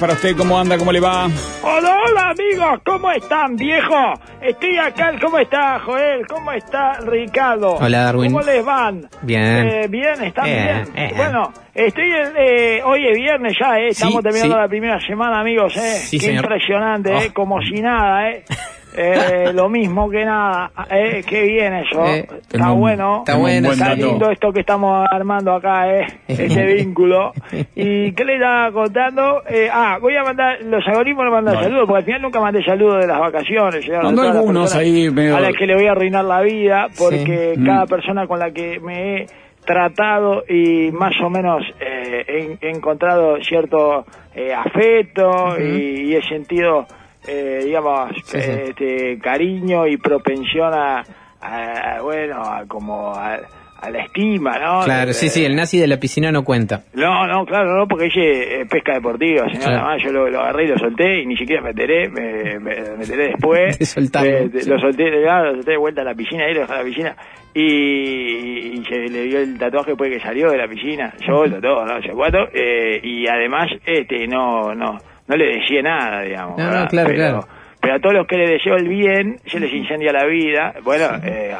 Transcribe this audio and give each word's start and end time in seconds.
Para 0.00 0.12
usted. 0.14 0.36
¿Cómo 0.36 0.58
anda? 0.58 0.76
¿Cómo 0.76 0.92
le 0.92 1.00
va? 1.00 1.26
Hola, 1.62 1.98
hola 2.06 2.30
amigos, 2.30 2.80
¿cómo 2.84 3.10
están, 3.12 3.56
viejo? 3.56 3.94
Estoy 4.42 4.76
acá, 4.78 5.12
¿cómo 5.20 5.38
está 5.38 5.78
Joel? 5.80 6.26
¿Cómo 6.26 6.52
está 6.52 7.00
Ricardo? 7.00 7.74
Hola, 7.76 8.02
Darwin. 8.04 8.32
¿Cómo 8.32 8.44
les 8.44 8.64
van? 8.64 9.08
Bien. 9.22 9.66
Eh, 9.66 9.86
bien, 9.88 10.22
¿están 10.22 10.44
Bien. 10.44 10.84
Bueno, 11.16 11.52
estoy, 11.74 12.10
en- 12.10 12.32
eh, 12.36 12.82
hoy 12.84 13.06
es 13.08 13.16
viernes 13.16 13.54
ya, 13.60 13.78
¿eh? 13.78 13.88
Estamos 13.88 14.16
Sí, 14.16 14.22
terminando 14.22 14.54
sí. 14.56 14.60
la 14.60 14.68
primera 14.68 15.00
semana, 15.00 15.40
amigos, 15.40 15.76
¿eh? 15.76 15.80
Sí, 15.98 16.18
Qué 16.18 16.26
señor. 16.26 16.44
impresionante, 16.44 17.10
¿eh? 17.16 17.26
Oh. 17.30 17.34
Como 17.34 17.60
si 17.62 17.80
nada, 17.80 18.30
¿eh? 18.30 18.44
Eh, 18.96 19.52
lo 19.52 19.68
mismo 19.68 20.08
que 20.08 20.24
nada, 20.24 20.70
¿eh? 20.90 21.22
Qué 21.28 21.42
bien 21.42 21.74
eso. 21.74 22.04
Eh, 22.06 22.26
está 22.50 22.72
un- 22.72 22.80
bueno. 22.80 23.18
Está 23.26 23.36
bueno, 23.36 23.68
buen 23.68 23.80
Está 23.80 23.94
lindo 23.94 24.30
esto 24.30 24.52
que 24.52 24.60
estamos 24.60 25.06
armando 25.10 25.52
acá, 25.54 25.88
¿eh? 25.92 26.06
Este 26.28 26.64
vínculo. 26.64 27.32
¿Y 27.74 28.12
qué 28.12 28.24
le 28.24 28.34
estaba 28.36 28.72
contando? 28.72 29.42
Eh, 29.48 29.68
ah, 29.72 29.98
voy 30.00 30.16
a 30.16 30.22
mandar, 30.24 30.58
los 30.62 30.86
algoritmos 30.86 31.24
no 31.26 31.30
mandan 31.30 31.54
Vale. 31.56 31.66
saludos, 31.66 31.84
porque 31.86 31.98
al 31.98 32.04
final 32.06 32.22
nunca 32.22 32.40
mandé 32.40 32.64
saludos 32.64 33.00
de 33.00 33.06
las 33.06 33.20
vacaciones. 33.20 33.88
Mandó 34.02 34.22
algunos 34.22 34.74
ahí 34.74 35.10
medio- 35.10 35.36
A 35.36 35.40
las 35.40 35.54
que 35.56 35.66
le 35.66 35.74
voy 35.74 35.86
a 35.86 35.92
arruinar 35.92 36.24
la 36.24 36.40
vida, 36.40 36.86
porque 36.98 37.52
Sí. 37.56 37.64
cada 37.64 37.84
Mm. 37.84 37.88
persona 37.88 38.26
con 38.26 38.38
la 38.38 38.50
que 38.50 38.80
me 38.80 39.22
he 39.22 39.26
tratado 39.64 40.44
y 40.48 40.90
más 40.92 41.12
o 41.22 41.28
menos 41.28 41.60
eh, 41.80 42.24
he, 42.60 42.66
he 42.66 42.70
encontrado 42.70 43.36
cierto 43.42 44.04
eh, 44.34 44.54
afecto 44.54 45.56
y, 45.60 46.10
y 46.12 46.14
he 46.14 46.22
sentido, 46.22 46.86
eh, 47.26 47.62
digamos, 47.64 48.10
Sí, 48.24 48.40
sí. 48.40 48.50
este 48.50 49.18
cariño 49.18 49.86
y 49.86 49.96
propensión 49.96 50.72
a, 50.74 51.04
a- 51.40 52.00
bueno, 52.02 52.42
a 52.42 52.64
como 52.66 53.12
a, 53.14 53.38
a 53.80 53.90
la 53.90 53.98
estima, 54.04 54.58
¿no? 54.58 54.80
Claro, 54.84 55.08
De- 55.08 55.14
sí, 55.14 55.28
sí, 55.28 55.44
el 55.44 55.54
nazi 55.54 55.78
de 55.78 55.86
la 55.86 55.98
piscina 55.98 56.32
no 56.32 56.44
cuenta. 56.44 56.84
no, 56.94 57.26
no, 57.26 57.44
claro, 57.44 57.76
no, 57.76 57.86
porque 57.86 58.06
ella 58.06 58.60
es 58.62 58.68
pesca 58.68 58.94
deportiva, 58.94 59.44
señor. 59.48 59.62
Claro. 59.64 59.76
Además, 59.86 60.02
yo 60.02 60.12
lo, 60.12 60.30
lo 60.30 60.40
agarré 60.40 60.64
y 60.64 60.68
lo 60.68 60.78
solté 60.78 61.20
y 61.22 61.26
ni 61.26 61.36
siquiera 61.36 61.60
me 61.62 61.70
enteré, 61.70 62.08
me, 62.08 62.58
me, 62.58 62.74
me 62.80 63.02
enteré 63.04 63.28
después. 63.28 63.78
De 63.78 63.84
soltarlo, 63.86 64.30
Eh, 64.30 64.48
de- 64.48 64.60
sí. 64.62 64.70
Lo 64.70 64.78
solté, 64.78 65.10
claro, 65.22 65.50
lo 65.50 65.54
solté 65.56 65.70
de 65.72 65.76
vuelta 65.76 66.00
a 66.00 66.04
la 66.04 66.14
piscina, 66.14 66.44
ahí 66.46 66.54
lo 66.54 66.60
dejé 66.60 66.72
a 66.72 66.78
la 66.78 66.84
piscina. 66.84 67.16
Y, 67.54 68.78
y 68.80 68.84
se 68.84 68.96
le 69.08 69.22
dio 69.24 69.40
el 69.40 69.58
tatuaje 69.58 69.90
después 69.92 70.10
que 70.10 70.20
salió 70.20 70.50
de 70.50 70.58
la 70.58 70.68
piscina. 70.68 71.12
Yo 71.26 71.44
el 71.44 71.52
tatuaje, 71.54 71.94
no 71.94 72.02
sé 72.02 72.08
cuánto. 72.10 72.38
Eh, 72.52 73.00
y 73.02 73.26
además, 73.26 73.68
este, 73.84 74.26
no, 74.26 74.74
no, 74.74 74.98
no 75.28 75.36
le 75.36 75.46
deseé 75.58 75.82
nada, 75.82 76.22
digamos. 76.22 76.58
No, 76.58 76.64
claro, 76.64 76.88
pero, 76.90 77.14
claro. 77.14 77.48
Pero 77.78 77.94
a 77.94 78.00
todos 78.00 78.14
los 78.14 78.26
que 78.26 78.36
le 78.36 78.50
deseo 78.50 78.74
el 78.74 78.88
bien, 78.88 79.38
se 79.46 79.60
les 79.60 79.72
incendia 79.72 80.12
la 80.12 80.26
vida. 80.26 80.74
Bueno, 80.82 81.06
eh, 81.22 81.54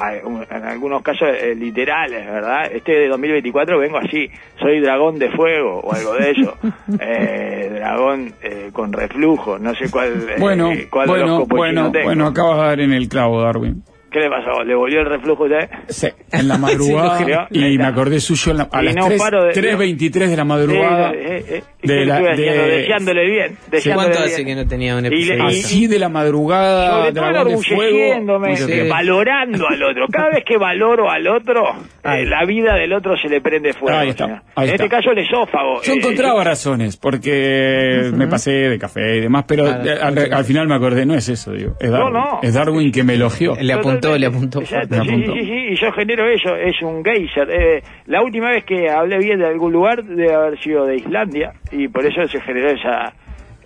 en 0.50 0.64
algunos 0.64 1.02
casos 1.02 1.28
eh, 1.40 1.54
literales, 1.54 2.26
¿verdad? 2.26 2.72
Este 2.72 2.92
de 2.92 3.08
2024 3.08 3.78
vengo 3.78 3.98
así, 3.98 4.28
soy 4.58 4.80
dragón 4.80 5.18
de 5.20 5.30
fuego 5.30 5.80
o 5.80 5.92
algo 5.94 6.14
de 6.14 6.30
eso. 6.30 6.56
Eh, 7.00 7.70
dragón 7.74 8.32
eh, 8.42 8.70
con 8.72 8.92
reflujo, 8.92 9.58
no 9.58 9.74
sé 9.74 9.90
cuál, 9.90 10.12
eh, 10.30 10.34
Bueno, 10.38 10.70
cuál 10.90 11.08
bueno, 11.08 11.24
horóscopo 11.24 11.56
bueno, 11.56 11.80
chino 11.82 11.92
tengo. 11.92 12.04
bueno, 12.06 12.26
acabas 12.26 12.56
de 12.58 12.64
dar 12.66 12.80
en 12.80 12.92
el 12.92 13.08
clavo, 13.08 13.42
Darwin. 13.42 13.82
¿Qué 14.10 14.20
le 14.20 14.30
pasó? 14.30 14.62
¿Le 14.64 14.74
volvió 14.74 15.00
el 15.00 15.06
reflujo 15.06 15.44
a 15.44 15.46
usted? 15.46 15.68
Sí, 15.88 16.08
en 16.32 16.48
la 16.48 16.56
madrugada. 16.58 17.48
Sí, 17.50 17.58
y 17.58 17.76
me 17.78 17.84
acordé 17.84 18.20
suyo 18.20 18.52
en 18.52 18.58
la- 18.58 18.68
a 18.72 18.82
Y 18.82 18.86
las 18.86 18.94
no 18.96 19.06
3, 19.08 19.20
paro 19.20 19.44
de- 19.44 19.52
3.23 19.52 20.30
de 20.30 20.36
la 20.36 20.44
madrugada. 20.44 21.10
Eh, 21.12 21.16
eh, 21.26 21.44
eh, 21.48 21.62
¿y 21.82 21.88
de 21.88 22.06
la- 22.06 22.20
de- 22.20 22.36
Deseándole 22.36 23.26
bien. 23.30 23.58
deseándole 23.70 24.08
¿Cuánto 24.08 24.22
bien. 24.24 24.32
hace 24.34 24.44
que 24.44 24.54
no 24.54 24.66
tenía 24.66 24.96
un 24.96 25.06
episodio? 25.06 25.44
y- 25.44 25.46
Así 25.58 25.86
de 25.86 25.98
la 25.98 26.08
madrugada, 26.08 27.10
dragón 27.10 27.48
de 27.48 27.58
fuego. 27.58 28.56
Sí. 28.56 28.88
valorando 28.88 29.66
al 29.68 29.82
otro. 29.82 30.06
Cada 30.12 30.30
vez 30.30 30.44
que 30.44 30.56
valoro 30.56 31.10
al 31.10 31.26
otro, 31.28 31.62
eh, 32.04 32.24
la 32.26 32.44
vida 32.46 32.74
del 32.74 32.92
otro 32.92 33.16
se 33.16 33.28
le 33.28 33.40
prende 33.40 33.72
fuego. 33.72 33.98
Ahí 33.98 34.10
está, 34.10 34.24
en 34.24 34.32
está. 34.62 34.64
este 34.64 34.88
caso 34.88 35.10
el 35.10 35.18
esófago. 35.18 35.82
Yo 35.82 35.92
eh, 35.92 35.96
encontraba 35.96 36.42
razones, 36.44 36.96
porque 36.96 38.10
me 38.14 38.26
pasé 38.28 38.50
de 38.52 38.78
café 38.78 39.16
y 39.16 39.20
demás, 39.20 39.44
pero 39.46 39.64
Claro. 39.64 39.84
eh, 39.84 39.98
al, 40.00 40.32
al 40.32 40.44
final 40.44 40.68
me 40.68 40.74
acordé, 40.76 41.04
no 41.06 41.14
es 41.14 41.28
eso, 41.28 41.52
digo. 41.52 41.74
Es 41.80 41.90
Darwin, 41.90 42.12
no. 42.12 42.40
es 42.42 42.54
Darwin 42.54 42.92
que 42.92 43.02
me 43.02 43.14
elogió. 43.14 43.56
Le 43.60 43.72
apuntó, 43.72 43.95
le 44.18 44.26
apuntó. 44.26 44.60
Exacto, 44.60 44.96
Me 44.96 45.02
sí, 45.04 45.08
apuntó. 45.08 45.32
sí, 45.34 45.40
sí, 45.44 45.66
y 45.70 45.76
yo 45.76 45.92
genero 45.92 46.28
eso, 46.28 46.54
es 46.56 46.80
un 46.82 47.04
geyser. 47.04 47.50
Eh, 47.50 47.82
la 48.06 48.22
última 48.22 48.50
vez 48.50 48.64
que 48.64 48.88
hablé 48.90 49.18
bien 49.18 49.38
de 49.38 49.46
algún 49.46 49.72
lugar 49.72 50.02
debe 50.04 50.34
haber 50.34 50.58
sido 50.60 50.84
de 50.86 50.96
Islandia, 50.96 51.52
y 51.72 51.88
por 51.88 52.04
eso 52.06 52.26
se 52.28 52.40
generó 52.40 52.70
esa 52.70 53.12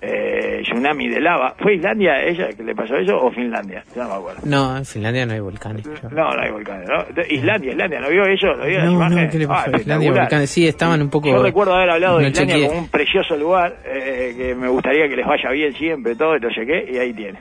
eh, 0.02 0.62
tsunami 0.62 1.08
de 1.08 1.20
lava. 1.20 1.54
¿Fue 1.58 1.74
Islandia 1.74 2.22
ella 2.22 2.48
que 2.56 2.62
le 2.62 2.74
pasó 2.74 2.96
eso 2.96 3.18
o 3.20 3.30
Finlandia? 3.30 3.84
Ya 3.94 4.04
no 4.04 4.08
me 4.08 4.14
acuerdo. 4.16 4.40
No, 4.44 4.76
en 4.78 4.84
Finlandia 4.86 5.26
no 5.26 5.32
hay 5.34 5.40
volcanes. 5.40 5.86
No, 6.10 6.34
no 6.34 6.40
hay 6.42 6.50
volcanes, 6.50 6.88
¿no? 6.88 7.22
Islandia, 7.28 7.72
Islandia, 7.72 8.00
¿no 8.00 8.08
vio 8.08 8.24
eso? 8.24 8.46
¿No 8.56 8.64
vio 8.64 8.82
No, 8.82 9.08
no, 9.10 9.30
¿qué 9.30 9.38
le 9.38 9.46
pasó? 9.46 9.70
Ah, 9.72 9.76
Islandia, 9.78 10.12
volcanes, 10.12 10.50
sí, 10.50 10.66
estaban 10.66 11.02
un 11.02 11.10
poco... 11.10 11.28
Yo 11.28 11.42
recuerdo 11.42 11.74
haber 11.74 11.90
hablado 11.90 12.18
de 12.18 12.28
Islandia 12.28 12.54
chequeé. 12.54 12.68
como 12.68 12.80
un 12.80 12.88
precioso 12.88 13.36
lugar, 13.36 13.76
eh, 13.84 14.34
que 14.36 14.54
me 14.54 14.68
gustaría 14.68 15.06
que 15.06 15.16
les 15.16 15.26
vaya 15.26 15.50
bien 15.50 15.74
siempre, 15.74 16.14
todo, 16.16 16.34
y 16.36 16.40
no 16.40 16.48
sé 16.50 16.64
qué, 16.64 16.88
y 16.92 16.96
ahí 16.96 17.12
tiene. 17.12 17.38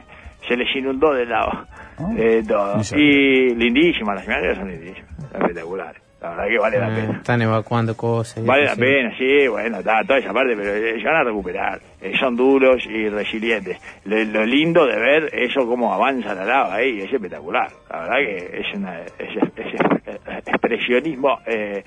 Se 0.48 0.56
les 0.56 0.76
inundó 0.76 1.14
de 1.14 1.26
lava, 1.26 1.68
Ah, 1.98 2.10
eh, 2.18 2.42
todo. 2.48 2.78
Y 2.96 3.54
lindísimas, 3.56 4.16
las 4.16 4.26
imágenes 4.26 4.58
son 4.58 4.70
lindísimas, 4.70 5.10
espectaculares. 5.34 6.02
La 6.22 6.30
verdad 6.32 6.48
que 6.50 6.58
vale 6.60 6.80
la 6.80 6.88
Ah, 6.88 6.96
pena. 6.96 7.18
Están 7.18 7.42
evacuando 7.42 7.96
cosas. 7.96 8.46
Vale 8.46 8.66
la 8.66 8.76
sí. 8.76 8.82
pena, 8.82 9.18
sí, 9.18 9.48
bueno, 9.48 9.80
está 9.80 10.04
toda 10.06 10.20
esa 10.20 10.34
parte, 10.34 10.54
pero 10.56 10.70
eh, 10.76 11.00
se 11.00 11.06
van 11.08 11.16
a 11.16 11.24
recuperar. 11.24 11.80
Eh, 12.02 12.14
son 12.20 12.36
duros 12.36 12.86
y 12.86 13.08
resilientes. 13.10 13.78
Lo, 14.06 14.22
lo 14.26 14.46
lindo 14.46 14.86
de 14.86 14.98
ver 15.00 15.30
eso 15.34 15.66
cómo 15.66 15.94
avanza 15.94 16.34
la 16.34 16.44
lava 16.46 16.76
ahí, 16.76 17.00
es 17.02 17.14
espectacular. 17.14 17.68
La 17.90 18.00
verdad 18.02 18.16
que 18.18 18.60
es 18.60 18.76
una 18.78 19.00
es, 19.02 19.10
es- 19.18 19.52
es 19.56 20.48
expresionismo 20.48 21.40
eh, 21.46 21.84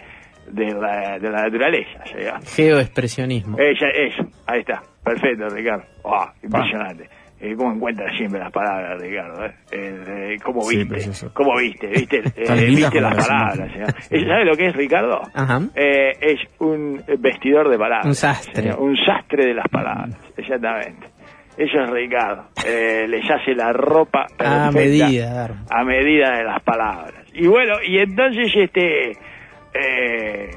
de, 0.48 0.66
la, 0.74 1.18
de 1.18 1.30
la 1.30 1.42
naturaleza. 1.42 2.02
llama. 2.18 2.40
Geoexpresionismo. 2.54 3.58
Ella, 3.58 3.88
eso, 3.94 4.26
ahí 4.46 4.60
está, 4.60 4.82
perfecto, 5.04 5.48
Ricardo. 5.48 5.84
Ah, 6.04 6.32
impresionante. 6.42 7.08
Eh, 7.44 7.56
¿Cómo 7.56 7.72
encuentras 7.72 8.16
siempre 8.16 8.38
las 8.38 8.52
palabras, 8.52 9.00
Ricardo? 9.02 9.44
eh? 9.44 9.52
Eh, 9.72 10.04
eh, 10.06 10.36
¿Cómo 10.44 10.60
viste? 10.68 11.28
¿Cómo 11.34 11.58
viste? 11.58 11.88
¿Viste, 11.88 12.18
eh, 12.36 12.66
viste 12.66 13.00
las 13.00 13.16
palabras? 13.26 13.68
imágenes. 13.74 14.04
señor? 14.06 14.28
¿Sabe 14.28 14.44
lo 14.44 14.56
que 14.56 14.66
es, 14.68 14.76
Ricardo? 14.76 15.20
Ajá. 15.34 15.60
Eh, 15.74 16.12
es 16.20 16.38
un 16.60 17.02
vestidor 17.18 17.68
de 17.68 17.78
palabras. 17.78 18.06
Un 18.06 18.14
sastre. 18.14 18.62
señor, 18.62 18.78
un 18.78 18.96
sastre 18.96 19.46
de 19.46 19.54
las 19.54 19.66
palabras, 19.68 20.16
exactamente. 20.36 21.08
Eso 21.56 21.80
es 21.82 21.90
Ricardo. 21.90 22.44
Eh, 22.64 23.06
les 23.08 23.28
hace 23.28 23.54
la 23.54 23.72
ropa 23.72 24.26
perfecta, 24.28 24.68
A 24.68 24.70
medida, 24.70 25.50
a 25.68 25.84
medida 25.84 26.36
de 26.38 26.44
las 26.44 26.62
palabras. 26.62 27.24
Y 27.34 27.46
bueno, 27.48 27.74
y 27.86 27.98
entonces, 27.98 28.52
este, 28.54 29.10
eh, 29.74 30.50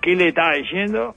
¿qué 0.00 0.16
le 0.16 0.28
estaba 0.28 0.54
diciendo? 0.54 1.14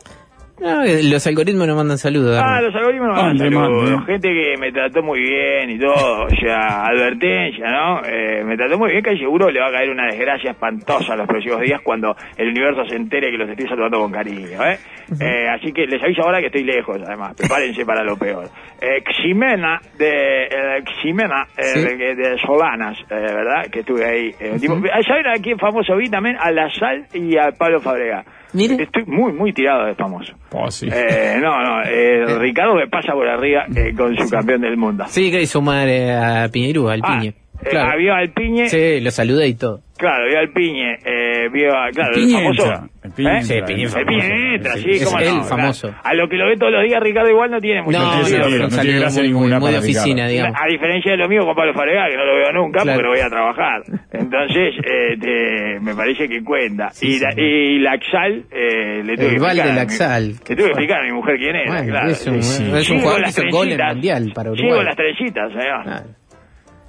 No, 0.64 0.84
que 0.84 1.04
los 1.04 1.28
algoritmos 1.28 1.68
no 1.68 1.76
mandan 1.76 1.98
saludos. 1.98 2.42
Ah, 2.44 2.62
los 2.62 2.74
algoritmos 2.74 3.10
no 3.10 3.14
mandan 3.16 3.38
Mande, 3.38 3.56
saludos. 3.56 4.06
Gente 4.06 4.30
que 4.30 4.56
me 4.60 4.72
trató 4.72 5.04
muy 5.04 5.20
bien 5.20 5.70
y 5.72 5.80
todo, 5.80 6.24
o 6.26 6.30
sea, 6.30 6.86
advertencia, 6.86 7.70
¿no? 7.70 8.02
Eh, 8.06 8.44
me 8.46 8.56
trató 8.56 8.78
muy 8.78 8.92
bien, 8.92 9.04
que 9.04 9.18
seguro 9.18 9.50
le 9.50 9.60
va 9.60 9.68
a 9.68 9.72
caer 9.72 9.90
una 9.90 10.06
desgracia 10.08 10.52
espantosa 10.52 11.16
los 11.16 11.28
próximos 11.28 11.60
días 11.62 11.82
cuando 11.82 12.16
el 12.38 12.50
universo 12.50 12.86
se 12.88 12.96
entere 12.96 13.30
que 13.30 13.38
los 13.38 13.50
estoy 13.50 13.68
saludando 13.68 14.00
con 14.00 14.12
cariño, 14.12 14.64
¿eh? 14.66 14.78
Eh, 15.20 15.48
así 15.50 15.72
que 15.74 15.86
les 15.86 16.02
aviso 16.02 16.24
ahora 16.24 16.40
que 16.40 16.48
estoy 16.48 16.64
lejos, 16.64 16.98
además, 17.06 17.36
prepárense 17.36 17.86
para 17.86 18.04
lo 18.04 18.16
peor. 18.18 18.46
Eh, 18.82 19.04
Ximena, 19.22 19.80
de, 19.98 20.44
eh, 20.46 20.84
Ximena, 21.02 21.46
eh, 21.58 21.64
Sí. 21.64 21.80
de, 21.98 22.16
de 22.16 22.38
Solanas, 22.40 22.98
eh, 23.10 23.16
¿verdad? 23.16 23.66
Que 23.72 23.80
estuve 23.82 24.06
ahí. 24.06 24.32
Eh, 24.40 24.58
tipo, 24.60 24.76
¿Saben 25.08 25.28
a 25.28 25.34
quién 25.42 25.58
famoso 25.60 25.96
vi 25.98 26.10
también? 26.10 26.38
A 26.40 26.52
La 26.52 26.70
Sal 26.74 27.06
y 27.14 27.38
a 27.38 27.52
Pablo 27.58 27.80
Fabregat. 27.82 28.26
Mire. 28.54 28.84
Estoy 28.84 29.04
muy, 29.06 29.34
muy 29.34 29.52
tirado 29.54 29.86
de 29.86 29.96
famoso. 29.96 30.34
Oh, 30.52 30.70
sí. 30.70 30.88
Eh, 30.92 31.38
no, 31.42 31.52
no, 31.64 31.82
eh, 31.84 32.26
Ricardo 32.40 32.76
me 32.76 32.88
pasa 32.88 33.14
por 33.14 33.28
arriba 33.28 33.66
eh, 33.76 33.94
con 33.98 34.16
su 34.16 34.30
campeón 34.30 34.62
del 34.62 34.78
mundo. 34.78 35.06
Sí, 35.08 35.32
que 35.32 35.42
hizo 35.42 35.62
madre 35.62 36.14
a 36.16 36.48
Piñerú, 36.50 36.88
al 36.90 37.02
Ah, 37.04 37.18
Piñe. 37.20 37.34
Eh, 37.66 37.70
Claro. 37.70 37.98
vio 37.98 38.14
al 38.14 38.30
Piñe, 38.32 38.68
Sí, 38.70 39.00
lo 39.02 39.12
saludé 39.12 39.48
y 39.48 39.56
todo. 39.56 39.82
claro, 39.98 40.26
vio 40.28 40.40
al 40.40 40.50
Piñe, 40.52 40.98
eh, 41.06 41.50
vio 41.52 41.70
a, 41.78 41.90
claro, 41.92 42.16
el, 42.16 42.22
Piñe 42.22 42.34
famoso, 42.42 42.64
entra, 42.66 42.90
el 43.04 43.12
Piña 43.14 43.42
Sí, 43.42 43.54
entra, 43.54 43.66
Piña 43.68 43.84
entra. 43.84 44.00
El 44.02 44.06
Piña 44.08 44.56
entra, 44.56 44.74
sí, 44.76 44.90
Es 44.92 45.06
cómo 45.06 45.20
el 45.20 45.26
no. 45.38 45.44
famoso. 45.44 45.96
A 46.04 46.14
lo 46.14 46.28
que 46.30 46.36
lo 46.36 46.48
ve 46.48 46.58
todos 46.58 46.72
los 46.72 46.84
días 46.84 47.02
Ricardo 47.02 47.30
igual 47.30 47.52
no 47.52 47.60
tiene 47.62 47.82
mucho 47.84 47.98
No, 48.00 48.24
sentido. 48.26 48.50
no, 48.50 48.58
no 48.68 48.82
tiene 48.82 49.00
gracia 49.00 49.22
muy, 49.22 49.32
ninguna 49.32 49.60
muy 49.60 49.72
de 49.72 49.78
para 49.78 49.84
oficina, 49.86 50.28
digamos. 50.28 50.58
A 50.62 50.68
diferencia 50.68 51.12
de 51.12 51.18
lo 51.18 51.28
mío 51.30 51.46
con 51.46 51.56
Pablo 51.56 51.74
Fabregat, 51.74 52.10
que 52.12 52.18
no 52.18 52.26
lo 52.26 52.36
veo 52.36 52.52
nunca 52.54 52.82
Claro. 52.82 52.98
porque 52.98 53.04
no 53.04 53.10
voy 53.16 53.20
a 53.26 53.30
trabajar. 53.30 53.82
Entonces, 54.12 54.74
eh, 54.84 55.18
te- 55.20 55.80
me 55.80 55.96
parece 55.96 56.28
que 56.28 56.44
cuenta. 56.44 56.90
y, 57.02 57.20
la, 57.20 57.30
y 57.38 57.80
Laxal, 57.80 58.44
eh, 58.52 59.04
le 59.04 59.16
tuve 59.16 59.26
El 59.26 59.30
que 59.30 59.36
explicar 59.38 59.70
mi- 59.70 59.76
Laxal. 59.76 60.28
Le 60.28 60.34
tuve 60.38 60.56
que 60.56 60.64
explicar 60.66 61.00
a 61.00 61.04
mi 61.04 61.12
mujer 61.12 61.36
quién 61.38 61.56
era, 61.56 61.72
Bueno, 61.72 61.88
claro. 61.92 62.10
es 62.10 62.28
un, 62.28 62.42
sí. 62.44 62.64
es 62.64 62.70
un 62.74 62.82
Sigo 62.84 63.00
jugador 63.00 63.16
que 63.20 63.22
las 63.28 63.38
hizo 63.40 63.48
gol 63.58 63.72
en 63.72 63.80
el. 63.82 63.88
Mundial 63.94 64.32
para 64.34 64.52
Sigo 64.52 64.68
Uruguay. 64.68 64.86
las 64.86 64.96
trencitas, 64.96 65.52
señor. 65.52 66.04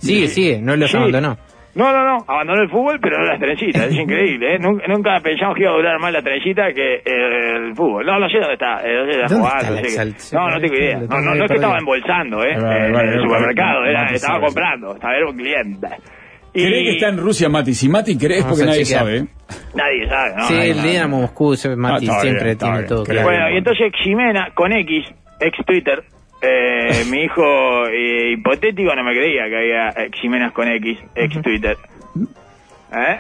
Sigue, 0.06 0.28
sigue, 0.28 0.60
no 0.60 0.76
los 0.76 0.90
Sí. 0.90 0.96
abandonó. 0.96 1.36
No, 1.76 1.92
no, 1.92 2.04
no, 2.04 2.24
abandonó 2.28 2.62
el 2.62 2.70
fútbol, 2.70 3.00
pero 3.02 3.18
no 3.18 3.24
las 3.24 3.40
trencitas, 3.40 3.86
es 3.88 3.94
increíble, 3.96 4.54
¿eh? 4.54 4.58
Nunca, 4.60 4.86
nunca 4.86 5.18
pensamos 5.20 5.56
que 5.56 5.62
iba 5.62 5.72
a 5.72 5.74
durar 5.74 5.98
más 5.98 6.12
la 6.12 6.22
trencita 6.22 6.72
que 6.72 7.02
el, 7.04 7.66
el 7.70 7.74
fútbol. 7.74 8.06
No, 8.06 8.20
no 8.20 8.28
sé 8.28 8.38
dónde 8.38 8.52
está, 8.54 8.80
eh, 8.86 8.94
no 8.94 9.10
sé 9.10 9.18
dónde 9.18 9.34
¿Dónde 9.34 9.34
jugando, 9.34 9.74
está 9.80 10.04
no 10.04 10.12
sé? 10.20 10.36
No, 10.36 10.48
no 10.50 10.60
tengo 10.60 10.74
idea. 10.76 10.98
No, 11.00 11.20
no, 11.20 11.34
no 11.34 11.44
es 11.44 11.50
que 11.50 11.54
estaba 11.56 11.78
embolsando, 11.78 12.44
¿eh? 12.44 12.54
Vale, 12.62 12.86
en 12.86 12.92
vale, 12.92 13.12
el 13.16 13.22
supermercado, 13.22 13.80
vale, 13.80 13.90
era, 13.90 14.02
Mati 14.02 14.14
estaba 14.14 14.40
comprando, 14.40 14.94
estaba 14.94 15.16
era 15.16 15.26
un 15.28 15.36
cliente. 15.36 15.88
¿Cree 16.52 16.84
que 16.84 16.90
está 16.92 17.08
en 17.08 17.16
Rusia 17.18 17.48
Mati? 17.48 17.74
Si 17.74 17.88
Mati 17.88 18.16
crees 18.16 18.44
porque 18.44 18.64
nadie 18.64 18.84
chequear. 18.84 19.00
sabe. 19.00 19.16
¿eh? 19.18 19.24
Nadie 19.74 20.08
sabe, 20.08 20.34
¿no? 20.36 20.42
sí, 20.44 20.54
el. 20.54 20.80
Dinamo 20.80 21.20
Moscú, 21.22 21.56
Mati 21.76 22.06
Ah, 22.06 22.10
está 22.12 22.20
siempre 22.20 22.54
tiene 22.54 22.74
bien. 22.76 22.86
todo 22.86 23.02
claro. 23.02 23.22
Bueno, 23.26 23.50
y 23.50 23.56
entonces 23.56 23.90
Ximena, 24.00 24.50
con 24.54 24.72
X, 24.72 25.06
ex 25.40 25.66
Twitter, 25.66 26.04
eh, 26.44 27.04
mi 27.10 27.22
hijo 27.22 27.86
eh, 27.86 28.32
hipotético 28.32 28.94
no 28.94 29.04
me 29.04 29.12
creía 29.12 29.48
que 29.48 29.56
había 29.56 30.10
Ximenas 30.20 30.52
con 30.52 30.68
X, 30.68 30.98
ex 31.14 31.42
Twitter. 31.42 31.76
¿Eh? 32.92 33.18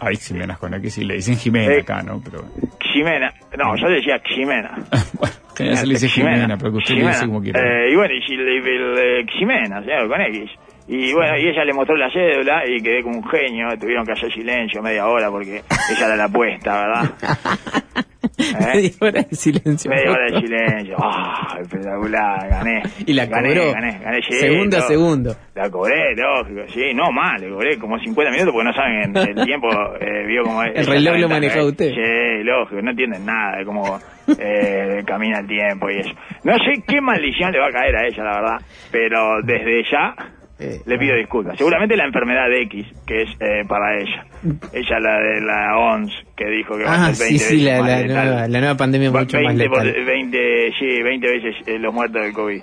Ay, 0.00 0.16
Jimenas 0.16 0.58
con 0.58 0.72
X 0.74 0.98
y 0.98 1.04
le 1.04 1.14
dicen 1.16 1.36
Jimena 1.36 1.74
Eh. 1.74 1.80
acá, 1.80 2.02
¿no? 2.02 2.20
Pero 2.24 2.42
Ximena, 2.80 3.32
no, 3.58 3.76
yo 3.76 3.88
decía 3.88 4.18
Ximena. 4.24 4.70
bueno, 5.18 5.34
que 5.54 5.76
se 5.76 5.86
le 5.86 5.94
dice 5.94 6.08
Jimena, 6.08 6.56
pero 6.56 6.72
que 6.72 6.78
usted 6.78 6.94
le 6.94 7.06
dice 7.08 7.26
como 7.26 7.42
quiera. 7.42 7.60
Eh, 7.60 7.92
y 7.92 7.96
bueno, 7.96 8.14
y 8.14 8.36
le, 8.36 9.20
el, 9.20 9.26
Ximena, 9.28 9.82
señor, 9.82 10.08
con 10.08 10.20
X. 10.22 10.50
Y 10.88 11.12
bueno, 11.12 11.36
y 11.38 11.48
ella 11.48 11.64
le 11.64 11.72
mostró 11.74 11.96
la 11.96 12.10
cédula 12.10 12.62
y 12.66 12.82
quedé 12.82 13.02
como 13.02 13.18
un 13.18 13.28
genio. 13.28 13.68
Tuvieron 13.78 14.04
que 14.06 14.12
hacer 14.12 14.32
silencio 14.32 14.82
media 14.82 15.06
hora 15.06 15.30
porque 15.30 15.58
ella 15.58 16.06
era 16.06 16.16
la 16.16 16.24
apuesta, 16.24 16.86
¿verdad? 16.86 18.04
¿Eh? 18.40 18.74
Media 18.74 18.90
hora 19.00 19.22
de 19.22 19.36
silencio. 19.36 19.90
Media 19.90 20.10
hora 20.10 20.24
de 20.30 20.40
silencio. 20.40 20.96
¡Ah! 20.98 21.58
espectacular! 21.60 22.48
Gané. 22.48 22.82
Y 23.06 23.12
la 23.12 23.26
gané, 23.26 23.48
cobró. 23.48 23.72
Gané, 23.72 23.98
gané, 23.98 24.22
sí, 24.22 24.34
Segundo 24.34 24.76
a 24.78 24.80
segundo. 24.82 25.36
La 25.54 25.70
cobré, 25.70 26.14
lógico. 26.16 26.60
Sí, 26.72 26.94
no 26.94 27.10
mal, 27.12 27.40
le 27.40 27.50
cobré 27.50 27.78
como 27.78 27.98
50 27.98 28.30
minutos 28.32 28.52
porque 28.52 28.68
no 28.68 28.72
saben 28.72 29.16
el 29.16 29.44
tiempo. 29.44 29.68
Eh, 30.00 30.26
vio 30.26 30.42
como 30.42 30.62
El 30.62 30.86
reloj 30.86 31.18
lo 31.18 31.28
manejaba 31.28 31.66
usted. 31.66 31.90
Sí, 31.90 32.44
lógico, 32.44 32.80
no 32.82 32.90
entienden 32.90 33.26
nada 33.26 33.58
de 33.58 33.64
cómo 33.64 33.98
eh, 34.38 35.02
camina 35.06 35.40
el 35.40 35.46
tiempo 35.46 35.90
y 35.90 35.98
eso. 35.98 36.10
No 36.44 36.54
sé 36.58 36.82
qué 36.86 37.00
maldición 37.00 37.52
le 37.52 37.58
va 37.58 37.66
a 37.68 37.72
caer 37.72 37.96
a 37.96 38.06
ella, 38.06 38.24
la 38.24 38.40
verdad. 38.40 38.66
Pero 38.90 39.42
desde 39.42 39.82
ya 39.90 40.14
Eh, 40.60 40.80
le 40.84 40.98
pido 40.98 41.16
disculpas. 41.16 41.56
Seguramente 41.56 41.96
la 41.96 42.04
enfermedad 42.04 42.48
de 42.48 42.62
X, 42.62 42.86
que 43.06 43.22
es 43.22 43.30
eh, 43.40 43.64
para 43.66 43.98
ella. 43.98 44.24
Ella 44.72 45.00
la 45.00 45.18
de 45.18 45.40
la 45.40 45.78
ONS, 45.78 46.12
que 46.36 46.46
dijo 46.50 46.76
que 46.76 46.84
va 46.84 46.90
a 46.92 47.06
Ah, 47.06 47.14
ser 47.14 47.28
sí, 47.28 47.34
20 47.34 47.44
sí, 47.44 47.54
veces 47.64 47.64
la, 47.64 47.80
más 47.82 48.04
nueva, 48.06 48.48
la 48.48 48.60
nueva 48.60 48.76
pandemia 48.76 49.08
es 49.08 49.14
mucho 49.14 49.36
más 49.40 49.56
20 49.56 49.68
por- 49.70 49.84
letal. 49.84 50.04
20, 50.04 50.72
sí, 50.78 51.02
20 51.02 51.26
veces 51.30 51.54
eh, 51.66 51.78
los 51.78 51.94
muertos 51.94 52.22
del 52.22 52.32
COVID. 52.34 52.62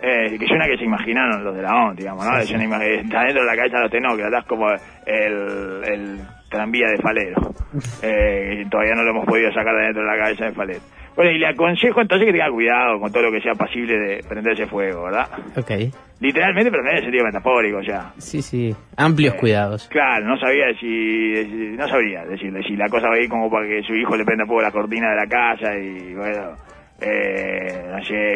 Eh, 0.00 0.36
que 0.38 0.44
es 0.44 0.50
una 0.52 0.66
que 0.68 0.76
se 0.78 0.84
imaginaron 0.84 1.42
los 1.42 1.56
de 1.56 1.62
la 1.62 1.74
ONU, 1.74 1.94
digamos, 1.96 2.24
¿no? 2.24 2.30
Una 2.30 2.40
está 2.42 3.22
dentro 3.24 3.40
de 3.42 3.46
la 3.46 3.56
cabeza 3.56 3.76
de 3.78 3.82
los 3.82 3.90
tecnócratas 3.90 4.44
como 4.46 4.68
el, 4.70 5.82
el 5.84 6.18
tranvía 6.50 6.86
de 6.88 6.96
Falero. 6.98 7.54
Eh, 8.02 8.64
todavía 8.70 8.94
no 8.94 9.02
lo 9.02 9.10
hemos 9.10 9.26
podido 9.26 9.52
sacar 9.52 9.74
de 9.76 9.82
dentro 9.82 10.02
de 10.02 10.08
la 10.08 10.16
cabeza 10.22 10.44
de 10.46 10.52
Falero. 10.52 10.80
Bueno, 11.18 11.32
y 11.32 11.38
le 11.38 11.48
aconsejo 11.48 12.00
entonces 12.00 12.26
que 12.26 12.32
tenga 12.32 12.48
cuidado 12.48 13.00
con 13.00 13.10
todo 13.10 13.24
lo 13.24 13.32
que 13.32 13.40
sea 13.40 13.52
pasible 13.54 13.98
de 13.98 14.22
prenderse 14.28 14.66
fuego, 14.68 15.02
¿verdad? 15.02 15.26
Ok. 15.56 15.72
Literalmente, 16.20 16.70
pero 16.70 16.84
no 16.84 16.90
en 16.90 16.96
el 16.98 17.02
sentido 17.02 17.24
metafórico, 17.24 17.82
sea. 17.82 18.12
Sí, 18.18 18.40
sí. 18.40 18.72
Amplios 18.96 19.34
Eh, 19.34 19.36
cuidados. 19.36 19.88
Claro, 19.88 20.26
no 20.26 20.38
sabía 20.38 20.66
si, 20.78 21.74
no 21.76 21.88
sabría 21.88 22.24
decirle 22.24 22.62
si 22.62 22.76
la 22.76 22.88
cosa 22.88 23.08
va 23.08 23.16
a 23.16 23.20
ir 23.20 23.28
como 23.28 23.50
para 23.50 23.66
que 23.66 23.82
su 23.82 23.96
hijo 23.96 24.16
le 24.16 24.24
prenda 24.24 24.46
fuego 24.46 24.62
la 24.62 24.70
cortina 24.70 25.10
de 25.10 25.16
la 25.16 25.26
casa 25.26 25.76
y 25.76 26.14
bueno, 26.14 26.54
eh, 27.00 27.84
no 27.90 28.04
sé, 28.04 28.34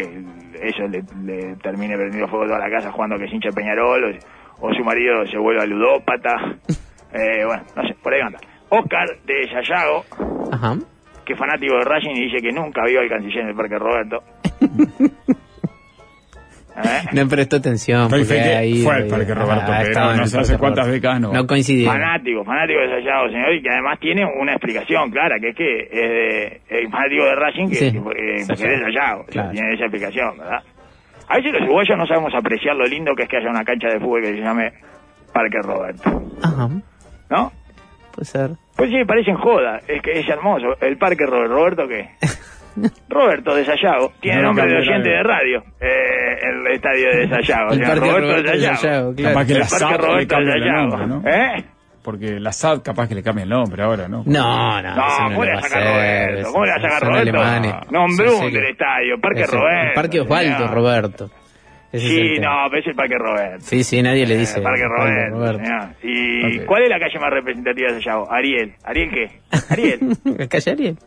eso 0.61 0.82
le, 0.88 1.02
le 1.25 1.55
termine 1.62 1.96
prendiendo 1.96 2.26
fuego 2.26 2.46
toda 2.46 2.58
la 2.58 2.69
casa 2.69 2.90
jugando 2.90 3.17
que 3.17 3.26
es 3.26 3.32
hincha 3.32 3.50
Peñarol 3.50 4.05
o, 4.61 4.67
o 4.67 4.75
su 4.75 4.82
marido 4.82 5.25
se 5.26 5.38
vuelva 5.38 5.64
ludópata, 5.67 6.34
eh, 7.14 7.44
bueno, 7.46 7.62
no 7.76 7.82
sé, 7.87 7.94
por 8.02 8.12
ahí 8.12 8.20
anda. 8.23 8.40
Oscar 8.70 9.06
de 9.25 9.49
Sayago, 9.52 10.05
Ajá. 10.50 10.75
Que 11.24 11.32
es 11.34 11.38
fanático 11.38 11.74
de 11.78 11.84
Racing 11.84 12.10
y 12.16 12.24
dice 12.28 12.38
que 12.42 12.52
nunca 12.52 12.82
vio 12.86 13.00
al 13.00 13.08
canciller 13.08 13.40
en 13.42 13.48
el 13.48 13.54
Parque 13.54 13.78
Roberto. 13.78 14.22
¿Eh? 16.74 17.02
No 17.12 17.28
prestó 17.28 17.56
atención. 17.56 18.08
Pero 18.08 18.22
porque 18.22 18.24
fue 18.24 18.36
que 18.36 18.56
ahí, 18.56 18.82
fue 18.82 18.94
al 18.94 19.06
Parque 19.06 19.34
Roberto, 19.34 19.70
pero 19.82 20.14
no 20.16 20.26
sé 20.26 20.38
hace 20.38 20.56
cuántas 20.56 20.86
décadas 20.86 21.20
no. 21.20 21.30
No 21.32 21.46
coincidieron. 21.46 21.94
Fanático, 21.94 22.44
fanático 22.44 22.80
de 22.80 22.88
Sayago, 22.88 23.26
señor, 23.28 23.52
y 23.54 23.62
que 23.62 23.69
además 23.70 23.98
tiene 24.00 24.24
una 24.40 24.52
explicación 24.52 25.10
clara, 25.10 25.36
que 25.38 25.50
es 25.50 25.54
que 25.56 25.88
eh, 25.92 26.60
el 26.70 26.90
fanático 26.90 27.24
de 27.24 27.34
Racing 27.34 27.69
que, 27.69 27.74
Sí. 27.74 27.92
que, 27.92 27.98
eh, 27.98 28.44
que 28.46 28.52
es 28.54 28.58
de 28.60 28.80
Sayago, 28.84 29.26
Claro. 29.26 29.50
tiene 29.50 29.74
esa 29.74 29.84
explicación, 29.84 30.38
¿verdad? 30.38 30.62
A 31.28 31.36
veces 31.36 31.52
los 31.52 31.62
uruguayos 31.62 31.98
no 31.98 32.06
sabemos 32.06 32.34
apreciar 32.34 32.74
lo 32.74 32.86
lindo 32.86 33.14
que 33.14 33.24
es 33.24 33.28
que 33.28 33.36
haya 33.36 33.50
una 33.50 33.64
cancha 33.64 33.88
de 33.88 34.00
fútbol 34.00 34.22
que 34.22 34.32
se 34.32 34.40
llame 34.40 34.72
Parque 35.32 35.58
Roberto, 35.62 36.22
Ajá. 36.42 36.69
¿no? 37.28 37.52
Puede 38.14 38.24
ser. 38.24 38.50
Pues 38.82 38.90
sí, 38.90 39.05
parecen 39.05 39.37
joda, 39.37 39.79
es 39.87 40.02
que 40.02 40.19
es 40.19 40.29
hermoso. 40.29 40.75
¿El 40.81 40.99
Parque 40.99 41.25
Roberto, 41.25 41.55
Roberto 41.55 41.87
qué? 41.87 42.08
Roberto 43.08 43.55
de 43.55 43.64
Sayago, 43.64 44.11
tiene 44.19 44.43
No, 44.43 44.49
nombre 44.49 44.67
de 44.67 44.76
oyente 44.79 45.08
de 45.08 45.23
radio, 45.23 45.62
eh, 45.81 46.38
el 46.43 46.67
estadio 46.67 47.11
de 47.17 47.29
Sayago, 47.29 47.70
El 47.75 47.81
o 47.81 47.84
sea, 47.84 47.87
Parque 47.94 48.11
Roberto, 48.11 48.29
Roberto 48.29 48.50
de 48.50 48.58
de 48.58 48.75
Sayago. 48.75 49.14
Claro. 49.14 49.34
Capaz 49.34 49.46
que 49.46 49.52
el 49.52 49.58
la 49.61 49.67
Parque 49.67 49.79
SAD 49.79 49.90
le 49.93 49.96
Roberto 49.99 50.19
de 50.19 50.26
cambia 50.26 50.55
el 50.55 50.62
Sayago, 50.62 50.96
nombre, 50.96 51.06
¿no? 51.06 51.31
¿eh? 51.31 51.64
Porque 52.02 52.40
la 52.40 52.50
SAD 52.50 52.82
capaz 52.82 53.08
que 53.08 53.14
le 53.14 53.23
cambia 53.23 53.43
el 53.44 53.50
nombre 53.50 53.82
ahora, 53.84 54.08
¿no? 54.08 54.25
No, 54.26 54.82
no. 54.82 54.96
No, 54.96 55.06
eso 55.06 55.17
¿cómo 55.26 55.44
le 55.44 55.52
va 55.52 55.58
a 55.58 55.62
sacar 55.62 55.84
Roberto? 55.84 56.50
¿Cómo 56.50 56.64
le 56.64 56.70
va 56.73 56.76
a 56.76 56.81
sacar 56.81 57.02
Roberto? 57.02 57.87
Son 57.88 58.40
un 58.40 58.52
del 58.52 58.67
estadio, 58.67 59.20
Parque 59.20 59.46
Roberto. 59.46 59.94
Parque 59.94 60.20
Osvaldo. 60.23 60.67
Roberto. 60.67 61.31
Ese 61.92 62.06
Sí, 62.06 62.38
no, 62.40 62.48
pero 62.70 62.80
es 62.80 62.86
el 62.86 62.94
Parque 62.94 63.18
Roberto. 63.18 63.60
Sí, 63.60 63.84
sí, 63.84 64.02
nadie 64.02 64.26
le 64.26 64.38
dice. 64.38 64.60
Eh, 64.60 64.62
Parque 64.62 64.84
señor. 65.60 65.60
¿Y 66.02 66.58
cuál 66.64 66.84
es 66.84 66.88
la 66.88 66.98
calle 66.98 67.18
más 67.18 67.30
representativa 67.30 67.92
de 67.92 68.00
Sayago? 68.00 68.32
Ariel. 68.32 68.72
¿Ariel 68.82 69.10
qué? 69.10 69.30
Ariel. 69.68 70.48
¿Calle 70.48 70.70
Ariel? 70.70 70.98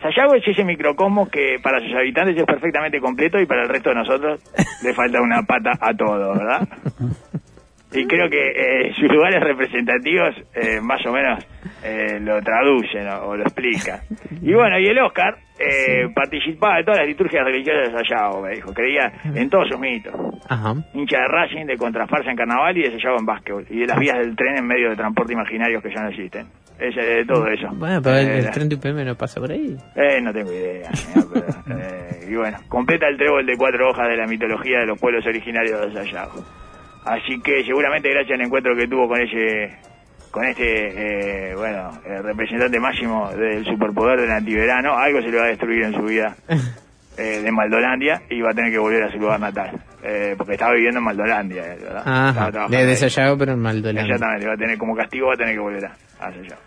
Sayago 0.00 0.34
es 0.34 0.46
ese 0.46 0.64
microcosmos 0.64 1.28
que 1.30 1.58
para 1.62 1.80
sus 1.80 1.94
habitantes 1.94 2.36
es 2.36 2.44
perfectamente 2.44 3.00
completo 3.00 3.38
y 3.38 3.46
para 3.46 3.62
el 3.62 3.68
resto 3.68 3.90
de 3.90 3.96
nosotros 3.96 4.40
le 4.82 4.94
falta 4.94 5.20
una 5.20 5.42
pata 5.42 5.72
a 5.80 5.94
todo, 5.94 6.34
¿verdad? 6.34 6.68
Y 7.94 8.06
creo 8.06 8.28
que 8.28 8.38
eh, 8.50 8.92
sus 8.98 9.08
lugares 9.10 9.40
representativos 9.42 10.34
eh, 10.54 10.80
más 10.80 11.04
o 11.06 11.12
menos 11.12 11.44
eh, 11.84 12.18
lo 12.20 12.40
traducen 12.42 13.06
o, 13.08 13.28
o 13.28 13.36
lo 13.36 13.42
explican. 13.44 14.00
Y 14.42 14.52
bueno, 14.54 14.78
y 14.78 14.86
el 14.86 14.98
Oscar 14.98 15.36
eh, 15.58 16.08
participaba 16.14 16.76
de 16.78 16.84
todas 16.84 16.98
las 17.00 17.08
liturgias 17.08 17.44
religiosas 17.44 17.92
de 17.92 17.98
Sayago, 17.98 18.42
me 18.42 18.54
dijo. 18.56 18.72
Creía 18.74 19.12
en 19.24 19.48
todos 19.48 19.68
sus 19.68 19.78
mitos. 19.78 20.12
Ajá. 20.48 20.74
Hincha 20.92 21.18
de 21.20 21.28
Racing, 21.28 21.66
de 21.66 21.76
contrafarsa 21.76 22.30
en 22.30 22.36
carnaval 22.36 22.76
y 22.76 22.82
de 22.82 22.90
Sayago 22.92 23.18
en 23.20 23.26
básquetbol. 23.26 23.66
Y 23.70 23.80
de 23.80 23.86
las 23.86 23.98
vías 23.98 24.18
del 24.18 24.34
tren 24.34 24.56
en 24.58 24.66
medio 24.66 24.90
de 24.90 24.96
transporte 24.96 25.32
imaginarios 25.32 25.82
que 25.82 25.94
ya 25.94 26.02
no 26.02 26.08
existen. 26.08 26.46
Ese, 26.78 27.00
de 27.00 27.24
todo 27.24 27.46
eso. 27.46 27.68
Bueno, 27.74 28.02
pero 28.02 28.16
el, 28.16 28.28
el 28.44 28.50
tren 28.50 28.68
de 28.68 28.74
UPM 28.74 29.04
no 29.06 29.14
pasa 29.14 29.40
por 29.40 29.52
ahí. 29.52 29.76
eh, 29.94 30.20
no 30.20 30.32
tengo 30.32 30.52
idea. 30.52 30.90
pero, 31.32 31.46
y 32.28 32.34
bueno, 32.34 32.58
completa 32.68 33.06
el 33.08 33.16
trébol 33.16 33.46
de 33.46 33.56
cuatro 33.56 33.88
hojas 33.90 34.08
de 34.08 34.16
la 34.16 34.26
mitología 34.26 34.80
de 34.80 34.86
los 34.86 34.98
pueblos 34.98 35.24
originarios 35.24 35.80
de 35.80 35.92
Sayago. 35.92 36.44
Así 37.04 37.40
que 37.40 37.64
seguramente 37.64 38.10
gracias 38.10 38.38
al 38.38 38.46
encuentro 38.46 38.74
que 38.76 38.88
tuvo 38.88 39.08
con 39.08 39.20
ese, 39.20 39.76
con 40.30 40.44
este, 40.44 41.50
eh, 41.50 41.54
bueno, 41.54 41.90
representante 42.22 42.80
máximo 42.80 43.30
del 43.32 43.64
superpoder 43.64 44.20
del 44.20 44.30
antiverano, 44.30 44.96
algo 44.96 45.20
se 45.20 45.28
le 45.28 45.38
va 45.38 45.44
a 45.44 45.48
destruir 45.48 45.84
en 45.84 45.92
su 45.92 46.02
vida 46.02 46.34
eh, 47.18 47.40
de 47.42 47.52
Maldolandia 47.52 48.22
y 48.30 48.40
va 48.40 48.50
a 48.50 48.54
tener 48.54 48.72
que 48.72 48.78
volver 48.78 49.04
a 49.04 49.10
su 49.10 49.18
lugar 49.18 49.40
natal. 49.40 49.70
Eh, 50.06 50.34
porque 50.36 50.52
estaba 50.52 50.74
viviendo 50.74 50.98
en 50.98 51.04
Maldolandia, 51.04 51.62
eh, 51.62 51.78
¿verdad? 51.80 52.02
Ajá. 52.04 52.50
trabajando 52.50 52.76
De 52.76 52.90
ahí. 52.90 52.96
Sayago, 52.96 53.38
pero 53.38 53.52
en 53.52 53.60
Maldonado. 53.60 54.06
Exactamente, 54.06 54.46
va 54.46 54.52
a 54.52 54.56
tener 54.56 54.76
como 54.76 54.94
castigo, 54.94 55.28
va 55.28 55.32
a 55.34 55.36
tener 55.36 55.54
que 55.54 55.60
volver 55.60 55.86
a, 55.86 55.92
a 56.20 56.30
Sayago. 56.30 56.60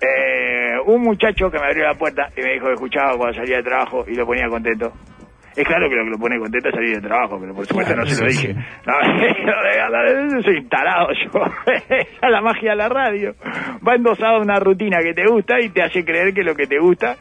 Eh, 0.00 0.78
un 0.86 1.02
muchacho 1.02 1.50
que 1.50 1.58
me 1.58 1.66
abrió 1.66 1.84
la 1.84 1.94
puerta 1.94 2.28
y 2.36 2.42
me 2.42 2.52
dijo 2.52 2.66
que 2.66 2.74
escuchaba 2.74 3.16
cuando 3.16 3.34
salía 3.34 3.56
de 3.56 3.62
trabajo 3.64 4.04
y 4.06 4.14
lo 4.14 4.24
ponía 4.24 4.48
contento. 4.48 4.92
Es 5.56 5.64
claro 5.66 5.88
que 5.88 5.96
lo 5.96 6.04
que 6.04 6.10
lo 6.10 6.18
pone 6.18 6.38
contento 6.38 6.68
es 6.68 6.74
salir 6.74 6.96
de 7.00 7.08
trabajo, 7.08 7.38
pero 7.40 7.54
por 7.54 7.64
supuesto 7.66 7.94
Claro, 7.94 8.06
no 8.06 8.14
se 8.14 8.22
lo 8.22 8.28
dije. 8.30 8.52
sí. 8.52 8.60
No, 8.86 10.42
soy 10.42 10.56
instalado 10.58 11.08
yo. 11.12 11.40
Esa 11.88 12.26
es 12.26 12.30
la 12.30 12.40
magia 12.42 12.70
de 12.72 12.76
la 12.76 12.88
radio. 12.90 13.34
Va 13.86 13.94
endosado 13.94 14.36
a 14.36 14.40
una 14.40 14.58
rutina 14.60 14.98
que 15.02 15.14
te 15.14 15.24
gusta 15.26 15.58
y 15.60 15.70
te 15.70 15.82
hace 15.82 16.04
creer 16.04 16.34
que 16.34 16.42
lo 16.42 16.54
que 16.54 16.66
te 16.66 16.78
gusta 16.78 17.16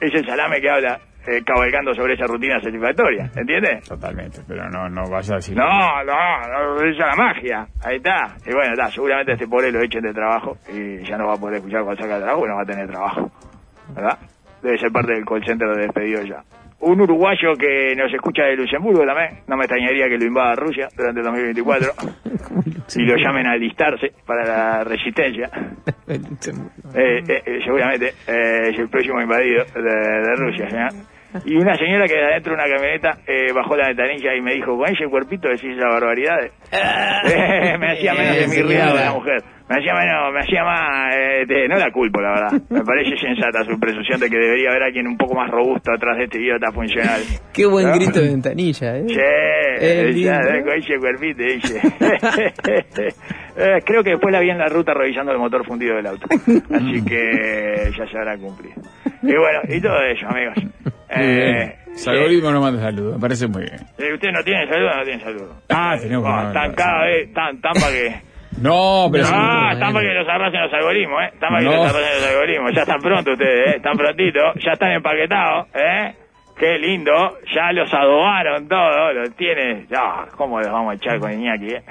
es 0.00 0.14
el 0.14 0.24
salame 0.26 0.60
que 0.60 0.70
habla 0.70 0.98
eh, 1.26 1.42
cabalgando 1.44 1.94
sobre 1.94 2.14
esa 2.14 2.26
rutina 2.26 2.60
satisfactoria, 2.60 3.30
¿entiendes? 3.36 3.88
Totalmente, 3.88 4.40
pero 4.46 4.68
no, 4.68 4.88
no 4.88 5.02
vayas 5.08 5.30
a 5.32 5.34
decir. 5.36 5.56
No, 5.56 5.64
no, 6.04 6.12
no, 6.48 6.76
esa 6.78 6.86
es 6.88 6.98
la 6.98 7.14
magia. 7.16 7.66
Ahí 7.84 7.96
está. 7.96 8.34
Y 8.46 8.52
bueno, 8.52 8.72
está, 8.72 8.88
seguramente 8.90 9.32
este 9.32 9.46
pobre 9.46 9.70
lo 9.70 9.80
echen 9.80 10.02
de 10.02 10.12
trabajo 10.12 10.56
y 10.72 11.02
ya 11.04 11.16
no 11.16 11.26
va 11.28 11.34
a 11.34 11.36
poder 11.36 11.56
escuchar 11.58 11.82
cuando 11.84 12.00
salga 12.00 12.16
de 12.16 12.22
trabajo 12.22 12.44
y 12.44 12.48
no 12.48 12.56
va 12.56 12.62
a 12.62 12.66
tener 12.66 12.88
trabajo. 12.88 13.30
¿Verdad? 13.94 14.18
Debe 14.62 14.78
ser 14.78 14.90
parte 14.92 15.12
del 15.14 15.24
call 15.24 15.44
center 15.44 15.68
de 15.68 15.82
despedido 15.82 16.22
ya. 16.22 16.42
Un 16.82 17.00
uruguayo 17.00 17.54
que 17.56 17.94
nos 17.96 18.12
escucha 18.12 18.42
de 18.42 18.56
Luxemburgo 18.56 19.04
también. 19.04 19.40
No 19.46 19.56
me 19.56 19.64
extrañaría 19.64 20.08
que 20.08 20.18
lo 20.18 20.24
invada 20.24 20.56
Rusia 20.56 20.88
durante 20.96 21.20
el 21.20 21.26
2024 21.26 21.92
y 22.96 23.02
lo 23.02 23.16
llamen 23.16 23.46
a 23.46 23.52
alistarse 23.52 24.12
para 24.26 24.44
la 24.44 24.84
resistencia. 24.84 25.50
Eh, 26.94 27.22
eh, 27.26 27.60
seguramente 27.64 28.08
eh, 28.26 28.68
es 28.68 28.78
el 28.78 28.90
próximo 28.90 29.22
invadido 29.22 29.64
de, 29.64 29.80
de 29.80 30.36
Rusia, 30.36 30.68
señor. 30.68 30.90
Y 31.44 31.56
una 31.56 31.74
señora 31.76 32.06
que 32.06 32.14
de 32.14 32.24
adentro 32.24 32.54
de 32.54 32.62
una 32.62 32.70
camioneta 32.70 33.18
eh, 33.26 33.52
bajó 33.54 33.76
la 33.76 33.88
ventanilla 33.88 34.34
y 34.34 34.40
me 34.40 34.54
dijo, 34.54 34.76
con 34.76 34.88
ese 34.88 35.06
cuerpito 35.08 35.48
decís 35.48 35.76
esas 35.76 35.90
barbaridades. 35.90 36.52
Eh, 37.24 37.78
me 37.78 37.92
hacía 37.92 38.14
menos 38.14 38.36
de 38.36 38.48
mi 38.48 38.62
rival 38.68 38.96
la 38.96 39.12
mujer. 39.12 39.42
Me 39.68 39.76
hacía 39.76 39.94
menos, 39.94 40.32
me 40.32 40.40
hacía 40.40 40.64
más, 40.64 41.14
eh, 41.14 41.68
no 41.68 41.76
la 41.76 41.90
culpo 41.92 42.20
la 42.20 42.30
verdad. 42.30 42.62
Me 42.70 42.80
parece 42.82 43.16
sensata 43.16 43.64
su 43.64 43.78
presunción 43.78 44.18
de 44.18 44.28
que 44.28 44.36
debería 44.36 44.70
haber 44.70 44.82
alguien 44.82 45.06
un 45.06 45.16
poco 45.16 45.34
más 45.34 45.48
robusto 45.50 45.92
atrás 45.92 46.18
de 46.18 46.24
este 46.24 46.40
idiota 46.40 46.72
funcional. 46.72 47.20
Qué 47.54 47.64
buen 47.66 47.86
¿No? 47.86 47.94
grito 47.94 48.20
de 48.20 48.28
ventanilla, 48.28 48.98
¿eh? 48.98 49.04
Sí, 49.08 49.16
eh, 49.80 50.62
con 50.64 50.74
ese 50.74 50.98
cuerpito, 50.98 51.42
dice. 51.42 51.80
Creo 53.84 54.02
que 54.02 54.10
después 54.10 54.32
la 54.32 54.40
vi 54.40 54.50
en 54.50 54.58
la 54.58 54.68
ruta 54.68 54.92
revisando 54.94 55.32
el 55.32 55.38
motor 55.38 55.64
fundido 55.64 55.96
del 55.96 56.06
auto. 56.06 56.26
Así 56.30 57.04
que 57.04 57.92
ya 57.96 58.06
se 58.06 58.18
habrá 58.18 58.36
cumplido. 58.36 58.74
Y 59.22 59.36
bueno, 59.36 59.60
y 59.68 59.80
todo 59.80 60.02
eso, 60.02 60.26
amigos. 60.26 60.56
Eh, 61.20 61.74
bien. 61.86 61.96
Salgorismo 61.96 62.50
no 62.50 62.60
manda 62.60 62.80
saludos, 62.80 63.14
me 63.16 63.20
parece 63.20 63.46
muy 63.48 63.62
bien. 63.62 63.76
eh, 63.98 64.14
¿Usted 64.14 64.30
no 64.32 64.42
tiene 64.42 64.66
saludo 64.66 64.90
o 64.90 64.96
no 64.96 65.04
tiene 65.04 65.22
saludo? 65.22 65.54
Ah, 65.68 65.96
tenemos 66.00 66.24
que 66.24 66.30
Ah, 66.32 66.36
mandar 66.36 66.66
Están 66.70 66.74
cada 66.74 67.04
vez, 67.06 67.32
tan, 67.34 67.60
tan 67.60 67.72
para 67.74 67.92
que... 67.92 68.32
No, 68.60 69.08
pero. 69.10 69.24
Ah, 69.28 69.70
están 69.72 69.92
para 69.92 70.06
que 70.08 70.14
los 70.14 70.28
arrasen 70.28 70.60
los 70.60 70.72
algoritmos, 70.72 71.22
¿eh? 71.22 71.30
Están 71.34 71.48
para 71.50 71.58
que 71.60 71.64
No. 71.64 71.76
los 71.76 71.86
arrasen 71.94 72.20
los 72.20 72.30
algoritmos. 72.30 72.72
Ya 72.74 72.80
están 72.82 73.00
pronto 73.00 73.32
ustedes, 73.32 73.68
¿eh? 73.68 73.76
Están 73.76 73.96
prontito. 73.96 74.40
Ya 74.64 74.72
están 74.72 74.90
empaquetados, 74.92 75.66
¿eh? 75.74 76.14
Qué 76.58 76.78
lindo. 76.78 77.12
Ya 77.54 77.72
los 77.72 77.92
adobaron 77.92 78.68
todo. 78.68 79.12
Los 79.14 79.34
tiene. 79.36 79.86
Ya, 79.90 80.26
¿cómo 80.36 80.60
los 80.60 80.70
vamos 80.70 80.92
a 80.92 80.96
echar 80.96 81.18
con 81.18 81.32
Iñaki, 81.32 81.74
eh? 81.74 81.82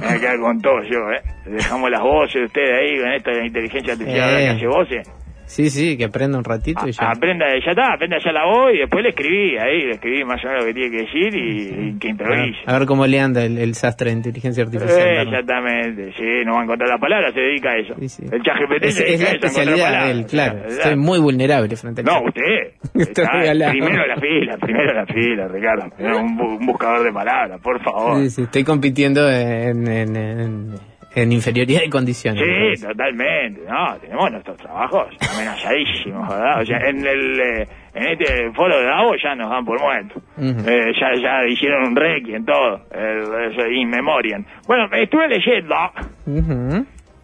Me 0.00 0.06
voy 0.06 0.16
a 0.16 0.20
quedar 0.20 0.38
con 0.40 0.60
todo 0.60 0.82
yo, 0.82 1.10
¿eh? 1.12 1.22
Dejamos 1.46 1.90
las 1.90 2.00
voces 2.02 2.34
de 2.34 2.44
ustedes 2.46 2.78
ahí 2.80 2.98
con 3.00 3.12
esto 3.12 3.30
de 3.30 3.36
la 3.38 3.46
inteligencia 3.46 3.92
artificial 3.94 4.30
Eh. 4.30 4.38
que 4.44 4.48
hace 4.50 4.66
voces. 4.66 5.12
Sí, 5.46 5.68
sí, 5.70 5.98
que 5.98 6.04
aprenda 6.04 6.38
un 6.38 6.44
ratito 6.44 6.86
y 6.88 6.92
ya. 6.92 7.10
Aprenda, 7.10 7.44
ya 7.64 7.70
está, 7.72 7.92
aprenda 7.94 8.16
ya 8.24 8.32
la 8.32 8.44
voz 8.46 8.72
y 8.74 8.78
después 8.78 9.02
le 9.02 9.10
escribí 9.10 9.58
ahí, 9.58 9.82
le 9.84 9.92
escribí 9.92 10.24
más 10.24 10.42
o 10.44 10.48
menos 10.48 10.62
lo 10.62 10.66
que 10.68 10.74
tiene 10.74 10.90
que 10.90 11.02
decir 11.04 11.34
y, 11.34 11.88
y 11.88 11.98
que 11.98 12.08
A 12.08 12.12
ver, 12.12 12.38
improvise. 12.38 12.58
a 12.66 12.78
ver 12.78 12.86
cómo 12.86 13.06
le 13.06 13.20
anda 13.20 13.44
el, 13.44 13.58
el 13.58 13.74
sastre 13.74 14.10
de 14.10 14.16
inteligencia 14.16 14.64
artificial. 14.64 14.98
Eh, 14.98 15.22
exactamente, 15.22 16.12
sí, 16.16 16.24
no 16.46 16.54
va 16.54 16.60
a 16.60 16.64
encontrar 16.64 16.88
la 16.88 16.98
palabra, 16.98 17.32
se 17.32 17.40
dedica 17.40 17.70
a 17.70 17.76
eso. 17.76 17.94
Sí, 17.98 18.08
sí. 18.08 18.22
El 18.32 18.42
ChatGPT 18.42 18.84
Es, 18.84 18.94
se 18.94 19.12
es 19.14 19.20
dedica 19.20 19.24
la 19.24 19.28
a 19.30 19.34
eso, 19.34 19.44
a 19.44 19.48
especialidad 19.48 19.76
de 19.76 19.82
palabras. 19.82 20.10
él, 20.16 20.26
claro. 20.26 20.58
Estoy 20.68 20.96
muy 20.96 21.18
vulnerable 21.18 21.76
frente 21.76 22.00
al 22.00 22.06
No, 22.06 22.12
chat. 22.12 22.26
usted. 22.28 22.72
Está 23.02 23.30
primero 23.70 24.06
la 24.06 24.16
fila, 24.16 24.56
primero 24.58 24.94
la 24.94 25.06
fila, 25.06 25.48
Ricardo. 25.48 25.84
Un, 25.98 26.40
un 26.40 26.66
buscador 26.66 27.04
de 27.04 27.12
palabras, 27.12 27.60
por 27.60 27.82
favor. 27.82 28.20
Sí, 28.22 28.30
sí, 28.30 28.42
estoy 28.42 28.64
compitiendo 28.64 29.30
en, 29.30 29.86
en, 29.86 30.16
en, 30.16 30.70
en 31.14 31.32
inferioridad 31.32 31.80
de 31.82 31.90
condiciones. 31.90 32.42
Sí, 32.42 32.86
totalmente. 32.86 33.62
No, 33.68 33.98
tenemos 34.00 34.30
nuestros 34.30 34.56
trabajos 34.56 35.08
amenazadísimos, 35.34 36.28
¿verdad? 36.28 36.60
O 36.60 36.64
sea, 36.64 36.78
en 36.88 37.06
el 37.06 37.40
eh, 37.40 37.68
en 37.94 38.02
este 38.08 38.50
foro 38.52 38.78
de 38.78 38.84
Davos 38.86 39.16
ya 39.22 39.34
nos 39.34 39.50
dan 39.50 39.64
por 39.64 39.80
muertos. 39.80 40.22
Eh, 40.38 40.92
ya 40.98 41.14
ya 41.20 41.46
hicieron 41.46 41.88
un 41.88 41.96
requiem, 41.96 42.44
todo. 42.44 42.86
El, 42.90 43.52
eso, 43.52 43.66
in 43.68 43.90
memoriam. 43.90 44.44
Bueno, 44.66 44.88
estuve 44.92 45.28
leyendo 45.28 45.74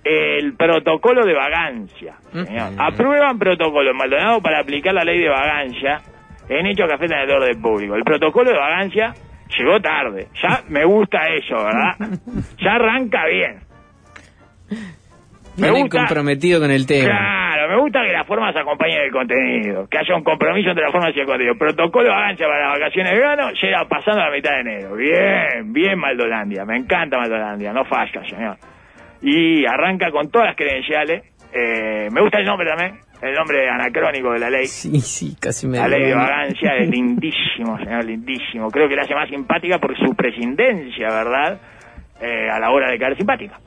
el 0.04 0.54
protocolo 0.54 1.24
de 1.24 1.34
vagancia. 1.34 2.16
señor. 2.32 2.72
Aprueban 2.78 3.38
protocolo 3.38 3.90
en 3.90 3.96
Maldonado 3.96 4.40
para 4.40 4.60
aplicar 4.60 4.94
la 4.94 5.04
ley 5.04 5.18
de 5.20 5.28
vagancia 5.28 6.00
en 6.48 6.66
hechos 6.66 6.86
que 6.86 6.94
afectan 6.94 7.20
al 7.20 7.30
orden 7.30 7.60
público. 7.60 7.94
El 7.94 8.04
protocolo 8.04 8.50
de 8.50 8.58
vagancia 8.58 9.14
llegó 9.56 9.80
tarde. 9.80 10.28
Ya 10.42 10.62
me 10.68 10.84
gusta 10.84 11.18
eso, 11.28 11.56
¿verdad? 11.56 11.96
Ya 12.62 12.72
arranca 12.74 13.26
bien. 13.26 13.67
Me 15.56 15.70
gusta- 15.70 15.98
comprometido 15.98 16.60
con 16.60 16.70
el 16.70 16.86
tema. 16.86 17.08
Claro, 17.08 17.68
me 17.68 17.80
gusta 17.82 18.00
que 18.06 18.12
las 18.12 18.26
formas 18.26 18.54
acompañen 18.54 19.00
el 19.02 19.10
contenido, 19.10 19.88
que 19.88 19.98
haya 19.98 20.14
un 20.14 20.22
compromiso 20.22 20.68
entre 20.70 20.84
las 20.84 20.92
formas 20.92 21.10
y 21.16 21.20
el 21.20 21.26
contenido. 21.26 21.54
Protocolo 21.58 22.04
de 22.04 22.10
vagancia 22.14 22.46
para 22.46 22.68
las 22.70 22.78
vacaciones 22.78 23.12
de 23.12 23.18
verano 23.18 23.50
llega 23.60 23.84
pasando 23.88 24.20
la 24.22 24.30
mitad 24.30 24.50
de 24.52 24.60
enero. 24.60 24.94
Bien, 24.94 25.72
bien 25.72 25.98
Maldolandia, 25.98 26.64
me 26.64 26.76
encanta 26.76 27.18
Maldolandia, 27.18 27.72
no 27.72 27.84
falla, 27.84 28.22
señor. 28.28 28.56
Y 29.20 29.66
arranca 29.66 30.10
con 30.12 30.30
todas 30.30 30.48
las 30.48 30.56
credenciales. 30.56 31.24
Eh, 31.52 32.08
me 32.12 32.20
gusta 32.20 32.38
el 32.38 32.44
nombre 32.46 32.68
también, 32.68 33.00
el 33.20 33.34
nombre 33.34 33.68
anacrónico 33.68 34.30
de 34.34 34.38
la 34.38 34.50
ley. 34.50 34.66
Sí, 34.66 35.00
sí, 35.00 35.34
casi 35.40 35.66
me 35.66 35.78
La 35.78 35.88
ley 35.88 36.04
de 36.04 36.14
vagancia 36.14 36.76
es 36.76 36.88
lindísimo, 36.90 37.76
señor, 37.78 38.04
lindísimo. 38.04 38.70
Creo 38.70 38.88
que 38.88 38.94
la 38.94 39.02
hace 39.02 39.14
más 39.14 39.28
simpática 39.28 39.78
por 39.78 39.96
su 39.98 40.14
prescindencia, 40.14 41.08
¿verdad? 41.08 41.58
Eh, 42.20 42.48
a 42.48 42.60
la 42.60 42.70
hora 42.70 42.90
de 42.92 42.98
caer 42.98 43.16
simpática. 43.16 43.58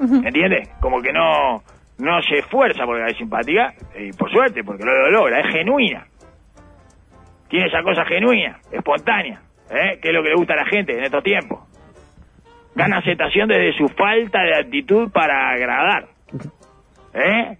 ¿Entiendes? 0.00 0.68
Como 0.80 1.00
que 1.02 1.12
no, 1.12 1.62
no 1.98 2.22
se 2.22 2.38
esfuerza 2.38 2.84
por 2.84 2.98
caer 2.98 3.16
simpática, 3.16 3.74
y 3.98 4.12
por 4.12 4.30
suerte, 4.30 4.62
porque 4.62 4.84
lo, 4.84 4.92
lo 4.92 5.10
logra, 5.10 5.40
es 5.40 5.52
genuina. 5.52 6.06
Tiene 7.48 7.66
esa 7.66 7.82
cosa 7.82 8.04
genuina, 8.04 8.58
espontánea, 8.70 9.40
¿eh? 9.70 9.98
que 10.00 10.08
es 10.08 10.14
lo 10.14 10.22
que 10.22 10.28
le 10.28 10.36
gusta 10.36 10.52
a 10.52 10.56
la 10.56 10.66
gente 10.66 10.96
en 10.96 11.04
estos 11.04 11.24
tiempos. 11.24 11.60
Gana 12.74 12.98
aceptación 12.98 13.48
desde 13.48 13.76
su 13.76 13.88
falta 13.88 14.40
de 14.42 14.54
actitud 14.54 15.10
para 15.10 15.50
agradar. 15.50 16.06
¿Eh? 17.14 17.56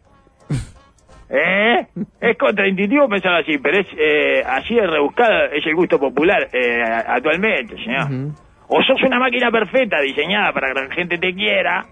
¿Eh? 1.30 1.86
Es 2.20 2.38
contraintuitivo 2.38 3.08
pensar 3.08 3.34
así, 3.34 3.58
pero 3.58 3.78
es 3.78 3.86
eh, 3.98 4.42
así 4.46 4.74
de 4.74 4.86
rebuscado 4.86 5.46
es 5.46 5.66
el 5.66 5.74
gusto 5.74 5.98
popular 5.98 6.48
eh, 6.52 6.82
actualmente, 6.82 7.76
señor. 7.76 8.34
O 8.68 8.82
sos 8.82 9.02
una 9.02 9.18
máquina 9.18 9.50
perfecta 9.50 10.00
diseñada 10.00 10.52
para 10.52 10.68
que 10.68 10.80
la 10.80 10.94
gente 10.94 11.18
te 11.18 11.34
quiera 11.34 11.86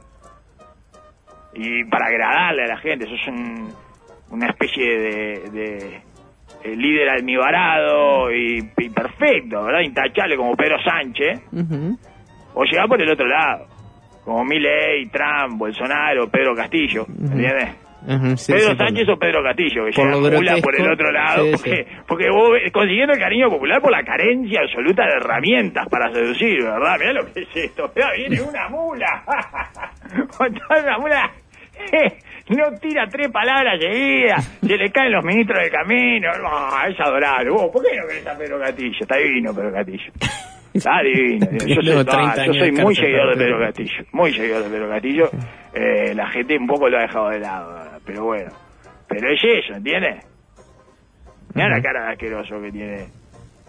y 1.56 1.84
para 1.84 2.06
agradarle 2.06 2.64
a 2.64 2.68
la 2.68 2.76
gente. 2.78 3.06
Sos 3.06 3.26
un- 3.28 3.72
una 4.30 4.48
especie 4.48 4.98
de, 4.98 5.50
de, 5.50 6.76
líder 6.76 7.08
almibarado 7.10 8.32
y, 8.32 8.58
y 8.76 8.90
perfecto, 8.90 9.62
¿verdad? 9.64 9.80
Intachable 9.82 10.36
como 10.36 10.56
Pedro 10.56 10.76
Sánchez. 10.82 11.40
O 12.54 12.64
llegás 12.64 12.88
por 12.88 13.00
el 13.00 13.08
otro 13.10 13.26
lado, 13.26 13.66
como 14.24 14.44
Milei, 14.44 15.06
Trump, 15.10 15.58
Bolsonaro, 15.58 16.28
Pedro 16.28 16.54
Castillo, 16.56 17.06
¿entiendes? 17.08 17.76
Ujú, 18.08 18.36
sí, 18.36 18.52
Pedro 18.52 18.70
sí, 18.72 18.76
Sánchez 18.78 19.08
o 19.08 19.16
Pedro 19.18 19.42
Castillo, 19.42 19.84
que 19.86 19.92
por 19.92 20.06
llega 20.40 20.56
por 20.62 20.74
el 20.76 20.92
otro 20.92 21.10
lado, 21.12 21.42
sí, 21.44 21.50
porque, 21.52 21.86
porque 22.06 22.30
vos 22.30 22.50
consiguiendo 22.72 23.14
el 23.14 23.18
cariño 23.20 23.48
popular 23.50 23.80
por 23.80 23.90
la 23.90 24.02
carencia 24.04 24.60
absoluta 24.60 25.02
de 25.04 25.12
herramientas 25.16 25.86
para 25.88 26.12
seducir, 26.12 26.62
¿verdad? 26.62 26.96
Mirá 27.00 27.12
lo 27.14 27.32
que 27.32 27.40
es 27.42 27.48
esto, 27.56 27.90
mirá, 27.94 28.08
viene 28.16 28.40
una 28.42 28.68
mula, 28.68 29.22
una 30.38 30.98
mula, 30.98 31.30
no 32.48 32.78
tira 32.80 33.06
tres 33.08 33.28
palabras 33.30 33.80
seguidas, 33.80 34.44
se 34.60 34.76
le 34.76 34.90
caen 34.90 35.12
los 35.12 35.24
ministros 35.24 35.60
del 35.60 35.70
camino, 35.70 36.30
es 36.88 37.00
adorable, 37.00 37.50
vos, 37.50 37.70
¿por 37.72 37.84
qué 37.84 37.96
no 37.96 38.06
querés 38.06 38.26
a 38.26 38.36
Pedro 38.36 38.60
Castillo? 38.60 38.98
Está 39.00 39.16
divino 39.16 39.54
Pedro 39.54 39.72
Castillo. 39.72 40.12
Está 40.74 41.02
divino. 41.02 41.46
Yo 41.66 41.82
soy, 41.82 42.04
30 42.04 42.12
ah, 42.12 42.46
yo 42.46 42.52
soy 42.52 42.72
muy 42.72 42.94
seguidor 42.94 43.34
de 43.34 43.44
Pedro 43.44 43.60
Castillo. 43.60 44.04
Muy 44.12 44.32
seguidor 44.32 44.62
de 44.64 44.70
Pedro 44.70 44.88
Castillo. 44.90 45.30
Eh, 45.72 46.14
la 46.14 46.28
gente 46.28 46.58
un 46.58 46.66
poco 46.66 46.88
lo 46.88 46.98
ha 46.98 47.02
dejado 47.02 47.30
de 47.30 47.40
lado, 47.40 48.00
pero 48.04 48.24
bueno. 48.24 48.50
Pero 49.08 49.30
es 49.30 49.40
eso, 49.42 49.74
¿entiendes? 49.74 50.24
Mira 51.54 51.70
la 51.70 51.80
cara 51.80 52.04
de 52.04 52.12
asqueroso 52.12 52.60
que 52.60 52.70
tiene 52.70 53.06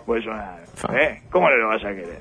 Bolsonaro. 0.08 0.64
Fa. 0.74 0.88
¿eh? 1.00 1.22
¿Cómo 1.30 1.50
no 1.50 1.56
lo 1.58 1.68
vas 1.70 1.84
a 1.86 1.90
querer? 1.90 2.20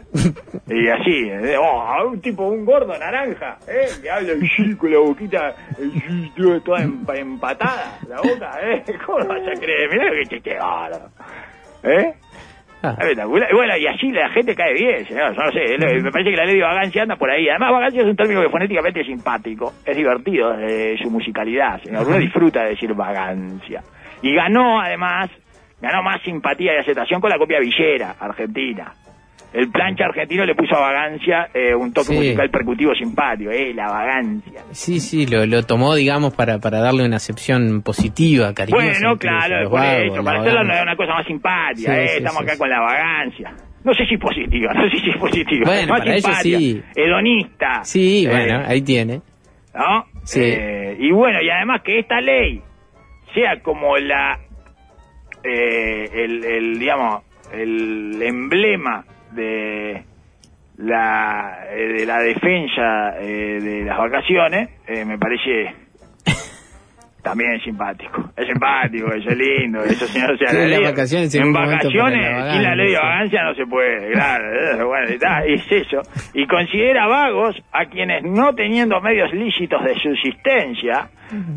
y 0.68 0.88
así, 0.88 1.28
¿eh? 1.30 1.56
oh, 1.58 2.08
un 2.08 2.20
tipo, 2.20 2.44
un 2.48 2.64
gordo 2.64 2.98
naranja, 2.98 3.56
¿eh? 3.68 3.86
que 4.02 4.10
habla 4.10 4.32
así 4.34 4.74
con 4.76 4.90
la 4.92 4.98
boquita 4.98 5.54
toda 6.64 6.80
empa- 6.80 7.16
empatada, 7.18 7.98
la 8.08 8.16
boca, 8.16 8.58
¿eh? 8.62 8.82
¿Cómo 9.06 9.20
lo 9.20 9.28
vas 9.28 9.42
a 9.48 9.60
creer? 9.60 9.88
Mirá 9.90 10.04
lo 10.04 10.12
que 10.12 10.26
chiste. 10.28 10.56
¿Eh? 11.84 12.14
Ah, 12.82 12.94
Espectacular. 12.98 13.48
Y 13.50 13.54
Bueno, 13.54 13.76
y 13.76 13.86
así 13.86 14.10
la 14.12 14.28
gente 14.30 14.54
cae 14.54 14.74
bien, 14.74 15.04
señor. 15.06 15.34
Yo 15.34 15.42
no 15.42 15.50
sé, 15.52 15.78
me 16.02 16.10
parece 16.12 16.30
que 16.30 16.36
la 16.36 16.44
ley 16.44 16.56
de 16.56 16.62
vagancia 16.62 17.02
anda 17.02 17.16
por 17.16 17.30
ahí. 17.30 17.48
Además, 17.48 17.72
vagancia 17.72 18.02
es 18.02 18.06
un 18.08 18.16
término 18.16 18.42
que 18.42 18.50
fonéticamente 18.50 19.00
es 19.00 19.06
simpático. 19.06 19.72
Es 19.84 19.96
divertido 19.96 20.54
su 21.02 21.10
musicalidad, 21.10 21.80
señor. 21.82 22.06
Uno 22.06 22.18
disfruta 22.18 22.62
de 22.64 22.70
decir 22.70 22.92
vagancia. 22.94 23.82
Y 24.22 24.34
ganó, 24.34 24.80
además, 24.80 25.30
ganó 25.80 26.02
más 26.02 26.20
simpatía 26.22 26.74
y 26.74 26.78
aceptación 26.78 27.20
con 27.20 27.30
la 27.30 27.38
copia 27.38 27.58
villera 27.60 28.14
argentina. 28.18 28.92
el 29.52 29.70
plancha 29.70 30.04
argentino 30.04 30.44
le 30.44 30.54
puso 30.54 30.74
a 30.76 30.80
Vagancia 30.80 31.48
eh, 31.54 31.74
un 31.74 31.90
toque 31.92 32.08
Sí. 32.08 32.14
musical 32.16 32.50
percutivo 32.50 32.94
simpático, 32.94 33.50
eh, 33.50 33.72
la 33.72 33.86
Vagancia. 33.88 34.60
Sí, 34.72 35.00
sí, 35.00 35.24
lo, 35.26 35.46
lo 35.46 35.62
tomó, 35.62 35.94
digamos, 35.94 36.34
para, 36.34 36.58
para 36.58 36.80
darle 36.80 37.06
una 37.06 37.16
acepción 37.16 37.80
positiva, 37.82 38.52
cariñosa. 38.52 38.84
Bueno, 38.84 39.16
claro, 39.16 39.70
por 39.70 39.80
vagos, 39.80 40.12
eso, 40.12 40.24
para 40.24 40.40
hacerlo 40.40 40.60
una 40.82 40.96
cosa 40.96 41.12
más 41.14 41.26
simpática, 41.26 41.92
Sí, 41.94 42.00
eh, 42.00 42.08
sí, 42.08 42.16
estamos 42.18 42.42
acá 42.42 42.58
con 42.58 42.68
la 42.68 42.80
vagancia. 42.80 43.52
No 43.84 43.94
sé 43.94 44.04
si 44.06 44.14
es 44.16 44.20
positiva, 44.20 44.72
no 44.74 44.90
sé 44.90 44.98
si 44.98 45.10
es 45.10 45.16
positiva. 45.16 45.62
Bueno, 45.64 45.88
más 45.92 46.00
para 46.00 46.10
ellos 46.12 46.24
simpática, 46.24 46.58
sí. 46.58 46.82
Hedonista. 46.96 47.84
Sí, 47.84 48.26
eh, 48.26 48.28
bueno, 48.30 48.62
ahí 48.66 48.82
tiene. 48.82 49.20
¿no? 49.74 50.04
Sí. 50.24 50.40
Eh, 50.42 50.96
y 50.98 51.12
bueno, 51.12 51.40
y 51.40 51.48
además 51.48 51.80
que 51.82 52.00
esta 52.00 52.20
ley 52.20 52.60
sea 53.32 53.60
como 53.62 53.96
la, 53.96 54.38
eh, 55.46 56.10
el, 56.12 56.44
el, 56.44 56.78
digamos, 56.78 57.22
el 57.52 58.20
emblema 58.22 59.04
de 59.32 60.02
la, 60.78 61.66
eh, 61.70 61.88
de 61.88 62.06
la 62.06 62.20
defensa 62.20 63.18
eh, 63.20 63.60
de 63.60 63.84
las 63.84 63.98
vacaciones, 63.98 64.68
eh, 64.86 65.04
me 65.04 65.18
parece 65.18 65.85
también 67.26 67.60
simpático. 67.60 68.30
Es 68.36 68.46
simpático, 68.46 69.12
eso 69.12 69.30
es 69.30 69.36
lindo, 69.36 69.80
eso 69.82 70.06
si 70.06 70.20
no 70.20 70.28
se 70.38 70.46
Sí, 70.46 70.68
las 70.68 70.80
vacaciones 70.80 71.34
en 71.34 71.42
en 71.42 71.52
vacaciones, 71.52 72.22
para 72.22 72.60
la 72.62 72.76
ley 72.76 72.92
de 72.92 72.98
vagancia. 72.98 73.42
no 73.42 73.54
se 73.56 73.66
puede, 73.66 74.12
claro, 74.12 74.86
bueno, 74.86 75.08
está, 75.08 75.44
es 75.44 75.64
eso. 75.68 76.02
Y 76.34 76.46
considera 76.46 77.08
vagos 77.08 77.56
a 77.72 77.86
quienes 77.86 78.22
no 78.22 78.54
teniendo 78.54 79.00
medios 79.00 79.32
lícitos 79.32 79.82
de 79.82 79.94
subsistencia, 79.94 81.08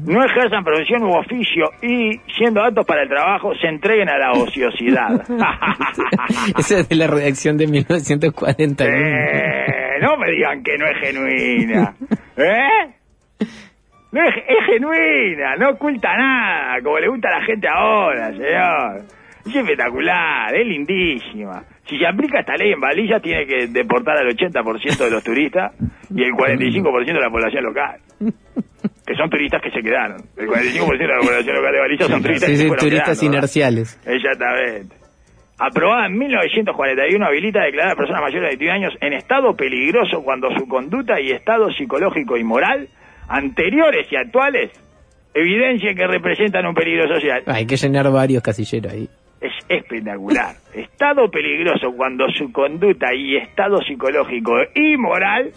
no 0.08 0.26
ejerzan 0.26 0.64
profesión 0.64 1.04
u 1.04 1.12
oficio 1.12 1.70
y, 1.84 2.18
siendo 2.36 2.64
aptos 2.64 2.88
para 2.88 3.04
el 3.04 3.10
trabajo, 3.10 3.54
se 3.62 3.68
entreguen 3.68 4.10
a 4.10 4.18
la 4.18 4.32
ociosidad. 4.32 5.22
Esa 6.58 6.80
es 6.80 6.90
de 6.90 6.96
la 6.96 7.06
redacción 7.06 7.58
de 7.58 7.68
1941. 7.68 8.92
Eh, 8.92 10.00
no 10.02 10.18
me 10.18 10.32
digan 10.32 10.64
que 10.64 10.78
no 10.80 10.88
es 10.88 10.98
genuina. 10.98 11.94
¿Eh? 12.38 12.96
No 14.12 14.24
es, 14.24 14.36
es 14.48 14.66
genuina, 14.66 15.56
no 15.58 15.70
oculta 15.72 16.16
nada, 16.18 16.82
como 16.82 16.98
le 17.00 17.08
gusta 17.10 17.28
a 17.30 17.40
la 17.40 17.46
gente 17.46 17.68
ahora, 17.72 18.32
señor. 18.32 19.02
Es 19.46 19.56
espectacular, 19.56 20.56
es 20.56 20.68
lindísima. 20.68 21.64
Si 21.86 21.98
se 21.98 22.06
aplica 22.08 22.40
esta 22.40 22.56
ley 22.56 22.72
en 22.72 22.80
Valilla, 22.80 23.20
tiene 23.20 23.46
que 23.46 23.68
deportar 23.68 24.18
al 24.18 24.28
80% 24.28 24.98
de 25.06 25.12
los 25.12 25.24
turistas 25.24 25.74
y 26.14 26.24
el 26.24 26.32
45% 26.34 27.06
de 27.06 27.14
la 27.14 27.30
población 27.30 27.64
local. 27.64 28.00
Que 28.20 29.16
son 29.16 29.30
turistas 29.30 29.62
que 29.62 29.72
se 29.72 29.82
quedaron. 29.82 30.18
El 30.38 30.48
45% 30.48 30.98
de 30.98 31.08
la 31.08 31.20
población 31.20 31.56
local 31.56 31.74
de 31.74 31.80
Valilla 31.80 32.06
son 32.06 32.22
turistas 32.22 32.50
Sí, 32.50 32.52
que 32.52 32.58
se 32.58 32.64
sí, 32.64 32.76
turistas 32.78 33.20
quedando, 33.20 33.22
¿verdad? 33.22 33.24
inerciales. 33.24 34.02
Exactamente. 34.06 34.96
Aprobada 35.58 36.06
en 36.06 36.18
1941, 36.18 37.26
habilita 37.26 37.62
a 37.62 37.66
declarar 37.66 37.94
a 37.94 37.96
personas 37.96 38.22
mayores 38.22 38.44
de 38.44 38.56
21 38.58 38.74
años 38.74 38.94
en 39.02 39.14
estado 39.14 39.56
peligroso 39.56 40.24
cuando 40.24 40.50
su 40.58 40.68
conducta 40.68 41.20
y 41.20 41.32
estado 41.32 41.70
psicológico 41.72 42.38
y 42.38 42.44
moral, 42.44 42.88
anteriores 43.30 44.12
y 44.12 44.16
actuales, 44.16 44.72
evidencien 45.34 45.96
que 45.96 46.06
representan 46.08 46.66
un 46.66 46.74
peligro 46.74 47.08
social. 47.08 47.44
Hay 47.46 47.66
que 47.66 47.78
llenar 47.78 48.12
varios 48.12 48.44
casilleros 48.44 48.92
ahí. 48.92 49.10
Es 49.40 49.54
espectacular. 49.70 50.56
Estado 50.74 51.30
peligroso 51.32 51.94
cuando 51.96 52.28
su 52.30 52.52
conducta 52.52 53.14
y 53.14 53.38
estado 53.38 53.80
psicológico 53.82 54.54
y 54.76 54.98
moral, 54.98 55.52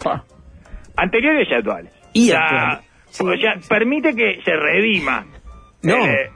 anteriores 0.95 1.47
y 1.49 1.53
actuales. 1.53 1.91
Y 2.13 2.29
o 2.29 2.33
sea. 2.33 2.81
Sí. 3.09 3.23
o 3.27 3.37
sea, 3.37 3.55
permite 3.67 4.15
que 4.15 4.39
se 4.43 4.55
redima. 4.55 5.25
No. 5.81 5.95
Eh, 6.05 6.29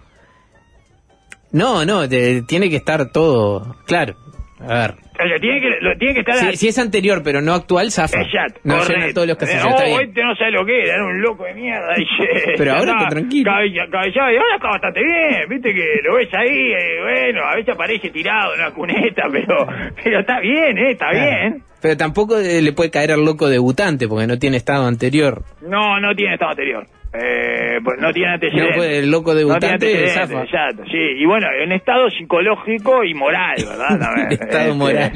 No, 1.51 1.86
no, 1.86 2.08
te- 2.10 2.41
tiene 2.44 2.70
que 2.70 2.75
estar 2.75 3.12
todo 3.12 3.77
claro. 3.86 4.15
A 4.59 4.73
ver. 4.73 4.91
o 4.91 5.27
sea, 5.27 5.39
tiene 5.39 5.61
que, 5.61 5.69
lo, 5.81 5.97
tiene 5.97 6.13
que 6.15 6.19
estar 6.21 6.35
Si, 6.51 6.57
si 6.57 6.67
es 6.69 6.79
anterior 6.79 7.21
pero 7.23 7.41
no 7.41 7.53
actual, 7.53 7.91
zafa. 7.91 8.21
Exacto, 8.21 8.59
no 8.63 8.83
llena 8.87 9.13
todos 9.13 9.27
los 9.27 9.37
casillos. 9.37 9.63
No, 9.65 9.77
bien. 9.85 10.01
este 10.09 10.23
no 10.23 10.35
sabe 10.35 10.51
lo 10.51 10.65
que 10.65 10.79
era, 10.81 10.95
era 10.95 11.05
un 11.05 11.21
loco 11.21 11.43
de 11.43 11.53
mierda. 11.53 11.93
Pero 12.57 12.73
ahora 12.73 12.91
está 12.93 13.09
tranquilo. 13.09 13.51
cabella- 13.51 13.87
cabellado, 13.91 14.31
y 14.31 14.35
ahora 14.37 14.55
está 14.55 14.67
bastante 14.69 15.03
bien, 15.03 15.49
viste 15.49 15.73
que 15.73 15.85
lo 16.03 16.15
ves 16.15 16.29
ahí, 16.33 16.71
eh, 16.71 17.01
bueno, 17.03 17.43
a 17.45 17.55
veces 17.55 17.75
aparece 17.75 18.09
tirado 18.09 18.53
en 18.55 18.61
una 18.61 18.71
cuneta, 18.71 19.23
pero, 19.31 19.67
pero 20.03 20.19
está 20.21 20.39
bien, 20.39 20.77
eh, 20.77 20.91
está 20.91 21.09
Claro. 21.11 21.25
bien. 21.51 21.63
Pero 21.79 21.95
tampoco 21.95 22.39
eh, 22.39 22.59
le 22.63 22.73
puede 22.73 22.89
caer 22.89 23.11
al 23.11 23.23
loco 23.23 23.47
debutante 23.47 24.07
porque 24.07 24.25
no 24.25 24.39
tiene 24.39 24.57
estado 24.57 24.87
anterior. 24.87 25.43
No, 25.61 25.99
no 25.99 26.15
tiene 26.15 26.33
estado 26.33 26.51
anterior. 26.51 26.87
Eh, 27.13 27.79
pues 27.83 27.97
no 27.99 28.11
tiene 28.11 28.33
antecedentes. 28.33 28.75
No 28.75 28.77
puede, 28.77 28.99
el 28.99 29.09
loco 29.11 29.31
No 29.31 29.37
debutante 29.37 29.67
antecedentes, 29.67 30.13
zafa. 30.13 30.43
exacto, 30.43 30.83
sí. 30.91 30.97
Y 30.97 31.25
bueno, 31.25 31.47
en 31.63 31.71
estado 31.71 32.09
psicológico 32.09 33.03
y 33.03 33.13
moral, 33.13 33.55
¿verdad? 33.65 33.99
También. 33.99 34.31
Estado 34.31 34.75
moral. 34.75 35.11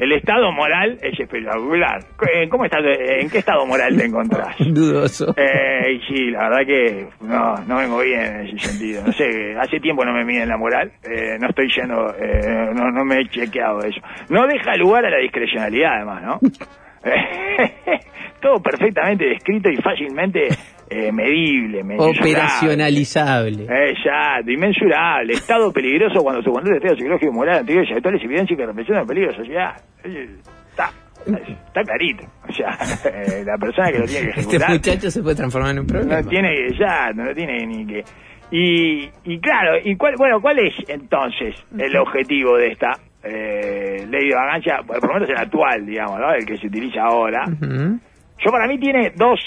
El 0.00 0.12
estado 0.12 0.52
moral 0.52 0.98
es 1.02 1.20
espectacular. 1.20 2.00
Eh, 2.34 2.48
¿Cómo 2.48 2.64
estás? 2.64 2.80
¿En 2.84 3.30
qué 3.30 3.38
estado 3.38 3.64
moral 3.66 3.96
te 3.96 4.04
encontrás? 4.06 4.56
Dudoso. 4.58 5.34
Eh, 5.36 5.92
y 5.92 6.00
sí, 6.06 6.30
la 6.30 6.48
verdad 6.48 6.66
que 6.66 7.06
no, 7.20 7.54
no 7.66 7.76
vengo 7.78 8.00
bien 8.00 8.20
en 8.20 8.46
ese 8.48 8.58
sentido. 8.68 9.02
No 9.06 9.12
sé, 9.12 9.54
hace 9.60 9.78
tiempo 9.80 10.04
no 10.04 10.12
me 10.12 10.24
miden 10.24 10.48
la 10.48 10.56
moral, 10.56 10.90
eh, 11.04 11.36
no 11.40 11.48
estoy 11.48 11.68
yendo, 11.74 12.14
eh, 12.18 12.70
no, 12.74 12.90
no 12.90 13.04
me 13.04 13.20
he 13.20 13.28
chequeado 13.28 13.80
eso. 13.80 14.00
No 14.30 14.46
deja 14.46 14.76
lugar 14.76 15.04
a 15.06 15.10
la 15.10 15.18
discrecionalidad, 15.18 15.96
además, 15.96 16.22
¿no? 16.22 16.40
Todo 18.40 18.62
perfectamente 18.62 19.24
descrito 19.26 19.70
y 19.70 19.76
fácilmente 19.76 20.48
eh, 20.88 21.10
medible. 21.12 21.82
Operacionalizable. 21.98 23.64
Exacto, 23.64 24.50
inmensurable. 24.50 25.32
Estado 25.34 25.72
peligroso 25.72 26.20
cuando 26.20 26.42
su 26.42 26.52
conducta, 26.52 26.76
estado 26.76 26.96
psicológico 26.96 27.32
y 27.32 27.34
moral 27.34 27.58
anterior 27.58 27.84
y 27.88 27.92
actuales 27.92 28.22
evidencia 28.22 28.56
que 28.56 28.66
representan 28.66 29.06
peligro 29.06 29.32
de 29.32 29.36
sociedad. 29.36 29.76
Eh, 30.04 30.36
Está, 30.70 30.90
está 31.48 31.82
clarito. 31.82 32.24
O 32.48 32.52
sea, 32.52 32.68
eh, 33.10 33.42
la 33.44 33.56
persona 33.58 33.90
que 33.90 33.98
lo 33.98 34.04
tiene 34.04 34.26
que 34.26 34.40
Este 34.40 34.56
ejecutar 34.56 34.70
muchacho 34.70 35.10
se 35.10 35.22
puede 35.22 35.36
transformar 35.36 35.72
en 35.72 35.78
un 35.80 35.86
problema. 35.86 36.20
no 36.20 36.28
tiene 36.28 36.68
ya, 36.78 37.10
no 37.14 37.34
tiene 37.34 37.66
ni 37.66 37.86
que. 37.86 38.04
Y, 38.50 39.10
y 39.24 39.40
claro, 39.40 39.76
y 39.82 39.96
cuál, 39.96 40.14
bueno, 40.16 40.40
¿cuál 40.40 40.58
es 40.60 40.74
entonces 40.88 41.56
el 41.76 41.96
objetivo 41.96 42.56
de 42.56 42.68
esta 42.68 42.92
eh, 43.24 44.06
ley 44.08 44.28
de 44.28 44.34
vagancia? 44.36 44.78
Por 44.86 45.02
lo 45.04 45.14
menos 45.14 45.28
el 45.30 45.36
actual, 45.36 45.84
digamos, 45.84 46.20
¿no? 46.20 46.32
El 46.32 46.46
que 46.46 46.56
se 46.58 46.68
utiliza 46.68 47.02
ahora. 47.02 47.44
Yo 47.50 48.50
para 48.52 48.68
mí 48.68 48.78
tiene 48.78 49.12
dos 49.16 49.40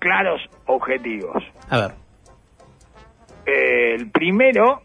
claros 0.00 0.40
objetivos. 0.66 1.44
A 1.68 1.78
ver. 1.78 1.90
Eh, 3.46 3.94
el 3.94 4.10
primero 4.10 4.82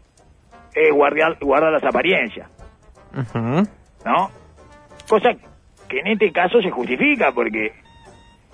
es 0.74 0.92
guardar, 0.94 1.36
guardar 1.40 1.72
las 1.72 1.84
apariencias, 1.84 2.48
Ujú. 3.16 3.62
¿no? 4.04 4.30
Cosa 5.08 5.30
que 5.88 5.98
en 6.00 6.06
este 6.08 6.32
caso 6.32 6.60
se 6.60 6.70
justifica 6.70 7.32
porque 7.32 7.72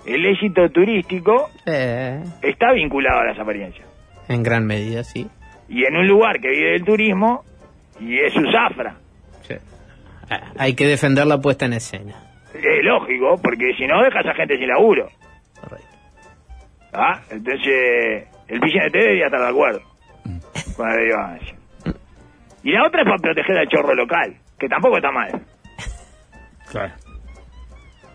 el 0.06 0.26
éxito 0.26 0.68
turístico 0.70 1.50
Eh, 1.66 2.22
está 2.42 2.72
vinculado 2.72 3.20
a 3.20 3.24
las 3.26 3.38
apariencias. 3.38 3.86
en 4.28 4.42
gran 4.42 4.66
medida, 4.66 5.04
sí. 5.04 5.28
Y 5.68 5.84
en 5.84 5.96
un 5.96 6.06
lugar 6.06 6.40
que 6.40 6.48
vive 6.48 6.72
del 6.72 6.84
turismo 6.84 7.44
y 8.00 8.18
es 8.18 8.32
su 8.32 8.42
zafra. 8.50 8.96
Sí. 9.42 9.54
Hay 10.58 10.74
que 10.74 10.86
defender 10.86 11.26
la 11.26 11.38
puesta 11.40 11.66
en 11.66 11.74
escena. 11.74 12.14
Es 12.54 12.84
lógico, 12.84 13.40
porque 13.42 13.72
si 13.78 13.86
no 13.86 14.02
dejas 14.02 14.26
a 14.26 14.34
gente 14.34 14.58
sin 14.58 14.68
laburo. 14.68 15.08
¿Ah? 16.92 17.20
Entonces, 17.30 18.28
el 18.48 18.60
PCNT 18.60 18.92
debería 18.92 19.26
estar 19.26 19.40
de 19.40 19.48
acuerdo 19.48 19.80
con 20.76 20.88
la 20.88 20.96
ley 20.96 21.08
de 21.08 21.14
vagancia. 21.14 21.56
Y 22.62 22.72
la 22.72 22.86
otra 22.86 23.02
es 23.02 23.06
para 23.06 23.18
proteger 23.18 23.58
al 23.58 23.68
chorro 23.68 23.94
local, 23.94 24.36
que 24.58 24.68
tampoco 24.68 24.96
está 24.96 25.10
mal. 25.10 25.30
Claro. 26.70 26.94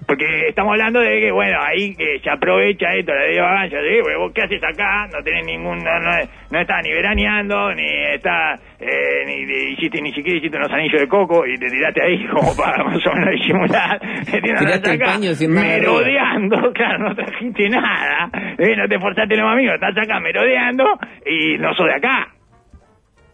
Porque 0.07 0.47
estamos 0.47 0.71
hablando 0.71 1.01
de 1.01 1.19
que, 1.19 1.31
bueno, 1.31 1.59
ahí 1.61 1.93
que 1.93 2.19
se 2.23 2.29
aprovecha 2.29 2.93
esto, 2.93 3.13
la 3.13 3.25
ley 3.25 3.35
de 3.35 3.41
vagancia. 3.41 3.79
Porque 4.01 4.17
vos 4.17 4.31
qué 4.33 4.41
haces 4.43 4.63
acá, 4.63 5.05
no 5.11 5.21
tenés 5.21 5.45
ningún, 5.45 5.79
no, 5.79 5.99
no, 5.99 6.11
no 6.49 6.59
estás 6.61 6.81
ni 6.81 6.93
veraneando, 6.93 7.73
ni 7.73 7.85
está, 8.13 8.55
eh, 8.79 9.25
ni, 9.25 9.45
ni 9.45 9.73
hiciste, 9.73 10.01
ni 10.01 10.13
siquiera 10.13 10.37
hiciste 10.37 10.55
unos 10.55 10.71
anillos 10.71 11.01
de 11.01 11.07
coco 11.09 11.45
y 11.45 11.57
te 11.57 11.67
tiraste 11.67 12.01
ahí 12.01 12.25
como 12.31 12.55
para 12.55 12.85
más 12.85 13.05
o 13.05 13.13
menos 13.15 13.31
disimular. 13.31 13.99
Tiraste 14.47 14.91
acá 14.91 15.05
paño 15.13 15.33
sin 15.33 15.53
más 15.53 15.65
merodeando, 15.65 16.71
claro, 16.73 17.09
no 17.09 17.15
trajiste 17.15 17.67
nada, 17.67 18.29
eh, 18.57 18.75
no 18.77 18.87
te 18.87 18.95
esforzaste 18.95 19.35
lo 19.35 19.43
más 19.43 19.57
mío, 19.57 19.73
estás 19.73 19.97
acá 19.97 20.21
merodeando 20.21 20.85
y 21.25 21.57
no 21.57 21.73
sos 21.73 21.85
de 21.85 21.95
acá. 21.95 22.27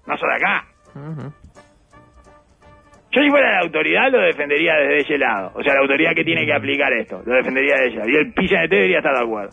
No 0.07 0.17
sos 0.17 0.27
de 0.27 0.36
acá. 0.36 0.65
Ujú. 0.95 1.42
Yo 3.15 3.21
si 3.21 3.30
fuera 3.30 3.52
la 3.52 3.60
autoridad 3.60 4.12
lo 4.12 4.21
defendería 4.21 4.73
desde 4.76 4.97
ese 4.97 5.17
lado. 5.19 5.52
O 5.56 5.62
sea, 5.63 5.76
la 5.76 5.82
autoridad 5.82 6.13
que 6.15 6.23
tiene 6.23 6.45
que 6.45 6.54
aplicar 6.54 6.91
esto, 6.93 7.21
lo 7.26 7.36
defendería 7.36 7.76
de 7.76 7.88
ella. 7.89 8.04
Y 8.08 8.15
el 8.15 8.34
PCNT 8.34 8.71
debería 8.71 8.97
estar 8.97 9.13
de 9.15 9.23
acuerdo. 9.23 9.52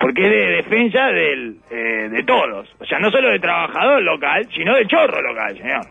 Porque 0.00 0.22
es 0.22 0.28
de 0.30 0.56
defensa 0.56 1.06
del, 1.06 1.56
eh, 1.70 2.08
de 2.10 2.22
todos. 2.24 2.68
O 2.80 2.84
sea, 2.84 2.98
no 2.98 3.10
solo 3.10 3.30
del 3.30 3.40
trabajador 3.40 4.02
local, 4.02 4.46
sino 4.54 4.74
del 4.74 4.86
chorro 4.88 5.22
local, 5.22 5.56
señor. 5.56 5.86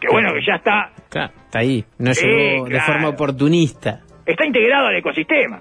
Que 0.00 0.08
bueno, 0.10 0.32
que 0.34 0.40
ya 0.46 0.54
está, 0.56 0.90
Claro, 1.08 1.32
está 1.44 1.58
ahí. 1.60 1.84
No 1.98 2.12
llegó 2.12 2.64
de 2.64 2.70
claro. 2.70 2.92
forma 2.92 3.08
oportunista. 3.08 4.00
está 4.26 4.44
integrado 4.46 4.86
al 4.88 4.96
ecosistema. 4.96 5.60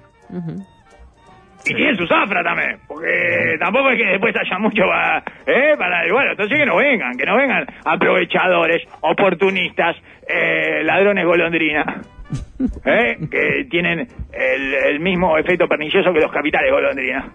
Y 1.65 1.76
tienen 1.76 1.95
su 1.97 2.08
zafra 2.08 2.43
también, 2.43 2.78
porque 2.88 3.56
tampoco 3.60 3.91
es 3.91 3.97
que 3.97 4.06
después 4.08 4.36
haya 4.36 4.58
mucho 4.60 4.84
para, 4.84 5.19
¿eh? 5.45 5.76
para... 5.78 6.02
Bueno, 6.12 6.32
entonces 6.32 6.58
que 6.58 6.65
no 6.65 6.76
vengan, 6.78 7.17
que 7.17 7.26
no 7.26 7.36
vengan 7.38 7.65
aprovechadores, 7.86 8.82
oportunistas, 9.02 9.95
eh, 10.28 10.84
ladrones 10.84 11.26
golondrina. 11.26 12.02
¿eh? 12.86 13.17
que 13.30 13.65
tienen 13.69 14.08
el, 14.32 14.74
el 14.74 15.00
mismo 15.02 15.38
efecto 15.38 15.67
pernicioso 15.67 16.13
que 16.13 16.21
los 16.21 16.32
capitales 16.32 16.71
golondrina 16.71 17.30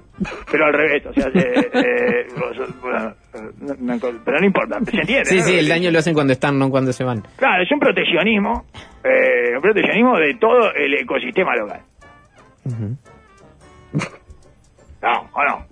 pero 0.51 0.65
al 0.67 0.73
revés 0.73 1.05
o 1.05 1.13
sea 1.13 1.31
se- 1.31 1.69
eh, 1.75 2.27
bueno, 2.81 3.13
no- 3.61 3.75
no- 3.95 3.99
pero 4.25 4.41
no 4.41 4.47
importa 4.47 4.79
se 4.91 4.97
entiende 5.01 5.25
Sí, 5.27 5.37
¿no? 5.39 5.43
sí, 5.43 5.59
el 5.59 5.69
daño 5.69 5.91
lo 5.91 5.99
hacen 5.99 6.15
cuando 6.15 6.33
están, 6.33 6.59
no 6.59 6.71
cuando 6.71 6.93
se 6.95 7.05
van. 7.05 7.23
Claro, 7.37 7.63
es 7.63 7.71
un 7.71 7.79
proteccionismo, 7.79 8.65
eh, 9.05 9.55
un 9.57 9.61
proteccionismo 9.61 10.17
de 10.19 10.35
todo 10.37 10.73
el 10.75 10.95
ecosistema 10.95 11.55
local. 11.57 11.81
No, 15.03 15.31
¿o 15.33 15.45
no? 15.45 15.67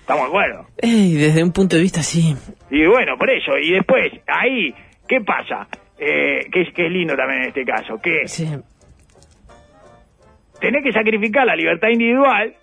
¿Estamos 0.00 0.22
de 0.22 0.28
acuerdo? 0.28 0.66
Ey, 0.78 1.14
desde 1.16 1.42
un 1.42 1.52
punto 1.52 1.76
de 1.76 1.82
vista 1.82 2.02
sí. 2.02 2.36
Y 2.70 2.86
bueno, 2.86 3.16
por 3.18 3.28
eso, 3.30 3.56
y 3.58 3.72
después, 3.72 4.12
ahí, 4.26 4.72
¿qué 5.08 5.20
pasa? 5.20 5.66
Eh, 5.98 6.46
que, 6.52 6.62
es, 6.62 6.74
que 6.74 6.86
es 6.86 6.92
lindo 6.92 7.16
también 7.16 7.42
en 7.42 7.48
este 7.48 7.64
caso, 7.64 7.98
que 8.00 8.26
Sí. 8.28 8.46
tenés 10.60 10.82
que 10.84 10.92
sacrificar 10.92 11.46
la 11.46 11.56
libertad 11.56 11.88
individual 11.88 12.54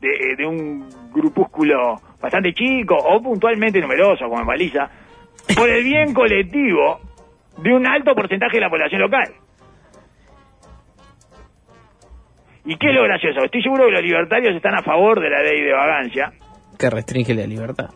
de, 0.00 0.36
de 0.36 0.46
un 0.46 0.88
grupúsculo 1.12 2.00
bastante 2.20 2.52
chico 2.52 2.96
o 2.96 3.22
puntualmente 3.22 3.80
numeroso, 3.80 4.28
como 4.28 4.40
en 4.40 4.46
Baliza, 4.46 4.90
por 5.56 5.68
el 5.70 5.84
bien 5.84 6.12
colectivo 6.12 7.00
de 7.58 7.72
un 7.74 7.86
alto 7.86 8.14
porcentaje 8.14 8.56
de 8.56 8.60
la 8.60 8.68
población 8.70 9.00
local. 9.00 9.32
¿Y 12.66 12.76
qué 12.76 12.88
es 12.88 12.94
lo 12.94 13.04
gracioso? 13.04 13.44
Estoy 13.44 13.62
seguro 13.62 13.86
que 13.86 13.92
los 13.92 14.02
libertarios 14.02 14.54
están 14.56 14.74
a 14.74 14.82
favor 14.82 15.20
de 15.20 15.30
la 15.30 15.42
ley 15.42 15.62
de 15.62 15.72
vagancia 15.72 16.32
Que 16.78 16.90
restringe 16.90 17.34
la 17.34 17.46
libertad. 17.46 17.90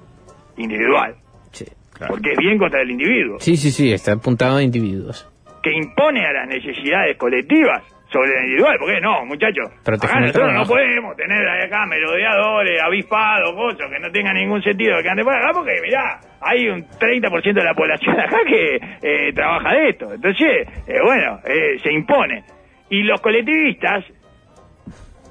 individual, 0.56 1.14
Sí. 1.52 1.64
porque 2.08 2.32
es 2.32 2.38
bien 2.38 2.58
contra 2.58 2.80
el 2.82 2.90
individuo, 2.90 3.38
Sí, 3.40 3.56
sí, 3.56 3.70
sí, 3.70 3.92
está 3.92 4.12
apuntado 4.12 4.56
a 4.58 4.62
individuos. 4.62 5.26
que 5.62 5.72
impone 5.72 6.24
a 6.24 6.32
las 6.32 6.48
necesidades 6.48 7.16
colectivas 7.18 7.82
sobre 8.10 8.30
el 8.38 8.44
individual, 8.46 8.76
porque 8.80 9.00
no, 9.00 9.24
muchachos, 9.26 9.70
acá 9.84 10.20
nosotros 10.20 10.52
no 10.54 10.64
podemos 10.64 11.14
tener 11.16 11.46
acá 11.48 11.84
merodeadores, 11.86 12.80
avispados, 12.82 13.54
cosas 13.54 13.90
que 13.90 14.00
no 14.00 14.10
tengan 14.10 14.34
ningún 14.34 14.62
sentido 14.62 14.96
que 15.02 15.08
ande 15.10 15.22
por 15.22 15.34
acá, 15.34 15.50
porque 15.52 15.78
mirá, 15.82 16.18
hay 16.40 16.68
un 16.68 16.82
30% 16.98 17.60
de 17.60 17.64
la 17.64 17.74
población 17.74 18.18
acá 18.20 18.38
que 18.48 18.76
eh, 19.02 19.32
trabaja 19.34 19.74
de 19.74 19.88
esto, 19.90 20.12
entonces, 20.14 20.66
eh, 20.88 20.98
bueno, 21.04 21.40
eh, 21.44 21.78
se 21.82 21.92
impone. 21.92 22.42
Y 22.88 23.02
los 23.04 23.20
colectivistas 23.20 24.04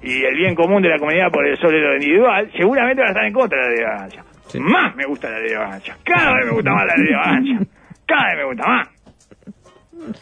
y 0.02 0.24
el 0.24 0.36
bien 0.36 0.56
común 0.56 0.82
de 0.82 0.90
la 0.90 0.98
comunidad 1.00 1.32
por 1.32 1.46
el 1.48 1.58
sobre 1.58 1.80
lo 1.82 1.94
individual, 1.96 2.50
seguramente 2.58 3.02
van 3.02 3.08
a 3.10 3.12
estar 3.12 3.26
en 3.26 3.34
contra 3.34 3.58
de 3.60 3.64
la 3.64 3.70
ley 3.70 3.78
de 3.80 3.86
vagancia. 3.86 4.24
Sí. 4.48 4.60
Más 4.60 4.96
me 4.96 5.06
gusta 5.06 5.30
la 5.30 5.40
ley 5.40 5.50
de 5.50 5.58
vagancia. 5.58 5.98
Cada 6.04 6.34
vez 6.36 6.46
me 6.46 6.52
gusta 6.54 6.72
más 6.72 6.86
la 6.86 6.96
ley 6.96 7.08
de 7.08 7.16
vagancia. 7.16 7.60
Cada 8.06 8.26
vez 8.28 8.38
me 8.38 8.46
gusta 8.46 8.68
más. 8.68 8.88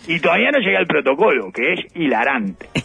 Y 0.07 0.19
todavía 0.19 0.51
no 0.51 0.59
llega 0.59 0.79
el 0.79 0.87
protocolo, 0.87 1.51
que 1.51 1.73
es 1.73 1.79
hilarante. 1.95 2.67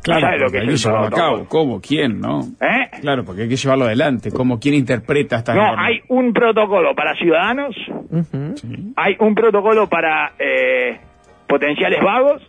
Claro, 0.00 0.20
¿Sabes 0.22 0.40
lo 0.40 0.46
porque 0.46 0.58
que 0.58 0.62
hay 0.68 0.74
es 0.74 0.82
que 0.82 0.88
llevarlo 0.88 1.06
a 1.06 1.10
protocolo? 1.10 1.36
cabo. 1.36 1.48
¿Cómo? 1.48 1.80
¿Quién? 1.82 2.20
¿No? 2.20 2.40
¿Eh? 2.60 2.88
Claro, 3.02 3.24
porque 3.24 3.42
hay 3.42 3.48
que 3.48 3.56
llevarlo 3.56 3.84
adelante. 3.84 4.30
¿Cómo? 4.30 4.58
¿Quién 4.58 4.74
interpreta 4.76 5.36
estas 5.38 5.56
No, 5.56 5.62
normas? 5.62 5.84
hay 5.86 6.00
un 6.08 6.32
protocolo 6.32 6.94
para 6.94 7.14
ciudadanos. 7.16 7.74
Sí. 7.74 8.92
hay 8.96 9.16
un 9.18 9.34
protocolo 9.34 9.86
para 9.88 10.32
eh, 10.38 10.98
potenciales 11.46 12.00
vagos. 12.02 12.40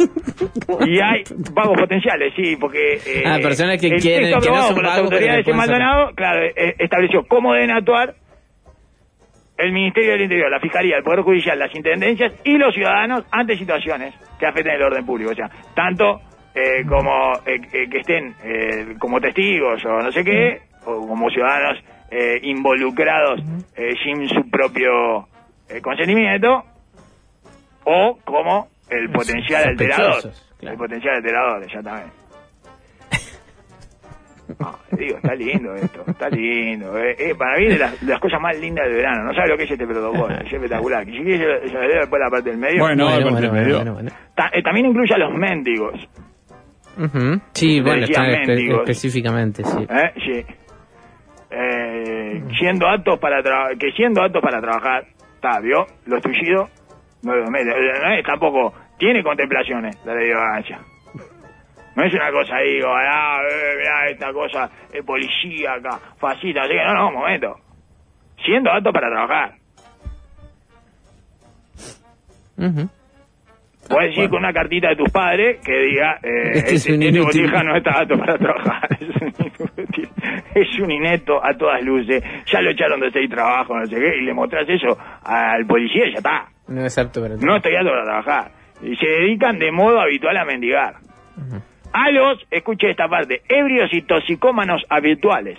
Y 0.86 0.98
hay 1.00 1.22
vagos 1.52 1.78
potenciales, 1.78 2.32
sí, 2.36 2.56
porque... 2.56 2.94
eh, 2.94 3.22
Ah, 3.26 3.38
personas 3.42 3.80
que 3.80 3.88
el 3.88 4.00
quieren- 4.00 4.30
texto 4.30 4.40
que 4.40 4.56
no 4.56 4.62
son 4.62 4.74
por 4.74 4.84
las 4.84 4.92
vagos, 4.96 5.12
autoridades 5.12 5.44
pueden 5.44 5.58
Maldonado, 5.58 6.14
claro, 6.14 6.44
eh, 6.44 6.74
estableció 6.78 7.24
cómo 7.28 7.52
deben 7.54 7.70
actuar 7.70 8.14
el 9.58 9.72
Ministerio 9.72 10.12
del 10.12 10.22
Interior, 10.22 10.50
la 10.50 10.60
Fiscalía, 10.60 10.96
el 10.96 11.02
Poder 11.02 11.20
Judicial, 11.20 11.58
las 11.58 11.74
Intendencias 11.74 12.32
y 12.44 12.56
los 12.56 12.74
ciudadanos 12.74 13.24
ante 13.30 13.56
situaciones 13.58 14.14
que 14.38 14.46
afecten 14.46 14.74
el 14.74 14.82
orden 14.82 15.04
público. 15.04 15.32
O 15.32 15.34
sea, 15.34 15.50
tanto 15.74 16.20
eh, 16.54 16.82
como 16.88 17.32
eh, 17.44 17.60
que 17.90 17.98
estén 17.98 18.34
como 18.98 19.20
testigos 19.20 19.84
o 19.84 20.00
no 20.02 20.10
sé 20.12 20.24
qué, 20.24 20.60
o 20.86 21.06
como 21.06 21.28
ciudadanos 21.30 21.78
involucrados 22.42 23.40
sin 24.02 24.26
su 24.28 24.48
propio 24.50 25.28
consentimiento, 25.82 26.64
o 27.84 28.18
como 28.24 28.66
el 28.90 29.10
potencial 29.10 29.64
alterador. 29.68 30.20
Claro. 30.58 30.72
El 30.74 30.78
potencial 30.78 31.14
alterador, 31.16 31.62
exactamente. 31.64 32.12
No, 34.58 34.76
digo, 34.98 35.16
está 35.16 35.34
lindo 35.36 35.74
esto, 35.76 36.02
está 36.08 36.28
lindo. 36.28 36.98
eh. 36.98 37.14
Eh, 37.18 37.34
para 37.36 37.56
mí, 37.56 37.66
de 37.68 37.78
las, 37.78 38.00
de 38.04 38.06
las 38.12 38.18
cosas 38.20 38.40
más 38.40 38.58
lindas 38.58 38.84
del 38.86 38.96
verano. 38.96 39.22
No 39.24 39.32
sabe 39.32 39.48
lo 39.48 39.56
que 39.56 39.62
es 39.62 39.70
este 39.70 39.86
protocolo, 39.86 40.34
es 40.44 40.52
espectacular. 40.52 41.04
Que 41.06 41.12
si 41.12 41.18
quieres, 41.22 41.70
se 41.70 41.74
lo 41.76 41.82
leo 41.86 42.00
después 42.00 42.20
la 42.20 42.30
parte 42.30 42.50
del 42.50 42.58
medio. 42.58 42.80
Bueno, 42.82 43.04
Bueno, 43.04 43.30
bueno, 43.30 43.52
me 43.52 43.64
dio. 43.64 43.76
bueno, 43.76 43.92
bueno, 43.94 44.10
bueno. 44.10 44.10
Ta- 44.34 44.50
eh, 44.52 44.60
también 44.62 44.86
incluye 44.86 45.14
a 45.14 45.18
los 45.18 45.32
mendigos. 45.34 45.94
Sí, 47.52 47.80
bueno, 47.80 48.00
decía 48.00 48.24
está 48.24 48.42
espe- 48.42 48.46
mendigos. 48.48 48.80
específicamente, 48.80 49.62
sí. 49.64 49.86
¿eh? 49.88 50.12
Sí. 50.16 50.54
Eh, 51.52 52.42
siendo 52.58 52.88
aptos 52.88 53.18
para 53.20 53.40
que 53.78 53.90
siendo 53.92 54.22
aptos 54.22 54.42
para 54.42 54.60
trabajar, 54.60 55.04
está, 55.36 55.60
¿vio? 55.60 55.86
Los 56.06 56.20
tullidos, 56.22 56.70
no, 57.22 57.34
lo 57.34 57.50
mete. 57.50 57.70
No 57.70 58.12
es 58.12 58.24
tampoco, 58.24 58.74
tiene 58.98 59.22
contemplaciones 59.22 59.96
la 60.04 60.14
ley 60.14 60.28
de 60.28 60.34
vagancia. 60.34 60.78
No 61.96 62.04
es 62.04 62.14
una 62.14 62.30
cosa 62.30 62.58
digo, 62.58 62.88
ah, 62.88 63.40
eh, 63.50 63.74
mirá 63.78 64.08
esta 64.08 64.32
cosa 64.32 64.70
eh, 64.92 65.02
policíaca, 65.02 65.98
fascista, 66.18 66.62
así 66.62 66.72
que 66.72 66.84
no, 66.84 66.94
no, 66.94 67.08
un 67.08 67.14
momento. 67.14 67.56
Siendo 68.44 68.70
aptos 68.70 68.92
para 68.92 69.10
trabajar. 69.10 69.54
Ujú. 72.56 72.88
Puedes 73.88 74.16
ir 74.16 74.28
con 74.28 74.38
una 74.38 74.52
cartita 74.52 74.88
de 74.90 74.96
tus 74.96 75.10
padres 75.10 75.58
que 75.64 75.72
diga, 75.72 76.18
eh, 76.22 76.50
Este 76.52 76.74
es 76.74 76.86
este, 76.86 76.94
un 76.94 77.02
este 77.02 77.20
botija 77.20 77.62
no 77.64 77.76
está 77.76 78.00
apto 78.00 78.18
para 78.18 78.38
trabajar. 78.38 78.88
Es 79.00 79.16
un. 79.20 79.30
Es 80.54 80.80
un 80.80 80.90
inepto 80.90 81.44
a 81.44 81.54
todas 81.54 81.82
luces. 81.82 82.22
Ya 82.46 82.60
lo 82.60 82.70
echaron 82.70 83.00
de 83.00 83.10
seis 83.10 83.28
trabajos, 83.28 83.76
no 83.76 83.86
sé 83.86 83.96
qué, 83.96 84.16
y 84.16 84.22
le 84.22 84.34
mostrás 84.34 84.68
eso 84.68 84.96
al 85.24 85.66
policía 85.66 86.06
y 86.06 86.12
ya 86.12 86.18
está. 86.18 86.48
No 86.70 86.84
es 86.84 86.96
apto 86.96 87.20
para 87.20 87.36
No 87.36 87.56
estoy 87.56 87.74
apto 87.74 87.90
para 87.90 88.04
trabajar. 88.04 88.52
Y 88.82 88.96
se 88.96 89.06
dedican 89.06 89.58
de 89.58 89.70
modo 89.72 90.00
habitual 90.00 90.36
a 90.36 90.44
mendigar. 90.44 90.94
A 91.92 92.10
los, 92.10 92.38
escuche 92.50 92.90
esta 92.90 93.08
parte, 93.08 93.42
ebrios 93.48 93.90
y 93.92 94.02
toxicómanos 94.02 94.82
habituales. 94.88 95.58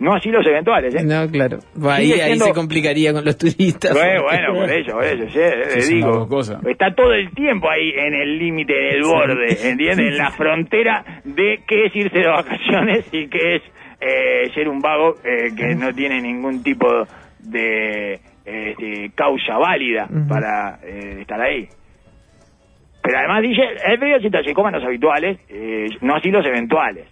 No 0.00 0.14
así 0.14 0.30
los 0.30 0.44
eventuales, 0.46 0.94
¿eh? 0.94 1.04
No, 1.04 1.30
claro. 1.30 1.58
Ahí, 1.88 2.12
ahí 2.12 2.38
se 2.38 2.52
complicaría 2.52 3.12
con 3.12 3.24
los 3.24 3.38
turistas. 3.38 3.92
Bueno, 3.92 4.22
bueno, 4.22 4.60
por 4.60 4.70
eso, 4.70 4.92
por 4.92 5.04
eso, 5.04 5.28
sí, 5.28 6.00
son 6.00 6.28
digo. 6.28 6.40
Está 6.68 6.94
todo 6.94 7.12
el 7.12 7.30
tiempo 7.30 7.70
ahí 7.70 7.90
en 7.90 8.14
el 8.14 8.38
límite, 8.38 8.72
en 8.72 8.96
el 8.96 9.02
borde, 9.04 9.70
¿entiendes? 9.70 9.98
En 10.14 10.18
la 10.18 10.30
frontera 10.32 11.04
de 11.24 11.60
qué 11.66 11.86
es 11.86 11.96
irse 11.96 12.18
de 12.18 12.26
vacaciones 12.26 13.06
y 13.12 13.28
qué 13.28 13.56
es 13.56 13.62
eh, 14.00 14.50
ser 14.54 14.68
un 14.68 14.80
vago 14.80 15.14
eh, 15.24 15.54
que 15.56 15.74
no 15.74 15.94
tiene 15.94 16.20
ningún 16.20 16.62
tipo 16.62 16.88
de 17.38 18.20
este, 18.44 19.10
causa 19.14 19.56
válida 19.58 20.08
para 20.28 20.78
eh, 20.82 21.18
estar 21.22 21.40
ahí. 21.40 21.68
Pero 23.02 23.18
además 23.18 23.42
dice, 23.42 23.62
el 23.86 23.98
periodo 23.98 24.20
de 24.20 24.30
toxicómanos 24.30 24.82
habituales, 24.84 25.38
eh, 25.48 25.88
no 26.00 26.16
así 26.16 26.30
los 26.30 26.44
eventuales. 26.46 27.06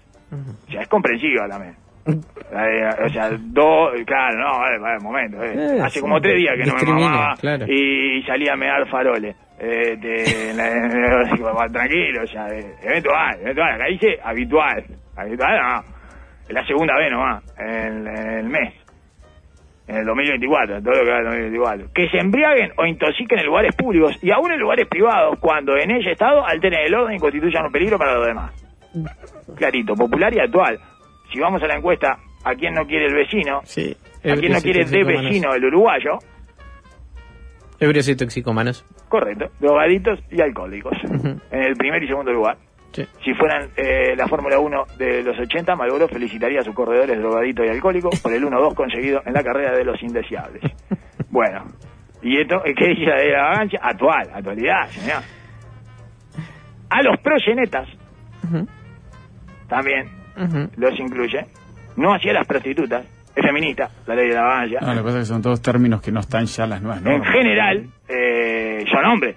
O 0.66 0.70
sea, 0.70 0.80
es 0.82 0.88
comprensivo 0.88 1.46
también. 1.48 1.74
Eh, 2.06 2.88
o 3.04 3.08
sea, 3.10 3.30
dos, 3.38 3.92
claro, 4.06 4.38
no, 4.38 4.58
vale, 4.58 4.78
vale, 4.78 4.98
momento. 5.00 5.44
eh. 5.44 5.78
Hace 5.82 6.00
como 6.00 6.20
tres 6.20 6.36
días 6.38 6.54
que 6.56 6.64
no 6.64 6.74
me 6.74 6.84
mamaba 6.84 7.36
claro. 7.36 7.66
y 7.70 8.22
salía 8.26 8.54
a 8.54 8.56
mear 8.56 8.86
faroles. 8.88 9.36
Eh, 9.60 9.96
de- 10.00 10.54
la- 10.56 11.68
tranquilo, 11.70 12.22
o 12.24 12.26
sea, 12.26 12.48
eventual, 12.82 13.38
eventual. 13.42 13.72
Acá 13.74 13.84
dice 13.86 14.18
habitual. 14.24 14.84
Habitual 15.16 15.58
no. 15.60 15.84
La 16.48 16.66
segunda 16.66 16.96
vez 16.96 17.10
nomás, 17.12 17.44
en, 17.58 18.06
en 18.08 18.30
el 18.38 18.48
mes. 18.48 18.74
En 19.88 19.96
el 19.96 20.06
2024, 20.06 20.76
en 20.76 20.84
todo 20.84 20.94
lo 20.94 21.04
que 21.04 21.10
va 21.10 21.16
del 21.16 21.24
2024. 21.24 21.92
Que 21.92 22.08
se 22.08 22.18
embriaguen 22.18 22.70
o 22.76 22.86
intoxiquen 22.86 23.40
en 23.40 23.46
lugares 23.46 23.74
públicos 23.74 24.16
y 24.22 24.30
aún 24.30 24.52
en 24.52 24.60
lugares 24.60 24.86
privados 24.88 25.38
cuando 25.40 25.76
en 25.76 25.90
ese 25.90 26.12
estado 26.12 26.46
alteren 26.46 26.80
el 26.86 26.94
orden 26.94 27.16
y 27.16 27.18
constituyan 27.18 27.66
un 27.66 27.72
peligro 27.72 27.98
para 27.98 28.14
los 28.14 28.26
demás. 28.26 28.52
Clarito, 29.56 29.94
popular 29.94 30.32
y 30.34 30.40
actual. 30.40 30.78
Si 31.32 31.40
vamos 31.40 31.62
a 31.62 31.66
la 31.66 31.76
encuesta, 31.76 32.18
¿a 32.44 32.54
quién 32.54 32.74
no 32.74 32.86
quiere 32.86 33.06
el 33.06 33.14
vecino? 33.14 33.60
Sí. 33.64 33.96
¿A 34.24 34.36
quién 34.36 34.52
no 34.52 34.60
quiere 34.60 34.84
de 34.84 35.04
vecino 35.04 35.52
el 35.54 35.64
uruguayo? 35.64 36.18
Ebrios 37.80 38.08
y 38.08 38.16
toxicómanos. 38.16 38.86
Correcto, 39.08 39.50
drogaditos 39.58 40.20
y 40.30 40.40
alcohólicos. 40.40 40.96
En 41.50 41.62
el 41.62 41.74
primer 41.74 42.02
y 42.04 42.06
segundo 42.06 42.32
lugar. 42.32 42.56
Sí. 42.92 43.06
Si 43.24 43.32
fueran 43.34 43.70
eh, 43.76 44.14
la 44.16 44.26
Fórmula 44.28 44.58
1 44.58 44.84
de 44.98 45.22
los 45.22 45.38
80, 45.38 45.74
Malboro 45.76 46.08
felicitaría 46.08 46.60
a 46.60 46.64
sus 46.64 46.74
corredores 46.74 47.18
drogaditos 47.18 47.64
y 47.66 47.68
alcohólicos 47.70 48.20
por 48.20 48.32
el 48.34 48.44
1-2 48.44 48.74
conseguido 48.74 49.22
en 49.24 49.32
la 49.32 49.42
carrera 49.42 49.72
de 49.76 49.84
los 49.84 50.02
indeseables. 50.02 50.62
Bueno, 51.30 51.64
y 52.20 52.38
esto, 52.38 52.62
¿qué 52.62 52.88
dice 52.88 53.06
la 53.06 53.16
de 53.16 53.30
la 53.30 53.42
vagancia? 53.44 53.80
Actual, 53.82 54.28
actualidad, 54.34 54.86
señor. 54.90 55.22
A 56.90 57.02
los 57.02 57.18
proxenetas 57.20 57.88
Ujú. 58.44 58.68
también 59.66 60.10
los 60.76 60.98
incluye. 61.00 61.46
No 61.96 62.12
hacia 62.14 62.34
las 62.34 62.46
prostitutas, 62.46 63.06
es 63.34 63.42
feminista, 63.46 63.88
la 64.06 64.14
ley 64.14 64.28
de 64.28 64.34
la 64.34 64.42
vagancia. 64.42 64.80
No, 64.82 64.88
lo 64.94 65.00
que 65.00 65.04
pasa 65.04 65.16
es 65.20 65.22
que 65.22 65.32
son 65.32 65.40
todos 65.40 65.62
términos 65.62 66.02
que 66.02 66.12
no 66.12 66.20
están 66.20 66.44
ya 66.44 66.64
en 66.64 66.70
las 66.70 66.82
nuevas 66.82 66.98
en 66.98 67.04
normas. 67.04 67.28
general, 67.32 67.86
eh, 68.08 68.84
son 68.92 69.04
hombres. 69.06 69.36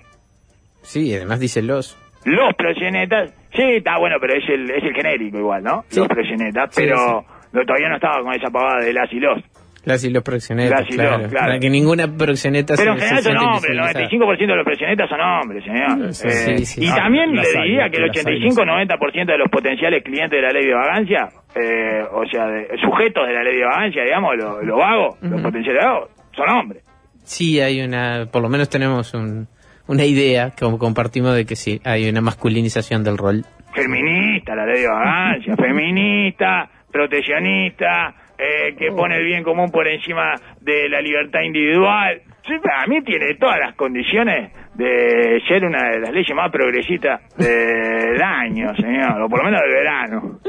Sí, 0.81 1.15
además 1.15 1.39
dice 1.39 1.61
los. 1.61 1.97
Los 2.25 2.53
proxenetas, 2.55 3.33
sí, 3.53 3.61
está 3.77 3.97
bueno, 3.99 4.17
pero 4.19 4.33
es 4.35 4.43
el, 4.49 4.69
es 4.71 4.83
el 4.83 4.93
genérico 4.93 5.37
igual, 5.37 5.63
¿no? 5.63 5.83
Sí. 5.89 5.99
Los 5.99 6.07
proxenetas, 6.09 6.73
Sí, 6.75 6.81
pero 6.83 7.23
no, 7.53 7.61
todavía 7.65 7.89
no 7.89 7.95
estaba 7.95 8.21
con 8.21 8.33
esa 8.33 8.49
pavada 8.49 8.83
de 8.83 8.93
las 8.93 9.11
y 9.13 9.19
los. 9.19 9.41
Las 9.85 10.03
y 10.03 10.09
los 10.09 10.23
proxenetas, 10.23 10.79
Las 10.81 10.89
y 10.89 10.97
claro. 10.97 11.17
los, 11.19 11.27
claro. 11.29 11.45
Para 11.45 11.59
que 11.59 11.69
ninguna 11.69 12.07
proxeneta 12.07 12.73
Pero 12.75 12.93
en 12.93 12.97
general 12.99 13.21
son 13.21 13.37
hombres, 13.37 13.63
el 13.69 13.75
invisibilizada. 13.77 14.35
95% 14.35 14.47
de 14.47 14.55
los 14.55 14.65
proxenetas 14.65 15.09
son 15.09 15.21
hombres, 15.21 15.63
señor. 15.63 16.13
Sí, 16.15 16.27
Eh, 16.27 16.31
sí, 16.57 16.65
sí. 16.65 16.83
Y 16.85 16.87
Ah, 16.89 16.95
también 16.95 17.35
le 17.35 17.41
hay, 17.41 17.69
diría 17.69 17.89
que 17.91 17.97
el 17.97 18.07
las 18.07 18.17
hay, 18.17 18.23
las 18.23 18.25
hay. 18.25 18.49
85-90% 18.49 19.25
de 19.31 19.37
los 19.37 19.49
potenciales 19.51 20.03
clientes 20.03 20.31
de 20.31 20.41
la 20.41 20.49
ley 20.49 20.65
de 20.65 20.73
vagancia, 20.73 21.29
eh, 21.55 22.01
o 22.11 22.25
sea, 22.25 22.47
de, 22.47 22.67
sujetos 22.81 23.27
de 23.27 23.33
la 23.33 23.43
ley 23.43 23.57
de 23.57 23.63
vagancia, 23.65 24.03
digamos, 24.03 24.35
los 24.35 24.63
los 24.65 24.75
vagos, 24.79 25.17
los 25.21 25.33
Ujú. 25.33 25.41
potenciales 25.43 25.85
vagos, 25.85 26.09
son 26.35 26.49
hombres. 26.49 26.83
Sí, 27.23 27.59
hay 27.59 27.81
una, 27.81 28.25
por 28.31 28.41
lo 28.41 28.49
menos 28.49 28.67
tenemos 28.69 29.13
un- 29.13 29.47
una 29.87 30.03
idea 30.05 30.51
que 30.51 30.65
compartimos 30.77 31.35
de 31.35 31.45
que 31.45 31.55
sí, 31.55 31.79
hay 31.83 32.09
una 32.09 32.21
masculinización 32.21 33.03
del 33.03 33.17
rol. 33.17 33.43
Feminista, 33.73 34.55
la 34.55 34.65
ley 34.65 34.81
de 34.81 34.87
vagancia, 34.87 35.55
feminista, 35.57 36.69
proteccionista, 36.91 38.15
eh, 38.37 38.75
que 38.77 38.91
pone 38.91 39.17
el 39.17 39.25
bien 39.25 39.43
común 39.43 39.71
por 39.71 39.87
encima 39.87 40.35
de 40.61 40.89
la 40.89 41.01
libertad 41.01 41.41
individual. 41.41 42.21
Sí, 42.45 42.53
a 42.53 42.85
mí 42.87 43.01
tiene 43.01 43.35
todas 43.35 43.59
las 43.59 43.75
condiciones 43.75 44.51
de 44.75 45.41
ser 45.47 45.65
una 45.65 45.89
de 45.89 45.99
las 45.99 46.11
leyes 46.11 46.35
más 46.35 46.51
progresistas 46.51 47.21
del 47.37 48.21
año, 48.23 48.75
señor, 48.75 49.21
o 49.21 49.29
por 49.29 49.39
lo 49.39 49.45
menos 49.45 49.61
del 49.61 49.71
verano. 49.71 50.39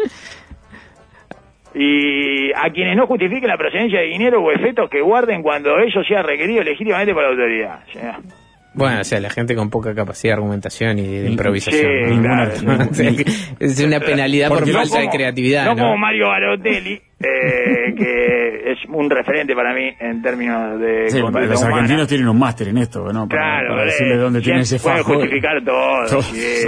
Y 1.74 2.52
a 2.52 2.70
quienes 2.72 2.96
no 2.96 3.06
justifiquen 3.06 3.48
la 3.48 3.58
procedencia 3.58 4.00
de 4.00 4.06
dinero 4.06 4.42
o 4.42 4.50
efectos 4.50 4.88
que 4.88 5.00
guarden 5.00 5.42
cuando 5.42 5.78
ello 5.78 6.02
sea 6.04 6.22
requerido 6.22 6.62
legítimamente 6.62 7.12
por 7.12 7.22
la 7.22 7.28
autoridad, 7.28 7.84
señor. 7.92 8.45
Bueno, 8.76 9.00
o 9.00 9.04
sea, 9.04 9.18
la 9.20 9.30
gente 9.30 9.54
con 9.54 9.70
poca 9.70 9.94
capacidad 9.94 10.32
de 10.32 10.34
argumentación 10.34 10.98
y 10.98 11.06
de 11.06 11.30
improvisación. 11.30 11.90
Sí, 12.08 12.14
¿no? 12.16 12.22
claro. 12.22 12.52
O 12.90 12.94
sea, 12.94 13.10
que 13.16 13.24
es 13.58 13.80
una 13.80 14.00
penalidad 14.00 14.48
por 14.48 14.58
Porque 14.58 14.72
no 14.72 14.78
falta 14.80 14.98
de 14.98 15.04
como- 15.06 15.16
creatividad. 15.16 15.64
No, 15.64 15.74
¿no? 15.74 15.82
como 15.82 15.96
Mario 15.98 16.28
Barotelli, 16.28 17.00
eh, 17.18 17.94
que 17.96 18.72
es 18.72 18.78
un 18.88 19.08
referente 19.08 19.54
para 19.54 19.72
mí 19.72 19.90
en 19.98 20.20
términos 20.20 20.78
de 20.78 21.08
Sí, 21.08 21.18
los 21.20 21.30
humana. 21.30 21.46
argentinos 21.76 22.08
tienen 22.08 22.28
un 22.28 22.38
máster 22.38 22.68
en 22.68 22.78
esto, 22.78 23.10
¿no? 23.12 23.26
Para, 23.26 23.40
Claro, 23.40 23.68
para 23.70 23.82
eh, 23.82 23.86
decirle 23.86 24.16
dónde 24.18 24.40
tiene 24.42 24.60
ese 24.60 24.78
puede 24.78 24.98
fajo. 24.98 25.14
justificar 25.14 25.64
todo, 25.64 26.04
Todo. 26.10 26.22
sí. 26.22 26.64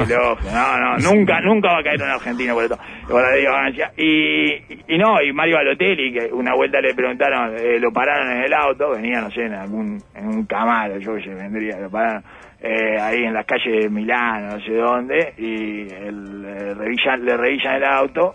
No, 0.51 0.79
no, 0.79 0.99
nunca, 1.15 1.41
nunca 1.43 1.69
va 1.73 1.81
a 1.81 1.83
caer 1.83 2.03
un 2.03 2.09
argentino 2.11 2.55
por 2.55 2.65
esto, 2.65 2.79
por 3.09 3.21
la 3.23 3.51
vagancia. 3.51 3.93
Y, 3.97 4.55
y 4.95 4.99
no, 4.99 5.21
y 5.23 5.33
Mario 5.35 5.57
Balotelli, 5.57 6.13
que 6.15 6.33
una 6.33 6.55
vuelta 6.55 6.81
le 6.81 6.95
preguntaron, 6.95 7.55
eh, 7.59 7.79
lo 7.79 7.93
pararon 7.93 8.31
en 8.39 8.45
el 8.45 8.53
auto, 8.55 8.91
venía, 8.93 9.21
no 9.21 9.31
sé, 9.31 9.43
en 9.43 9.55
algún, 9.55 9.99
en 10.15 10.27
un 10.29 10.47
camaro, 10.47 10.99
yo 10.99 11.15
que 11.17 11.25
sé, 11.25 11.35
vendría, 11.35 11.79
lo 11.79 11.91
pararon. 11.91 12.23
eh, 12.63 12.99
ahí 12.99 13.23
en 13.25 13.35
las 13.35 13.45
calles 13.45 13.85
de 13.85 13.91
Milán, 13.91 14.47
no 14.49 14.61
sé 14.61 14.73
dónde, 14.73 15.35
y 15.37 15.83
el, 15.93 16.45
eh, 16.47 16.75
revisan, 16.75 17.25
le 17.25 17.37
revisan 17.37 17.77
el 17.77 17.85
auto 17.85 18.33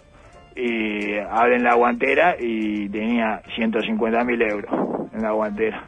y 0.55 1.17
abren 1.17 1.63
la 1.63 1.75
guantera 1.75 2.35
y 2.39 2.89
tenía 2.89 3.41
150 3.55 4.23
mil 4.23 4.41
euros 4.41 4.71
en 5.13 5.21
la 5.21 5.31
guantera. 5.31 5.85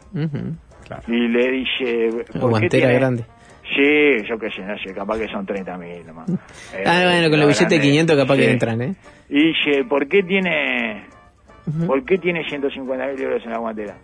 Y 1.07 1.27
le 1.27 1.51
dice... 1.51 2.09
Una 2.09 2.23
¿por 2.23 2.31
qué 2.31 2.39
guantera 2.39 2.91
grande. 2.91 3.25
Sí, 3.73 4.23
yo 4.29 4.37
qué 4.37 4.51
sé, 4.51 4.61
no 4.61 4.77
sé, 4.77 4.93
capaz 4.93 5.17
que 5.17 5.27
son 5.27 5.45
30 5.45 5.77
mil 5.77 6.05
nomás. 6.05 6.29
Eh, 6.29 6.83
Ah, 6.85 7.01
bueno, 7.03 7.29
con 7.29 7.39
los 7.39 7.47
billetes 7.47 7.69
de 7.69 7.79
500 7.79 8.17
capaz 8.17 8.35
que 8.35 8.51
entran, 8.51 8.81
¿eh? 8.81 8.95
Y 9.29 9.47
dice, 9.47 9.83
¿por 9.85 10.07
qué 10.07 10.21
tiene, 10.21 11.05
¿por 11.87 12.05
qué 12.05 12.17
tiene 12.17 12.47
150 12.47 13.07
mil 13.07 13.21
euros 13.21 13.43
en 13.43 13.51
la 13.51 13.57
guantera? 13.57 13.95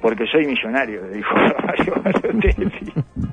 Porque 0.00 0.26
soy 0.26 0.44
millonario, 0.46 1.06
le 1.06 1.16
dijo 1.16 1.34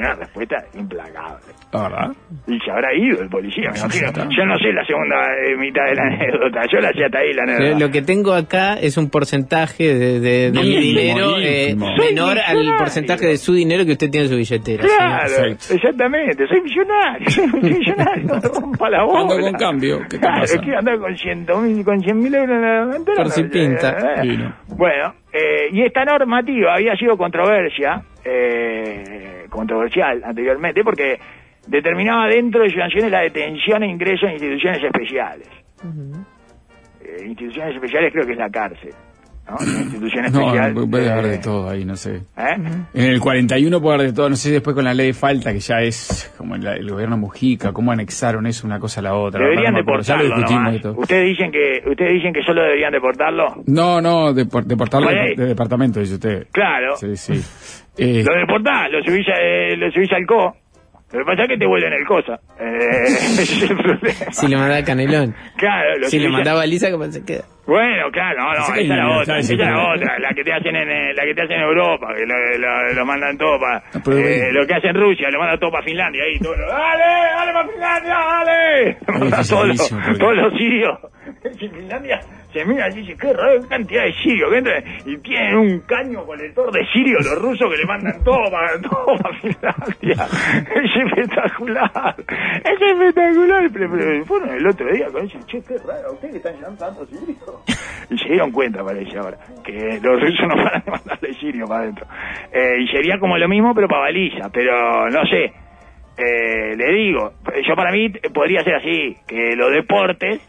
Una 0.00 0.14
respuesta 0.14 0.56
implacable. 0.74 1.52
La 1.72 1.82
verdad. 1.82 2.10
Y 2.46 2.58
se 2.58 2.70
habrá 2.70 2.94
ido 2.94 3.20
el 3.22 3.28
policía, 3.28 3.70
me 3.70 3.78
imagino. 3.78 4.30
Yo 4.36 4.44
no 4.46 4.58
sé 4.58 4.72
la 4.72 4.84
segunda 4.84 5.16
eh, 5.44 5.56
mitad 5.56 5.84
de 5.84 5.94
la 5.94 6.02
anécdota, 6.04 6.60
yo 6.72 6.78
la 6.80 6.92
sé 6.92 7.04
hasta 7.04 7.18
ahí 7.18 7.32
la 7.34 7.44
Lo, 7.44 7.52
anécdota. 7.52 7.78
lo 7.86 7.90
que 7.92 8.02
tengo 8.02 8.32
acá 8.34 8.74
es 8.74 8.96
un 8.96 9.10
porcentaje 9.10 9.94
de, 9.94 10.20
de- 10.20 10.50
de 10.50 10.60
mi 10.60 10.76
dinero 10.80 11.36
eh, 11.38 11.76
menor 11.76 12.38
al 12.38 12.76
porcentaje 12.78 13.26
de 13.26 13.36
su 13.36 13.52
dinero 13.54 13.84
que 13.84 13.92
usted 13.92 14.10
tiene 14.10 14.26
en 14.26 14.32
su 14.32 14.36
billetera. 14.38 14.84
Claro, 14.84 15.46
exactamente, 15.52 16.46
soy 16.48 16.60
millonario, 16.62 17.30
soy 17.30 17.46
millonario, 17.62 18.24
no 18.26 18.34
me 18.34 18.40
rompa 18.60 18.90
la 18.90 19.04
bola. 19.04 19.20
Ando 19.20 19.38
con 19.40 19.52
cambio, 19.54 19.98
¿qué 20.10 20.18
Claro, 20.18 20.40
pasa? 20.40 20.54
es 20.56 20.60
que 20.62 20.74
andar 20.74 20.98
con 20.98 21.16
100 21.16 21.46
mil, 21.62 21.84
con 21.84 22.00
100 22.00 22.18
mil 22.18 22.34
euros 22.34 22.56
en 22.56 22.62
la 22.62 22.84
ventana. 22.86 23.16
Por 23.16 23.30
si 23.30 23.42
pinta. 23.44 24.22
eh. 24.24 24.50
Bueno, 24.68 25.14
eh, 25.32 25.68
y 25.72 25.82
esta 25.82 26.04
normativa 26.04 26.74
había 26.74 26.96
sido 26.96 27.16
controversia, 27.16 28.02
eh, 28.24 29.46
controversial 29.48 30.22
anteriormente, 30.24 30.82
porque 30.84 31.18
determinaba 31.66 32.26
dentro 32.28 32.62
de 32.62 32.70
sus 32.70 32.78
sanciones 32.78 33.10
la 33.10 33.20
detención 33.20 33.82
e 33.82 33.88
ingreso 33.88 34.26
en 34.26 34.32
instituciones 34.32 34.82
especiales. 34.82 35.48
Eh, 37.02 37.24
instituciones 37.26 37.74
especiales 37.74 38.12
creo 38.12 38.26
que 38.26 38.32
es 38.32 38.38
la 38.38 38.50
cárcel. 38.50 38.90
¿no? 39.48 39.56
Una 39.58 39.80
institución 39.82 40.24
especial. 40.26 40.74
No, 40.74 40.88
puede 40.88 41.10
haber 41.10 41.26
de 41.26 41.38
todo 41.38 41.68
ahí, 41.68 41.84
no 41.84 41.96
sé. 41.96 42.16
¿eh? 42.36 42.56
En 42.94 43.04
el 43.04 43.20
41 43.20 43.80
puede 43.80 43.94
haber 43.96 44.06
de 44.08 44.12
todo, 44.12 44.28
no 44.28 44.36
sé 44.36 44.48
si 44.48 44.54
después 44.54 44.74
con 44.76 44.84
la 44.84 44.94
ley 44.94 45.08
de 45.08 45.12
falta, 45.14 45.52
que 45.52 45.60
ya 45.60 45.80
es 45.80 46.32
como 46.36 46.54
el, 46.54 46.66
el 46.66 46.88
gobierno 46.90 47.16
Mujica, 47.16 47.72
cómo 47.72 47.90
anexaron 47.92 48.46
eso 48.46 48.66
una 48.66 48.78
cosa 48.78 49.00
a 49.00 49.04
la 49.04 49.14
otra. 49.14 49.40
Deberían 49.40 49.72
No 49.72 49.78
me 49.78 49.80
acuerdo, 49.80 50.02
ya 50.02 50.16
lo 50.16 50.22
deportarlo 50.24 50.36
discutimos 50.36 50.62
nomás. 50.64 50.76
y 50.78 50.82
todo. 50.82 50.94
Ustedes 51.00 51.26
dicen 51.28 51.50
que 51.52 51.82
ustedes 51.90 52.12
dicen 52.12 52.32
que 52.32 52.42
solo 52.42 52.62
deberían 52.62 52.92
deportarlo. 52.92 53.62
No, 53.66 54.00
no, 54.00 54.32
depor- 54.32 54.64
deportarlo 54.64 55.08
Por 55.08 55.16
de, 55.16 55.34
de 55.36 55.46
departamento, 55.46 56.00
dice 56.00 56.14
usted. 56.14 56.46
Claro. 56.52 56.96
Sí, 56.96 57.16
sí. 57.16 57.32
Eh, 58.00 58.22
Lo 58.24 58.34
deportás, 58.34 58.90
lo 58.90 59.02
subís, 59.02 59.28
a- 59.28 59.40
eh, 59.40 59.76
lo 59.76 59.90
subís 59.90 60.12
al 60.12 60.26
co. 60.26 60.56
Lo 61.12 61.18
que 61.18 61.24
pasa 61.24 61.42
es 61.42 61.48
que 61.48 61.58
te 61.58 61.66
vuelven 61.66 61.92
el 61.92 62.06
cosa. 62.06 62.38
Eh, 62.60 63.02
ese 63.04 63.42
es 63.42 63.70
el 63.70 63.76
problema. 63.76 64.30
Si 64.30 64.46
le 64.46 64.56
mandaba 64.56 64.84
Canelón. 64.84 65.34
Claro, 65.56 65.98
lo 65.98 66.06
Si 66.08 66.18
le 66.20 66.28
mandaba 66.28 66.62
a 66.62 66.66
Lisa, 66.66 66.88
¿cómo 66.92 67.04
se 67.06 67.24
queda? 67.24 67.42
Bueno, 67.66 68.10
claro, 68.12 68.38
no, 68.40 68.46
no, 68.46 68.52
esa 68.62 68.76
es 68.80 68.88
la 68.88 69.08
otra, 69.18 69.38
esa 69.38 69.52
es 69.52 69.58
la 69.58 69.92
otra, 69.92 70.18
la 70.18 70.28
que 70.34 70.42
te 70.44 70.52
hacen 70.52 70.74
en, 70.74 70.88
eh, 70.90 71.14
la 71.14 71.24
que 71.24 71.34
te 71.34 71.42
hacen 71.42 71.56
en 71.56 71.62
Europa, 71.62 72.14
que 72.16 72.26
lo, 72.26 72.58
lo- 72.58 72.92
lo 72.94 73.06
mandan 73.06 73.36
todo 73.38 73.58
para, 73.60 73.76
Ah, 73.94 74.50
lo 74.52 74.66
que 74.66 74.74
hace 74.74 74.88
en 74.88 74.94
Rusia, 74.96 75.30
lo 75.30 75.38
mandan 75.38 75.58
todo 75.60 75.70
para 75.70 75.84
Finlandia, 75.84 76.22
ahí, 76.24 76.38
todo, 76.40 76.54
dale, 76.56 77.04
dale 77.04 77.52
para 77.52 77.68
Finlandia, 77.68 78.14
dale, 78.14 78.96
todos 79.06 79.68
los, 79.68 79.78
dificilísimo, 79.78 80.00
porque- 80.04 80.18
todos 80.18 80.36
los 80.36 80.52
sirios, 80.58 80.98
en 81.44 81.58
Finlandia 81.70 82.20
se 82.52 82.64
mira 82.64 82.88
y 82.90 82.94
dice, 82.96 83.16
qué 83.16 83.32
raro, 83.32 83.60
cantidad 83.68 84.04
de 84.04 84.12
sirios 84.14 84.50
que 84.50 84.58
entran, 84.58 84.84
y 85.06 85.16
tienen 85.18 85.56
un 85.56 85.80
caño 85.80 86.24
colector 86.24 86.72
de 86.72 86.84
sirios 86.92 87.24
los 87.24 87.42
rusos 87.42 87.70
que 87.70 87.76
le 87.76 87.86
mandan 87.86 88.24
todo 88.24 88.50
para, 88.50 88.80
todo 88.82 89.16
para 89.22 89.36
Finlandia, 89.36 90.26
es 90.74 90.96
espectacular, 90.96 92.14
es 92.18 92.80
espectacular, 92.80 93.70
pero, 93.72 94.24
fueron 94.26 94.50
el 94.50 94.66
otro 94.66 94.92
día 94.92 95.06
con 95.10 95.26
eso, 95.26 95.38
che, 95.46 95.62
qué 95.62 95.76
raro, 95.78 96.12
ustedes 96.12 96.32
que 96.32 96.38
están 96.38 96.54
llevando 96.56 96.78
tantos 96.78 97.08
sirios, 97.08 97.38
y 98.10 98.18
se 98.18 98.28
dieron 98.28 98.50
cuenta, 98.50 98.84
parece 98.84 99.18
ahora, 99.18 99.38
que 99.64 100.00
los 100.02 100.20
rusos 100.20 100.46
no 100.48 100.56
van 100.56 100.82
a 100.86 100.90
mandarle 100.90 101.34
sirio 101.34 101.66
para 101.66 101.82
adentro. 101.82 102.06
Eh, 102.52 102.82
y 102.82 102.88
sería 102.88 103.18
como 103.18 103.38
lo 103.38 103.48
mismo, 103.48 103.74
pero 103.74 103.88
para 103.88 104.02
baliza, 104.02 104.48
pero 104.50 105.08
no 105.08 105.24
sé. 105.26 105.52
Eh, 106.16 106.76
le 106.76 106.92
digo, 106.92 107.32
yo 107.66 107.74
para 107.74 107.92
mí 107.92 108.10
podría 108.34 108.62
ser 108.62 108.74
así, 108.74 109.16
que 109.26 109.56
los 109.56 109.72
deportes, 109.72 110.40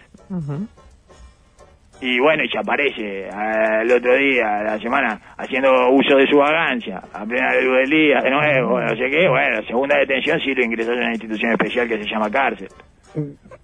y 2.02 2.20
bueno, 2.20 2.44
y 2.44 2.50
se 2.50 2.58
aparece 2.58 3.28
eh, 3.28 3.82
el 3.82 3.92
otro 3.92 4.16
día, 4.16 4.64
la 4.64 4.80
semana, 4.80 5.20
haciendo 5.38 5.72
uso 5.92 6.18
de 6.18 6.28
su 6.28 6.38
vagancia, 6.38 7.02
a 7.14 7.26
plena 7.26 7.54
luz 7.62 7.78
del 7.78 7.90
día, 7.90 8.22
de 8.22 8.32
nuevo, 8.32 8.82
no 8.82 8.90
sé 8.90 9.10
qué, 9.10 9.28
bueno, 9.30 9.62
segunda 9.68 9.98
detención 9.98 10.40
si 10.40 10.54
lo 10.56 10.64
ingresas 10.64 10.96
en 10.96 11.04
una 11.04 11.12
institución 11.12 11.52
especial 11.52 11.88
que 11.88 12.04
se 12.04 12.10
llama 12.10 12.30
cárcel. 12.30 12.70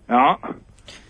¿No? 0.07 0.39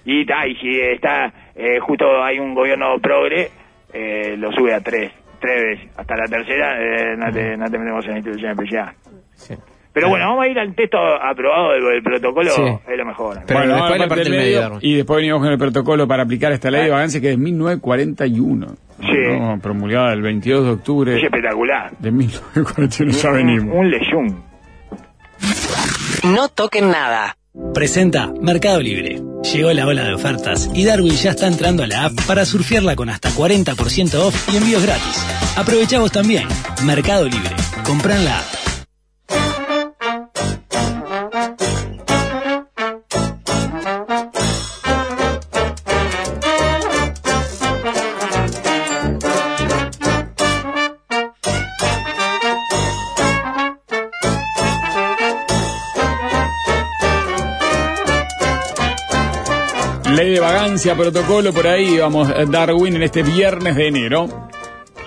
Y, 0.06 0.26
ta, 0.26 0.44
si 0.60 0.80
está, 0.80 1.34
eh, 1.54 1.80
justo 1.80 2.24
hay 2.24 2.40
un 2.40 2.56
gobierno 2.56 2.98
progre, 3.00 3.50
eh, 3.92 4.36
lo 4.38 4.52
sube 4.54 4.74
a 4.74 4.80
tres, 4.80 5.12
tres 5.40 5.62
veces. 5.62 5.92
Hasta 5.98 6.16
la 6.16 6.26
tercera 6.26 6.80
eh, 6.80 7.18
no, 7.18 7.32
te, 7.32 7.58
no 7.58 7.70
te 7.70 7.78
metemos 7.78 8.06
en 8.06 8.12
la 8.12 8.18
institución 8.18 8.52
especial. 8.52 8.94
Sí. 9.34 9.54
Pero 10.00 10.10
bueno, 10.10 10.28
vamos 10.28 10.46
a 10.46 10.48
ir 10.48 10.60
al 10.60 10.76
texto 10.76 10.98
aprobado 10.98 11.72
del, 11.72 11.84
del 11.84 12.04
protocolo, 12.04 12.52
Sí. 12.52 12.62
es 12.92 12.98
lo 12.98 13.06
mejor. 13.06 13.40
Pero 13.48 13.60
bueno, 13.60 13.76
después 13.76 14.00
la 14.00 14.08
parte 14.08 14.24
del 14.26 14.34
medio. 14.40 14.78
Y 14.82 14.94
después 14.96 15.18
venimos 15.18 15.42
con 15.42 15.52
el 15.52 15.58
protocolo 15.58 16.08
para 16.08 16.24
aplicar 16.24 16.52
esta 16.52 16.70
ley 16.70 16.84
de 16.84 16.90
vagancia 16.92 17.20
que 17.20 17.32
es 17.32 17.38
de 17.38 17.44
1941. 17.44 18.68
Sí. 19.00 19.06
¿no? 19.40 19.60
Promulgada 19.62 20.14
el 20.14 20.22
22 20.22 20.66
de 20.66 20.70
octubre 20.72 21.18
Es 21.18 21.24
espectacular. 21.24 21.92
de 22.00 22.12
1941. 22.12 23.12
Ya 23.12 23.30
Un- 23.30 23.36
venimos. 23.36 23.76
Un 23.76 23.90
leyún. 23.92 24.44
No 26.24 26.48
toquen 26.50 26.90
nada. 26.92 27.38
Presenta 27.74 28.32
Mercado 28.42 28.80
Libre. 28.82 29.22
Llegó 29.54 29.72
la 29.72 29.86
ola 29.88 30.04
de 30.04 30.14
ofertas 30.14 30.70
y 30.74 30.84
Darwin 30.86 31.14
ya 31.14 31.32
está 31.32 31.48
entrando 31.48 31.84
a 31.84 31.88
la 31.88 32.06
app 32.06 32.14
para 32.28 32.46
surfearla 32.46 32.96
con 32.96 33.10
hasta 33.10 33.30
40% 33.30 34.16
off 34.20 34.54
y 34.54 34.58
envíos 34.58 34.84
gratis. 34.86 35.26
Aprovecha 35.58 36.00
vos 36.00 36.12
también. 36.12 36.48
Mercado 36.86 37.26
Libre. 37.26 37.52
Comprá 37.86 38.16
en 38.18 38.26
la 38.26 38.40
app. 38.40 38.46
Protocolo, 60.72 61.54
por 61.54 61.66
ahí 61.66 61.98
vamos, 61.98 62.30
eh, 62.30 62.46
Darwin, 62.50 62.96
en 62.98 63.04
este 63.04 63.24
viernes 63.24 63.76
de 63.76 63.88
enero. 63.88 64.28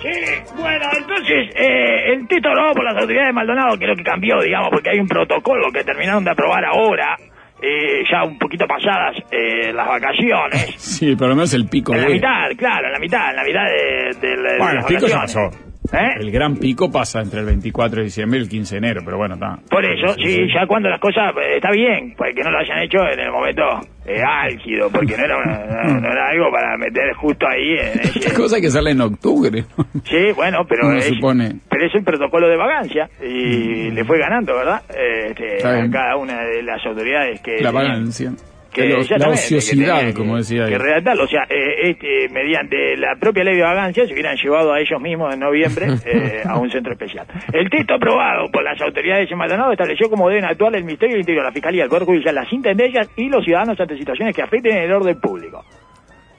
Sí, 0.01 0.09
bueno, 0.57 0.85
entonces, 0.97 1.53
eh, 1.55 2.13
el 2.13 2.27
texto 2.27 2.49
aprobado 2.49 2.73
por 2.73 2.83
las 2.85 2.95
autoridades 2.97 3.27
de 3.27 3.33
Maldonado, 3.33 3.77
que 3.77 3.85
es 3.85 3.89
lo 3.91 3.95
que 3.95 4.03
cambió, 4.03 4.41
digamos, 4.41 4.69
porque 4.71 4.89
hay 4.89 4.99
un 4.99 5.07
protocolo 5.07 5.71
que 5.71 5.83
terminaron 5.83 6.23
de 6.23 6.31
aprobar 6.31 6.65
ahora, 6.65 7.15
eh, 7.61 8.03
ya 8.11 8.23
un 8.23 8.39
poquito 8.39 8.65
pasadas 8.65 9.17
eh, 9.31 9.71
las 9.71 9.87
vacaciones. 9.87 10.73
Sí, 10.77 11.15
por 11.15 11.29
lo 11.29 11.35
menos 11.35 11.53
el 11.53 11.67
pico. 11.67 11.93
En 11.93 12.01
la 12.01 12.07
mitad, 12.09 12.49
claro, 12.57 12.87
en 12.87 12.93
la 12.93 12.99
mitad, 12.99 13.29
en 13.29 13.35
la 13.35 13.43
mitad 13.43 13.63
de, 13.65 14.27
de 14.27 14.37
la- 14.37 14.51
de 14.53 14.57
Bueno, 14.57 14.73
las 14.73 14.89
el 14.89 14.95
pico 14.95 15.07
ya 15.07 15.15
vacaciones. 15.17 15.55
pasó. 15.57 15.70
¿Eh? 15.93 16.19
El 16.21 16.31
gran 16.31 16.55
pico 16.55 16.89
pasa 16.89 17.21
entre 17.21 17.41
el 17.41 17.45
24 17.47 17.97
de 17.97 18.03
diciembre 18.05 18.39
y 18.39 18.43
el 18.43 18.49
15 18.49 18.75
de 18.75 18.77
enero, 18.79 19.01
pero 19.03 19.17
bueno, 19.17 19.33
está. 19.35 19.57
Por 19.69 19.83
eso, 19.83 20.13
sí, 20.15 20.47
ya 20.53 20.65
cuando 20.65 20.87
las 20.89 21.01
cosas 21.01 21.33
eh, 21.35 21.55
está 21.57 21.69
bien, 21.71 22.13
pues 22.17 22.33
que 22.33 22.41
no 22.43 22.49
lo 22.51 22.59
hayan 22.59 22.79
hecho 22.79 22.99
en 23.11 23.19
el 23.19 23.29
momento 23.31 23.61
eh, 24.05 24.21
álgido, 24.25 24.89
porque 24.89 25.17
no 25.17 25.25
era, 25.25 25.37
una- 25.37 25.99
no, 25.99 26.11
era 26.11 26.29
algo 26.29 26.49
para 26.51 26.77
meter 26.77 27.13
justo 27.15 27.45
ahí 27.47 27.71
en 27.73 27.99
Esta 28.03 28.19
ese... 28.19 28.33
cosa 28.33 28.55
hay 28.55 28.61
que 28.61 28.67
hacerla 28.69 28.91
en 28.91 29.01
octubre. 29.01 29.65
¿no? 29.77 29.85
Sí, 30.05 30.31
bueno, 30.35 30.59
pero 30.67 30.87
Uno 30.87 30.97
es, 30.97 31.05
supone. 31.07 31.55
pero 31.69 31.85
es 31.85 31.93
el 31.93 32.03
protocolo 32.05 32.47
de 32.47 32.55
vagancia 32.55 33.09
y 33.21 33.91
le 33.91 34.05
fue 34.05 34.17
ganando, 34.17 34.55
¿verdad? 34.55 34.81
Eh, 34.89 35.27
este, 35.37 35.67
a 35.67 35.89
cada 35.91 36.15
una 36.15 36.41
de 36.43 36.63
las 36.63 36.85
autoridades 36.85 37.41
que... 37.41 37.59
La 37.61 37.71
vagancia. 37.71 38.31
Que 38.73 38.81
Que 38.83 38.87
la 38.89 38.95
que 38.95 39.31
ociosidad, 39.31 39.97
tenían 39.99 40.13
como 40.13 40.33
que- 40.33 40.37
decía 40.39 40.65
que 40.65 40.73
él. 40.75 40.79
redactarlo. 40.79 41.23
O 41.25 41.27
sea, 41.27 41.43
eh, 41.49 41.89
este, 41.89 42.29
mediante 42.29 42.95
la 42.97 43.15
propia 43.19 43.43
ley 43.43 43.55
de 43.57 43.63
vagancia 43.63 44.05
se 44.07 44.13
hubieran 44.13 44.35
llevado 44.37 44.73
a 44.73 44.79
ellos 44.79 44.99
mismos 45.01 45.33
en 45.33 45.39
noviembre 45.41 45.87
eh, 46.05 46.41
a 46.45 46.57
un 46.57 46.69
centro 46.71 46.93
especial. 46.93 47.27
El 47.51 47.69
texto 47.69 47.95
aprobado 47.95 48.49
por 48.51 48.63
las 48.63 48.79
autoridades 48.81 49.29
de 49.29 49.35
Maldonado 49.35 49.71
estableció 49.71 50.09
cómo 50.09 50.29
deben 50.29 50.45
actuar 50.45 50.75
el 50.75 50.83
Ministerio 50.83 51.15
del 51.15 51.21
Interior, 51.21 51.43
la 51.43 51.51
Fiscalía, 51.51 51.83
el 51.83 51.89
Poder 51.89 52.05
Judicial, 52.05 52.33
las 52.35 52.51
intendencias 52.53 53.09
y 53.17 53.29
los 53.29 53.43
ciudadanos 53.43 53.79
ante 53.79 53.97
situaciones 53.97 54.35
que 54.35 54.41
afecten 54.41 54.75
el 54.77 54.91
orden 54.91 55.19
público. 55.19 55.63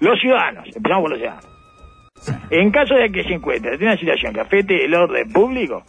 Los 0.01 0.19
ciudadanos, 0.21 0.67
empezamos 0.75 1.03
por 1.03 1.11
los 1.11 1.19
ciudadanos. 1.19 1.49
En 2.51 2.71
caso 2.71 2.95
de 2.95 3.11
que 3.11 3.25
se 3.25 3.35
encuentre 3.35 3.75
en 3.75 3.83
una 3.83 3.97
situación 3.97 4.33
que 4.33 4.41
afecte 4.41 4.85
el 4.85 4.95
orden 4.95 5.31
público, 5.33 5.83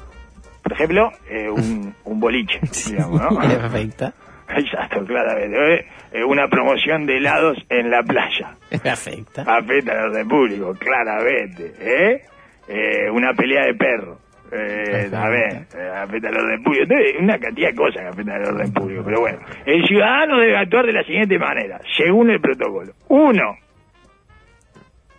por 0.64 0.74
ejemplo, 0.74 1.12
eh, 1.30 1.50
un, 1.50 1.94
un 2.06 2.20
boliche, 2.20 2.60
digamos, 2.90 3.22
¿no? 3.22 3.40
Perfecta. 3.40 4.14
Exacto, 4.56 5.06
claramente. 5.06 5.76
¿eh? 5.76 5.86
Eh, 6.14 6.24
Una 6.24 6.48
promoción 6.48 7.06
de 7.06 7.18
helados 7.18 7.58
en 7.70 7.90
la 7.90 8.04
playa. 8.04 8.56
Perfecta. 8.82 9.42
Afecta 9.48 9.92
al 9.94 10.10
orden 10.10 10.28
público, 10.28 10.74
claramente. 10.76 11.74
¿eh? 11.80 12.22
Eh, 12.68 13.10
una 13.12 13.34
pelea 13.34 13.66
de 13.66 13.74
perros. 13.76 14.20
Eh, 14.52 15.10
a 15.16 15.30
ver, 15.30 15.66
eh, 15.76 15.92
afecta 15.96 16.30
al 16.30 16.38
orden 16.38 16.64
público. 16.64 16.84
Entonces, 16.84 17.16
una 17.20 17.40
cantidad 17.40 17.70
de 17.70 17.76
cosas 17.76 18.02
que 18.04 18.08
afectan 18.08 18.36
al 18.42 18.54
orden 18.54 18.74
público. 18.74 19.02
Pero 19.04 19.22
bueno, 19.22 19.40
el 19.66 19.88
ciudadano 19.88 20.40
debe 20.40 20.58
actuar 20.58 20.86
de 20.86 20.94
la 20.94 21.04
siguiente 21.04 21.40
manera, 21.40 21.80
según 21.98 22.30
el 22.30 22.40
protocolo. 22.40 22.94
Uno. 23.08 23.58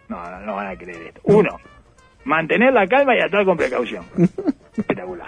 No, 0.09 0.23
no, 0.31 0.41
no 0.41 0.55
van 0.55 0.69
a 0.69 0.77
creer 0.77 1.03
esto. 1.09 1.21
Uno. 1.25 1.57
Mantener 2.25 2.73
la 2.73 2.87
calma 2.87 3.17
y 3.17 3.21
actuar 3.21 3.45
con 3.45 3.57
precaución. 3.57 4.05
Espectacular. 4.77 5.27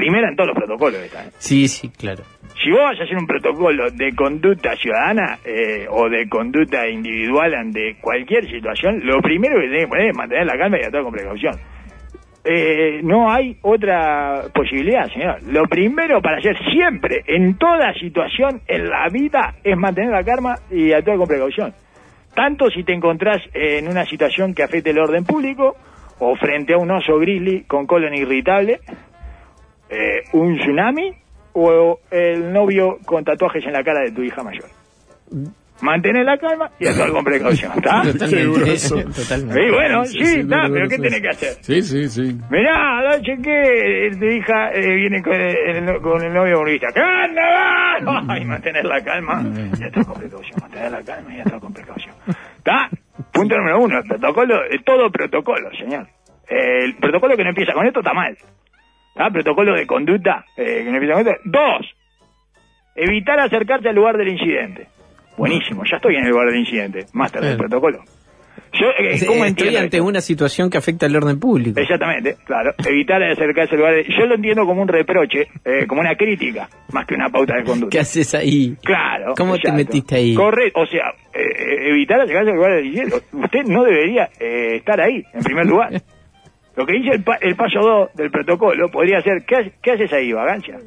Primera 0.00 0.30
en 0.30 0.34
todos 0.34 0.48
los 0.48 0.56
protocolos 0.56 0.98
esta, 1.02 1.26
¿eh? 1.26 1.30
Sí, 1.36 1.68
sí, 1.68 1.90
claro. 1.90 2.22
Si 2.56 2.70
vos 2.70 2.80
vas 2.80 2.98
a 3.00 3.04
hacer 3.04 3.18
un 3.18 3.26
protocolo 3.26 3.90
de 3.90 4.14
conducta 4.14 4.74
ciudadana 4.74 5.38
eh, 5.44 5.84
o 5.90 6.08
de 6.08 6.26
conducta 6.26 6.88
individual 6.88 7.52
ante 7.54 7.96
cualquier 8.00 8.50
situación, 8.50 9.02
lo 9.04 9.20
primero 9.20 9.60
que 9.60 9.66
tenés 9.66 9.82
que 9.82 9.88
poner 9.88 10.06
es 10.08 10.16
mantener 10.16 10.46
la 10.46 10.56
calma 10.56 10.78
y 10.80 10.84
actuar 10.84 11.02
con 11.02 11.12
precaución. 11.12 11.54
Eh, 12.42 13.00
no 13.02 13.30
hay 13.30 13.58
otra 13.60 14.44
posibilidad, 14.54 15.06
señor. 15.12 15.42
Lo 15.42 15.64
primero 15.64 16.22
para 16.22 16.38
hacer 16.38 16.56
siempre, 16.72 17.22
en 17.26 17.58
toda 17.58 17.92
situación 17.92 18.62
en 18.68 18.88
la 18.88 19.06
vida, 19.10 19.56
es 19.62 19.76
mantener 19.76 20.12
la 20.12 20.24
calma 20.24 20.54
y 20.70 20.92
actuar 20.92 21.18
con 21.18 21.28
precaución. 21.28 21.74
Tanto 22.34 22.70
si 22.70 22.84
te 22.84 22.94
encontrás 22.94 23.42
en 23.52 23.86
una 23.86 24.06
situación 24.06 24.54
que 24.54 24.62
afecte 24.62 24.92
el 24.92 24.98
orden 24.98 25.26
público, 25.26 25.76
o 26.20 26.36
frente 26.36 26.74
a 26.74 26.78
un 26.78 26.90
oso 26.90 27.18
grizzly 27.18 27.64
con 27.64 27.86
colon 27.86 28.14
irritable, 28.14 28.80
eh, 29.90 30.22
un 30.32 30.56
tsunami 30.58 31.12
o 31.52 31.98
el 32.10 32.52
novio 32.52 32.98
con 33.04 33.24
tatuajes 33.24 33.64
en 33.66 33.72
la 33.72 33.82
cara 33.82 34.00
de 34.00 34.12
tu 34.12 34.22
hija 34.22 34.42
mayor. 34.42 34.66
Mantener 35.82 36.26
la 36.26 36.36
calma 36.36 36.70
y 36.78 36.86
actuar 36.86 37.10
con 37.10 37.24
precaución, 37.24 37.72
¿está? 37.76 38.02
Totalmente. 38.12 38.72
eso. 38.72 38.96
Totalmente. 39.02 39.66
Y 39.66 39.70
bueno, 39.70 40.04
Sí, 40.04 40.18
sí, 40.18 40.26
sí, 40.26 40.40
está, 40.40 40.66
sí, 40.66 40.72
pero 40.74 40.88
¿qué 40.88 40.98
tenés 40.98 41.20
que 41.22 41.28
hacer? 41.28 41.52
Sí, 41.62 41.82
sí, 41.82 42.08
sí. 42.08 42.36
Mirá, 42.50 43.00
no 43.02 43.22
chequé, 43.22 44.10
tu 44.18 44.24
hija 44.26 44.72
eh, 44.72 44.94
viene 44.94 45.22
con 45.22 45.32
el, 45.34 46.00
con 46.02 46.22
el 46.22 46.32
novio. 46.34 46.62
¿Qué 46.66 47.00
onda? 47.00 47.42
va? 47.42 48.24
Ay, 48.28 48.44
mantener 48.44 48.84
la 48.84 49.02
calma 49.02 49.42
y 49.80 49.82
actuar 49.84 50.04
con 50.04 50.14
precaución. 50.18 50.58
Mantener 50.60 50.90
la 50.92 51.02
calma 51.02 51.34
y 51.34 51.40
actuar 51.40 51.60
con 51.60 51.72
precaución. 51.72 52.14
¿Está? 52.58 52.90
Punto 53.32 53.56
número 53.56 53.80
uno, 53.80 53.98
el 53.98 54.04
protocolo, 54.04 54.64
eh, 54.66 54.80
todo 54.84 55.10
protocolo, 55.10 55.70
señor. 55.78 56.06
Eh, 56.46 56.84
el 56.84 56.96
protocolo 56.96 57.36
que 57.38 57.44
no 57.44 57.50
empieza 57.50 57.72
con 57.72 57.86
esto 57.86 58.00
está 58.00 58.12
mal. 58.12 58.36
¿Está? 59.20 59.30
Protocolo 59.32 59.74
de 59.74 59.86
conducta 59.86 60.46
eh, 60.56 60.82
que. 60.84 61.36
Dos, 61.44 61.86
evitar 62.96 63.38
acercarse 63.40 63.88
al 63.90 63.94
lugar 63.94 64.16
del 64.16 64.28
incidente. 64.28 64.86
Buenísimo, 65.36 65.82
ya 65.90 65.96
estoy 65.96 66.16
en 66.16 66.24
el 66.24 66.30
lugar 66.30 66.46
del 66.46 66.60
incidente. 66.60 67.06
Máster 67.12 67.42
del 67.42 67.56
protocolo. 67.58 68.02
Yo, 68.72 68.86
eh, 68.98 69.18
¿cómo 69.26 69.44
Estoy 69.44 69.76
ante 69.76 69.96
esto? 69.96 70.04
una 70.06 70.20
situación 70.20 70.70
que 70.70 70.78
afecta 70.78 71.04
al 71.06 71.16
orden 71.16 71.38
público. 71.40 71.80
Exactamente, 71.80 72.36
claro. 72.46 72.72
Evitar 72.86 73.20
acercarse 73.22 73.74
al 73.74 73.78
lugar. 73.80 73.94
de- 73.94 74.04
Yo 74.16 74.26
lo 74.26 74.36
entiendo 74.36 74.64
como 74.64 74.80
un 74.82 74.88
reproche, 74.88 75.48
eh, 75.64 75.86
como 75.88 76.00
una 76.02 76.14
crítica, 76.14 76.68
más 76.92 77.04
que 77.06 77.14
una 77.14 77.28
pauta 77.30 77.56
de 77.56 77.64
conducta. 77.64 77.90
¿Qué 77.90 78.00
haces 78.00 78.34
ahí? 78.34 78.76
Claro. 78.84 79.34
¿Cómo 79.36 79.58
te 79.58 79.72
metiste 79.72 80.14
ahí? 80.16 80.34
Correcto, 80.34 80.80
o 80.82 80.86
sea, 80.86 81.12
eh, 81.34 81.90
evitar 81.90 82.20
acercarse 82.20 82.50
al 82.50 82.56
lugar 82.56 82.74
del 82.76 82.86
incidente. 82.86 83.16
Usted 83.32 83.64
no 83.64 83.82
debería 83.84 84.28
eh, 84.38 84.76
estar 84.76 85.00
ahí, 85.00 85.22
en 85.34 85.42
primer 85.42 85.66
lugar. 85.66 85.90
Lo 86.76 86.86
que 86.86 86.92
dice 86.94 87.10
el, 87.10 87.22
pa- 87.24 87.38
el 87.40 87.56
paso 87.56 87.80
2 87.80 88.14
del 88.14 88.30
protocolo 88.30 88.88
podría 88.90 89.20
ser, 89.22 89.44
¿qué, 89.44 89.56
ha- 89.56 89.70
qué 89.82 89.90
haces 89.92 90.12
ahí, 90.12 90.32
vagancia? 90.32 90.78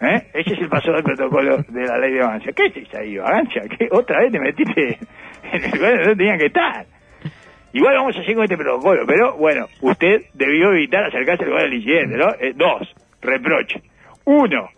¿Eh? 0.00 0.22
Ese 0.34 0.54
es 0.54 0.60
el 0.60 0.68
paso 0.68 0.92
del 0.92 1.04
protocolo 1.04 1.58
de 1.68 1.86
la 1.86 1.96
ley 1.98 2.12
de 2.12 2.20
vagancia. 2.20 2.52
¿Qué 2.52 2.64
haces 2.64 2.92
ahí, 2.94 3.16
vagancia? 3.16 3.62
¿Qué? 3.68 3.88
¿Otra 3.92 4.20
vez 4.20 4.32
te 4.32 4.40
metiste 4.40 4.98
en 5.52 5.64
el 5.64 5.70
lugar 5.70 5.92
donde 5.92 6.06
no 6.08 6.16
tenían 6.16 6.38
que 6.38 6.46
estar? 6.46 6.86
Igual 7.72 7.94
vamos 7.94 8.16
a 8.16 8.20
seguir 8.20 8.34
con 8.34 8.44
este 8.44 8.56
protocolo, 8.56 9.06
pero 9.06 9.36
bueno, 9.36 9.66
usted 9.80 10.22
debió 10.34 10.72
evitar 10.72 11.04
acercarse 11.04 11.44
al 11.44 11.50
lugar 11.50 11.64
del 11.64 11.74
incidente, 11.74 12.16
¿no? 12.16 12.28
Eh, 12.38 12.52
dos, 12.54 12.92
reproche. 13.22 13.80
Uno, 14.24 14.68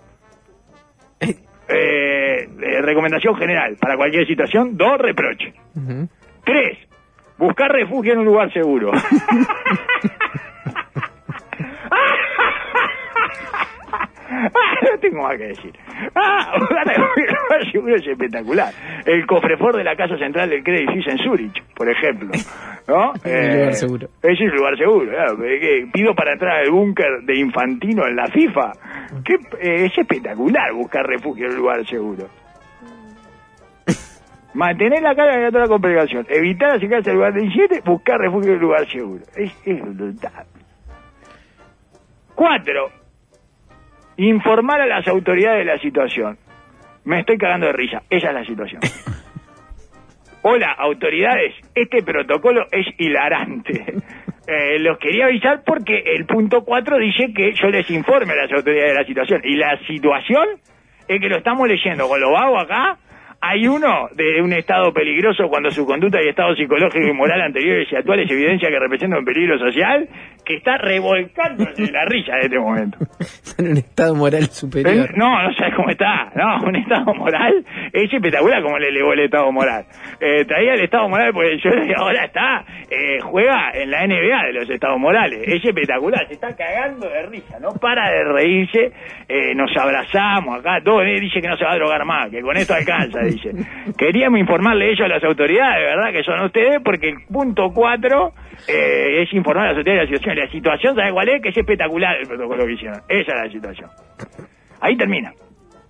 eh, 1.21 1.37
eh, 1.69 2.83
recomendación 2.83 3.35
general 3.37 3.77
para 3.81 3.97
cualquier 3.97 4.27
situación. 4.27 4.77
Dos, 4.77 4.99
reproche. 4.99 5.55
Ujú. 5.75 6.09
Tres, 6.45 6.79
buscar 7.39 7.71
refugio 7.71 8.13
en 8.13 8.19
un 8.21 8.25
lugar 8.27 8.53
seguro. 8.53 8.93
No 8.93 9.01
tengo 15.01 15.23
más 15.23 15.37
que 15.37 15.49
decir. 15.49 15.73
Ah, 16.15 16.53
lugar 16.59 17.73
seguro 17.73 17.97
es 17.97 18.07
espectacular. 18.07 18.73
El 19.05 19.27
cofrefor 19.27 19.77
de 19.77 19.85
la 19.85 19.97
Casa 19.97 20.17
Central 20.19 20.51
del 20.51 20.63
Credit 20.63 20.91
Suisse 20.91 21.09
en 21.09 21.19
Zurich, 21.19 21.63
por 21.75 21.89
ejemplo. 21.89 22.31
¿No? 22.89 23.13
Eh, 23.25 23.49
Un 23.53 23.59
lugar 23.59 23.75
seguro. 23.75 24.09
Ese 24.23 24.45
es 24.45 24.51
un 24.53 24.57
lugar 24.57 24.77
seguro, 24.77 25.11
claro. 25.11 25.37
Pido 25.93 26.15
para 26.15 26.33
entrar 26.33 26.61
al 26.61 26.71
búnker 26.71 27.23
de 27.23 27.39
Infantino 27.39 28.07
en 28.07 28.17
la 28.17 28.27
FIFA. 28.27 28.73
Que, 29.25 29.35
eh, 29.61 29.87
es 29.87 29.99
espectacular 29.99 30.73
buscar 30.73 31.07
refugio 31.07 31.47
en 31.47 31.53
un 31.53 31.59
lugar 31.59 31.85
seguro. 31.87 32.27
Mantener 34.55 35.03
la 35.03 35.17
cara 35.17 35.37
de 35.37 35.51
la 35.51 35.67
con 35.67 35.81
precaución. 35.81 36.25
Evitar 36.29 36.77
acercarse 36.77 37.11
al 37.11 37.17
lugar 37.17 37.35
de 37.35 37.45
incidente, 37.45 37.83
buscar 37.85 38.21
refugio 38.21 38.53
en 38.53 38.57
un 38.57 38.63
lugar 38.63 38.89
seguro. 38.89 39.25
Es, 39.37 39.53
es 39.67 39.81
brutal. 39.81 40.47
Cuatro. 42.35 42.91
Informar 44.17 44.81
a 44.81 44.87
las 44.87 45.07
autoridades 45.09 45.59
de 45.59 45.65
la 45.65 45.79
situación. 45.79 46.39
Me 47.05 47.21
estoy 47.21 47.37
cagando 47.37 47.67
de 47.67 47.73
risa. 47.73 48.03
Esa 48.09 48.29
es 48.29 48.35
la 48.35 48.45
situación. 48.45 48.81
Hola, 50.43 50.73
autoridades. 50.79 51.55
Este 51.75 52.03
protocolo 52.03 52.67
es 52.71 52.87
hilarante. 52.99 53.95
Eh, 54.47 54.79
los 54.79 54.99
quería 54.99 55.25
avisar 55.25 55.63
porque 55.65 56.03
el 56.05 56.27
punto 56.27 56.65
4 56.67 56.99
dice 56.99 57.33
que 57.35 57.55
yo 57.55 57.69
les 57.69 57.91
informe 57.91 58.35
a 58.35 58.37
las 58.37 58.53
autoridades 58.53 58.93
de 58.93 59.01
la 59.01 59.07
situación. 59.07 59.41
Y 59.43 59.57
la 59.57 59.79
situación 59.87 60.47
es 61.09 61.19
que 61.19 61.29
lo 61.31 61.39
estamos 61.39 61.67
leyendo 61.67 62.07
con 62.07 62.21
lo 62.21 62.31
vago 62.31 62.59
acá. 62.59 62.99
Hay 63.41 63.67
uno 63.67 64.09
de 64.15 64.41
un 64.41 64.53
estado 64.53 64.93
peligroso 64.93 65.49
cuando 65.49 65.71
su 65.71 65.85
conducta 65.85 66.19
y 66.23 66.29
estado 66.29 66.55
psicológico 66.55 67.07
y 67.07 67.13
moral 67.13 67.43
anteriores 67.43 67.91
y 67.93 67.97
actuales 67.97 68.31
evidencia 68.31 68.69
que 68.69 68.79
representa 68.79 69.19
un 69.19 69.25
peligro 69.25 69.59
social 69.59 70.09
que 70.45 70.57
está 70.57 70.77
revolcándose 70.79 71.83
de 71.83 71.93
la 71.93 72.05
risa 72.05 72.33
en 72.37 72.43
este 72.43 72.59
momento. 72.59 72.99
Está 73.21 73.63
en 73.63 73.71
un 73.71 73.77
estado 73.77 74.15
moral 74.15 74.45
superior. 74.51 75.17
No, 75.17 75.43
no 75.43 75.55
sabes 75.55 75.75
cómo 75.75 75.89
está. 75.91 76.31
No, 76.35 76.67
un 76.67 76.77
estado 76.77 77.15
moral 77.15 77.65
es 77.93 78.13
espectacular 78.13 78.63
como 78.63 78.79
le 78.79 78.89
elevó 78.89 79.13
el 79.13 79.21
estado 79.21 79.51
moral. 79.53 79.85
Eh, 80.21 80.45
traía 80.45 80.75
el 80.75 80.83
estado 80.83 81.09
moral 81.09 81.33
porque 81.33 81.59
yo 81.59 81.71
ahora 81.97 82.25
está, 82.25 82.65
eh, 82.91 83.21
juega 83.23 83.71
en 83.75 83.91
la 83.91 84.07
NBA 84.07 84.47
de 84.47 84.53
los 84.53 84.71
estados 84.71 84.99
morales. 84.99 85.41
Es 85.47 85.65
espectacular, 85.65 86.27
se 86.27 86.35
está 86.35 86.55
cagando 86.57 87.09
de 87.09 87.23
risa, 87.27 87.59
no 87.61 87.71
para 87.81 88.11
de 88.11 88.25
reírse. 88.25 88.93
Eh, 89.29 89.55
nos 89.55 89.71
abrazamos 89.77 90.59
acá, 90.59 90.81
todo 90.85 91.01
dice 91.03 91.41
que 91.41 91.49
no 91.49 91.57
se 91.57 91.65
va 91.65 91.73
a 91.73 91.77
drogar 91.77 92.05
más, 92.05 92.31
que 92.31 92.41
con 92.41 92.57
esto 92.57 92.75
alcanza. 92.75 93.21
dice. 93.21 93.51
Queríamos 93.97 94.41
informarle 94.41 94.91
ellos 94.91 95.07
a 95.07 95.09
las 95.09 95.25
autoridades, 95.25 95.85
¿verdad? 95.95 96.13
Que 96.13 96.23
son 96.23 96.41
ustedes, 96.45 96.81
porque 96.85 97.11
el 97.11 97.17
punto 97.31 97.71
4 97.73 98.33
eh, 98.69 99.23
es 99.23 99.33
informar 99.33 99.67
a 99.67 99.69
las 99.69 99.79
autoridades 99.79 100.09
de 100.09 100.15
la 100.15 100.19
situación. 100.19 100.34
La 100.35 100.51
situación, 100.51 100.95
¿sabe 100.97 101.13
cuál 101.13 101.29
es? 101.29 101.43
Que 101.43 101.49
es 101.51 101.57
espectacular 101.57 102.17
el 102.21 102.27
protocolo 102.27 102.67
que 102.67 102.73
hicieron. 102.73 103.01
Esa 103.09 103.33
es 103.37 103.43
la 103.47 103.51
situación. 103.51 103.91
Ahí 104.81 104.97
termina. 104.97 105.33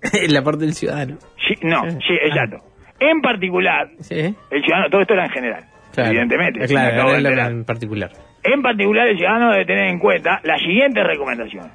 la 0.28 0.42
parte 0.42 0.60
del 0.64 0.74
ciudadano. 0.74 1.16
Sí, 1.46 1.54
no, 1.62 1.82
sí, 1.90 2.14
exacto. 2.22 2.58
En 3.00 3.20
particular, 3.20 3.88
Sí. 4.00 4.14
el 4.50 4.62
ciudadano, 4.62 4.88
todo 4.90 5.00
esto 5.00 5.14
era 5.14 5.24
en 5.24 5.30
general, 5.30 5.64
Claro. 5.92 6.10
evidentemente. 6.10 6.64
Eh, 6.64 6.68
Claro, 6.68 7.14
era 7.16 7.46
en 7.48 7.64
particular. 7.64 8.10
En 8.42 8.62
particular, 8.62 9.08
el 9.08 9.16
ciudadano 9.16 9.52
debe 9.52 9.64
tener 9.66 9.88
en 9.88 9.98
cuenta 9.98 10.40
las 10.44 10.60
siguientes 10.60 11.02
recomendaciones. 11.04 11.72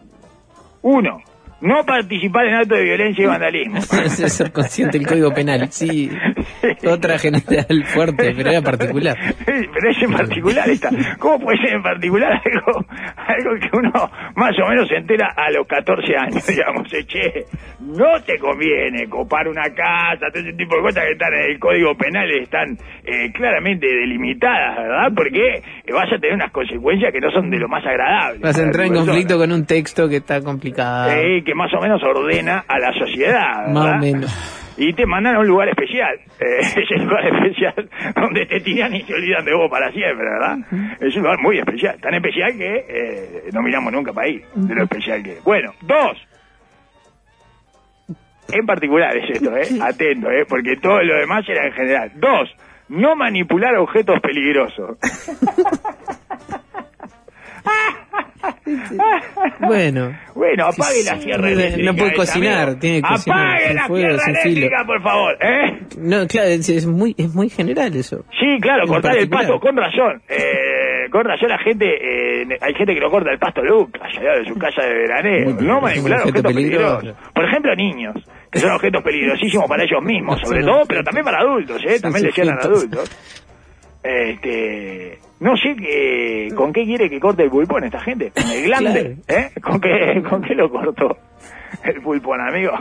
Uno, 0.81 1.17
no 1.61 1.83
participar 1.85 2.45
en 2.45 2.55
actos 2.55 2.77
de 2.77 2.83
violencia 2.83 3.23
y 3.23 3.27
vandalismo. 3.27 3.79
Es 4.19 4.33
ser 4.33 4.51
consciente 4.51 4.97
del 4.97 5.07
código 5.07 5.31
penal. 5.31 5.67
Sí. 5.71 6.09
Otra 6.85 7.17
general 7.17 7.83
fuerte, 7.85 8.33
pero 8.35 8.49
era 8.49 8.61
particular. 8.61 9.17
Pero 9.45 9.89
es 9.89 10.01
en 10.01 10.11
particular 10.11 10.69
esta. 10.69 10.89
¿Cómo 11.19 11.39
puede 11.39 11.57
ser 11.59 11.75
en 11.75 11.83
particular 11.83 12.31
algo, 12.31 12.85
algo 13.15 13.59
que 13.59 13.77
uno 13.77 13.91
más 14.35 14.53
o 14.59 14.67
menos 14.67 14.87
se 14.87 14.95
entera 14.95 15.33
a 15.35 15.51
los 15.51 15.67
14 15.67 16.17
años? 16.17 16.47
Digamos, 16.47 16.93
eh, 16.93 17.05
che, 17.05 17.45
no 17.79 18.21
te 18.25 18.37
conviene 18.37 19.07
copar 19.09 19.47
una 19.47 19.69
casa, 19.73 20.27
todo 20.31 20.43
ese 20.43 20.53
tipo 20.53 20.75
de 20.75 20.81
cosas 20.81 21.03
que 21.05 21.11
están 21.11 21.33
en 21.33 21.51
el 21.51 21.59
código 21.59 21.95
penal 21.95 22.29
están 22.31 22.77
eh, 23.03 23.31
claramente 23.33 23.87
delimitadas, 23.87 24.77
¿verdad? 24.77 25.11
Porque 25.15 25.55
eh, 25.85 25.93
vas 25.93 26.11
a 26.11 26.19
tener 26.19 26.35
unas 26.35 26.51
consecuencias 26.51 27.11
que 27.11 27.19
no 27.19 27.31
son 27.31 27.49
de 27.49 27.57
lo 27.57 27.67
más 27.67 27.85
agradables. 27.85 28.41
Vas 28.41 28.59
a 28.59 28.63
entrar 28.63 28.85
en 28.85 28.93
conflicto 28.93 29.37
con 29.37 29.51
un 29.51 29.65
texto 29.65 30.07
que 30.07 30.17
está 30.17 30.41
complicado. 30.41 31.11
Que 31.49 31.55
más 31.55 31.73
o 31.73 31.81
menos 31.81 32.01
ordena 32.03 32.63
a 32.67 32.77
la 32.77 32.93
sociedad. 32.93 33.67
Más 33.69 33.95
o 33.95 33.97
menos. 33.97 34.75
Y 34.77 34.93
te 34.93 35.05
mandan 35.05 35.35
a 35.35 35.39
un 35.39 35.47
lugar 35.47 35.69
especial. 35.69 36.19
Eh, 36.39 36.61
es 36.61 36.91
el 36.91 37.03
lugar 37.03 37.27
especial 37.27 37.89
donde 38.15 38.45
te 38.45 38.61
tiran 38.61 38.95
y 38.95 39.01
se 39.01 39.13
olvidan 39.13 39.43
de 39.43 39.53
vos 39.53 39.69
para 39.69 39.91
siempre, 39.91 40.25
¿verdad? 40.25 40.57
Es 41.01 41.13
un 41.17 41.23
lugar 41.23 41.37
muy 41.41 41.57
especial. 41.57 41.99
Tan 41.99 42.13
especial 42.13 42.57
que 42.57 42.85
eh, 42.87 43.49
no 43.51 43.61
miramos 43.61 43.91
nunca 43.91 44.13
para 44.13 44.27
ahí, 44.27 44.41
de 44.55 44.73
lo 44.73 44.83
especial 44.83 45.21
que 45.21 45.33
es. 45.33 45.43
Bueno, 45.43 45.73
dos. 45.81 46.17
En 48.53 48.65
particular 48.65 49.17
es 49.17 49.31
esto, 49.31 49.53
¿eh? 49.53 49.67
Atento, 49.81 50.31
¿eh? 50.31 50.45
Porque 50.47 50.77
todo 50.77 51.03
lo 51.03 51.19
demás 51.19 51.43
era 51.49 51.67
en 51.67 51.73
general. 51.73 52.11
Dos. 52.15 52.49
No 52.87 53.17
manipular 53.17 53.75
objetos 53.75 54.21
peligrosos. 54.21 54.97
Bueno. 59.59 60.17
Bueno, 60.35 60.65
apague 60.67 61.03
la 61.03 61.17
sierra 61.19 61.49
No 61.77 61.95
puede 61.95 62.13
cocinar, 62.13 62.63
amigo. 62.69 62.79
tiene 62.79 63.01
que 63.01 63.07
cocinar 63.07 63.47
Apague 63.47 63.73
la 63.73 63.87
fuego, 63.87 64.17
sierra 64.17 64.39
eléctrica, 64.41 64.83
por 64.85 65.01
favor, 65.03 65.37
¿eh? 65.41 65.79
No, 65.97 66.27
claro, 66.27 66.47
es, 66.49 66.69
es 66.69 66.85
muy, 66.87 67.13
es 67.17 67.33
muy 67.33 67.49
general 67.49 67.95
eso. 67.95 68.23
Sí, 68.39 68.57
claro, 68.61 68.83
En 68.83 68.87
cortar 68.89 69.17
el 69.17 69.29
pasto, 69.29 69.59
con 69.59 69.75
razón. 69.75 70.21
Eh, 70.29 71.09
con 71.11 71.25
razón 71.25 71.49
la 71.49 71.57
gente, 71.59 71.85
eh, 71.85 72.47
hay 72.61 72.73
gente 72.75 72.93
que 72.93 72.99
no 72.99 73.09
corta 73.09 73.31
el 73.31 73.39
pasto 73.39 73.61
nunca, 73.63 73.99
allá 74.05 74.33
de 74.39 74.45
su 74.45 74.55
casa 74.55 74.83
de 74.83 74.93
veraneo. 74.93 75.53
Muy 75.55 75.65
No 75.67 75.81
manipular 75.81 76.19
objetos 76.21 76.53
peligrosos. 76.53 76.97
peligroso. 76.99 77.31
Por 77.33 77.45
ejemplo, 77.45 77.75
niños, 77.75 78.15
que 78.51 78.59
son 78.59 78.71
objetos 78.75 79.03
peligrosísimos 79.03 79.67
para 79.67 79.83
ellos 79.83 80.01
mismos, 80.03 80.39
sobre 80.43 80.61
todo, 80.63 80.83
pero 80.87 81.03
también 81.03 81.25
para 81.25 81.39
adultos, 81.39 81.81
¿eh? 81.85 81.99
También 81.99 82.25
le 82.27 82.31
cierran 82.31 82.57
a 82.59 82.61
adultos. 82.61 83.09
Este, 84.01 85.19
no 85.41 85.57
sé 85.57 85.75
qué, 85.75 86.49
con 86.55 86.71
qué 86.71 86.85
quiere 86.85 87.09
que 87.09 87.19
corte 87.19 87.43
el 87.43 87.49
pulpón 87.49 87.83
esta 87.83 87.99
gente, 87.99 88.31
con 88.31 88.49
el 88.49 88.63
glande, 88.63 89.17
¿eh? 89.27 89.49
¿Con 89.61 89.81
qué, 89.81 90.23
con 90.27 90.41
qué 90.41 90.55
lo 90.55 90.69
cortó 90.69 91.17
el 91.83 92.01
pulpón, 92.01 92.39
amigo? 92.41 92.71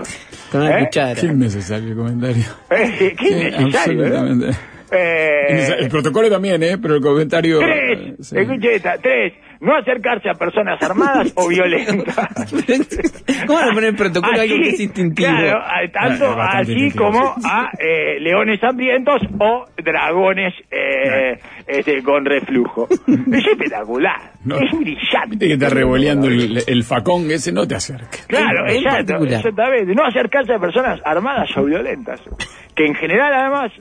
Con 0.53 0.62
una 0.62 0.81
¿Eh? 0.81 0.85
cuchara. 0.85 1.21
Qué 1.21 1.27
innecesario 1.27 1.89
el 1.89 1.97
comentario. 1.97 2.45
Eh, 2.71 3.14
qué 3.19 3.29
innecesario, 3.29 4.03
¿eh? 4.03 4.07
absolutamente. 4.07 4.59
Eh, 4.91 5.77
El 5.81 5.89
protocolo 5.89 6.31
también, 6.31 6.62
¿eh? 6.62 6.79
Pero 6.79 6.95
el 6.97 7.03
comentario... 7.03 7.59
Tres, 7.59 8.33
eh, 8.33 8.47
sí. 8.49 8.69
esta, 8.69 8.97
tres, 8.99 9.35
no 9.61 9.76
acercarse 9.76 10.28
a 10.30 10.34
personas 10.34 10.80
armadas 10.82 11.32
o 11.36 11.48
violentas. 11.48 12.16
¿Cómo 13.46 13.59
van 13.59 13.70
a 13.70 13.74
poner 13.74 13.96
protocolo 13.96 14.40
algo 14.40 14.54
que 14.62 14.68
es 14.70 14.80
instintivo? 14.80 15.28
Claro, 15.28 15.59
a- 15.59 15.90
tanto 15.92 16.40
así 16.40 16.90
como 16.92 17.34
sí. 17.36 17.42
a 17.44 17.70
eh, 17.78 18.20
leones 18.20 18.62
hambrientos 18.62 19.22
o 19.38 19.64
dragones 19.82 20.54
eh, 20.70 21.38
este, 21.66 22.02
con 22.02 22.24
reflujo. 22.24 22.88
Es 23.38 23.46
espectacular, 23.46 24.32
No. 24.44 24.56
es 24.56 24.70
brillante. 24.72 25.28
Viste 25.30 25.46
que 25.46 25.52
está 25.54 25.68
revoleando 25.70 26.26
el, 26.28 26.59
el 26.66 26.82
facón 26.84 27.30
ese, 27.30 27.52
no 27.52 27.66
te 27.66 27.74
acerques. 27.74 28.26
Claro, 28.26 28.66
exacto, 28.68 29.24
exactamente. 29.24 29.94
No 29.94 30.04
acercarse 30.04 30.54
a 30.54 30.59
personas 30.59 31.00
armadas 31.04 31.48
o 31.56 31.64
violentas, 31.64 32.20
que 32.74 32.86
en 32.86 32.94
general 32.94 33.32
además 33.32 33.72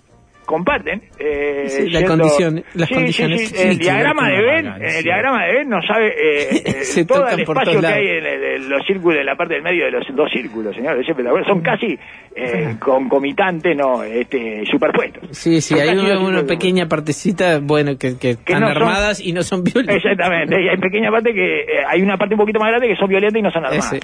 comparten. 0.47 1.03
Eh, 1.19 1.65
Sí, 1.67 1.89
la 1.89 1.99
siendo- 1.99 2.07
condición- 2.07 2.63
las 2.73 2.87
Sí, 2.87 2.93
condiciones 2.95 3.41
sí, 3.41 3.55
sí, 3.55 3.67
El 3.67 3.77
diagrama 3.77 4.29
de 4.29 4.35
como 4.37 4.47
Venn, 4.47 4.65
vagan, 4.65 4.81
en 4.81 4.95
el 4.95 5.03
diagrama 5.03 5.45
de 5.45 5.53
Venn 5.53 5.69
no 5.69 5.81
sabe 5.83 6.07
eh, 6.07 6.47
eh, 6.65 6.71
Se 6.85 7.05
todo 7.05 7.27
el 7.27 7.43
por 7.43 7.57
espacio 7.57 7.63
todos 7.63 7.75
que 7.75 7.81
lados. 7.81 7.97
hay 7.97 8.07
en, 8.07 8.25
el- 8.25 8.43
en 8.63 8.69
los 8.69 8.85
círculos, 8.87 9.19
en 9.19 9.25
la 9.25 9.35
parte 9.35 9.53
del 9.55 9.63
medio 9.63 9.85
de 9.85 9.91
los 9.91 10.07
dos 10.15 10.31
círculos, 10.31 10.73
señor. 10.75 10.97
Es 10.99 11.07
espectacular. 11.07 11.45
Son 11.45 11.61
casi 11.61 11.99
eh, 12.35 12.75
concomitantes, 12.79 13.75
no, 13.77 14.01
este, 14.03 14.63
superpuestos. 14.71 15.37
Sí, 15.37 15.59
sí, 15.61 15.75
Son 15.75 15.81
hay 15.87 15.97
una, 15.97 16.43
pequeña 16.45 16.87
partecita, 16.87 17.59
bueno, 17.61 17.97
que, 17.99 18.17
que 18.17 18.31
están 18.31 18.61
no 18.61 18.67
son- 18.73 18.77
armadas 18.77 19.19
y 19.19 19.33
no 19.33 19.43
son 19.43 19.63
violentas. 19.63 19.97
Exactamente, 19.97 20.55
y 20.63 20.69
hay 20.69 20.77
pequeña 20.77 21.11
parte 21.11 21.33
que 21.33 21.59
eh, 21.61 21.65
hay 21.87 22.01
una 22.01 22.17
parte 22.17 22.33
un 22.35 22.39
poquito 22.39 22.59
más 22.59 22.69
grande 22.69 22.87
que 22.87 22.95
son 22.95 23.09
violentas 23.09 23.37
y 23.39 23.43
no 23.43 23.51
son 23.51 23.65
armadas. 23.65 23.91
Ese. 23.93 23.99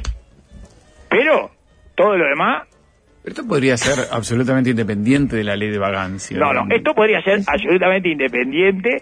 Pero 1.09 1.51
todo 1.95 2.17
lo 2.17 2.25
demás 2.27 2.63
Pero 3.23 3.35
esto 3.35 3.47
podría 3.47 3.77
ser 3.77 4.05
absolutamente 4.11 4.71
independiente 4.71 5.37
de 5.37 5.45
la 5.45 5.55
ley 5.55 5.69
de 5.69 5.79
vagancia. 5.79 6.37
No, 6.37 6.51
no, 6.51 6.65
esto 6.69 6.93
podría 6.93 7.21
ser 7.21 7.39
absolutamente 7.47 8.09
independiente 8.09 9.01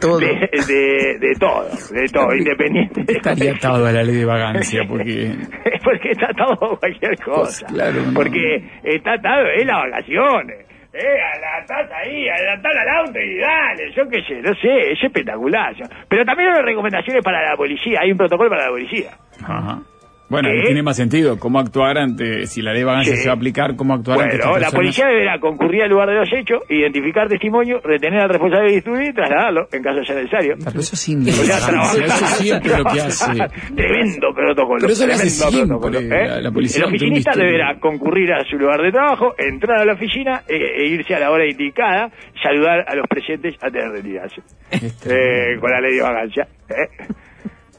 Todo. 0.00 0.18
de, 0.18 0.26
de, 0.66 1.18
de 1.20 1.34
todo, 1.38 1.68
de 1.92 2.08
todo, 2.12 2.34
independiente. 2.34 3.04
de 3.04 3.12
Estaría 3.12 3.52
atado 3.52 3.86
a 3.86 3.92
la 3.92 4.02
ley 4.02 4.16
de 4.16 4.24
vagancia, 4.24 4.82
porque... 4.88 5.32
porque 5.84 6.10
está 6.10 6.26
atado 6.30 6.74
a 6.74 6.78
cualquier 6.80 7.16
cosa. 7.22 7.66
claro, 7.66 8.02
no. 8.02 8.14
Porque 8.14 8.64
está 8.82 9.12
atado 9.12 9.46
en 9.60 9.66
las 9.68 9.76
vacaciones. 9.90 10.66
Eh, 10.92 10.98
a 10.98 11.38
la 11.38 11.60
estás 11.60 11.90
ahí, 11.92 12.26
a 12.26 12.42
la 12.42 12.62
tal 12.62 12.76
al 12.76 12.88
auto 13.06 13.20
y 13.20 13.38
dale, 13.38 13.92
yo 13.94 14.08
qué 14.08 14.22
sé, 14.22 14.40
no 14.40 14.54
sé, 14.54 14.92
es 14.92 15.04
espectacular. 15.04 15.76
Pero 16.08 16.24
también 16.24 16.48
hay 16.52 16.62
recomendaciones 16.62 17.22
para 17.22 17.50
la 17.50 17.56
policía, 17.56 18.00
hay 18.02 18.10
un 18.10 18.18
protocolo 18.18 18.48
para 18.48 18.64
la 18.64 18.70
policía. 18.70 19.10
Ajá. 19.44 19.82
Bueno, 20.28 20.48
¿Qué? 20.50 20.66
tiene 20.66 20.82
más 20.82 20.96
sentido. 20.96 21.38
¿Cómo 21.38 21.60
actuar 21.60 21.98
ante... 21.98 22.46
Si 22.46 22.60
la 22.60 22.72
ley 22.72 22.80
de 22.80 22.84
vagancia 22.86 23.14
Sí. 23.14 23.22
se 23.22 23.28
va 23.28 23.34
a 23.34 23.36
aplicar, 23.36 23.76
cómo 23.76 23.94
actuar 23.94 24.18
ante 24.22 24.36
Bueno, 24.38 24.46
la 24.46 24.52
personas? 24.54 24.74
policía 24.74 25.06
deberá 25.06 25.38
concurrir 25.38 25.82
al 25.84 25.90
lugar 25.90 26.08
de 26.08 26.14
los 26.16 26.28
hechos, 26.32 26.62
identificar 26.68 27.28
testimonio, 27.28 27.80
retener 27.84 28.20
al 28.22 28.28
responsable 28.30 28.68
de 28.70 28.74
disturbio 28.74 29.08
y 29.10 29.12
trasladarlo 29.14 29.68
en 29.72 29.82
caso 29.84 30.04
sea 30.04 30.16
necesario. 30.16 30.54
Pero 30.64 30.80
eso 30.80 30.80
es 30.80 30.92
O 30.92 30.96
sea, 30.96 31.14
inlegal. 31.14 31.60
trabajar- 31.70 32.02
Eso 32.04 32.26
siempre 32.42 32.70
lo 32.78 32.84
que 32.84 33.00
hace. 33.00 33.32
Tremendo 33.76 34.26
protocolo. 34.34 34.78
Pero 34.80 34.92
eso 34.92 35.06
lo 35.06 35.12
hace 35.12 35.22
tremendo 35.22 35.78
siempre, 35.80 35.90
protocolo, 35.90 36.08
la- 36.26 36.40
la 36.40 36.50
policía 36.50 36.80
El 36.82 36.88
oficinista 36.88 37.30
deberá 37.36 37.78
concurrir 37.78 38.32
a 38.32 38.44
su 38.50 38.56
lugar 38.58 38.82
de 38.82 38.90
trabajo, 38.90 39.34
entrar 39.38 39.78
a 39.78 39.84
la 39.84 39.92
oficina 39.92 40.42
eh, 40.48 40.58
e 40.82 40.86
irse 40.88 41.14
a 41.14 41.20
la 41.20 41.30
hora 41.30 41.46
indicada, 41.46 42.10
saludar 42.42 42.84
a 42.88 42.94
los 42.96 43.06
presentes 43.06 43.54
antes 43.62 43.80
de 43.82 43.88
retirarse. 43.90 44.40
Este, 44.72 45.54
Eh, 45.54 45.60
con 45.60 45.70
la 45.70 45.80
ley 45.80 45.94
de 45.94 46.02
vagancia. 46.02 46.48
¿eh? 46.68 46.88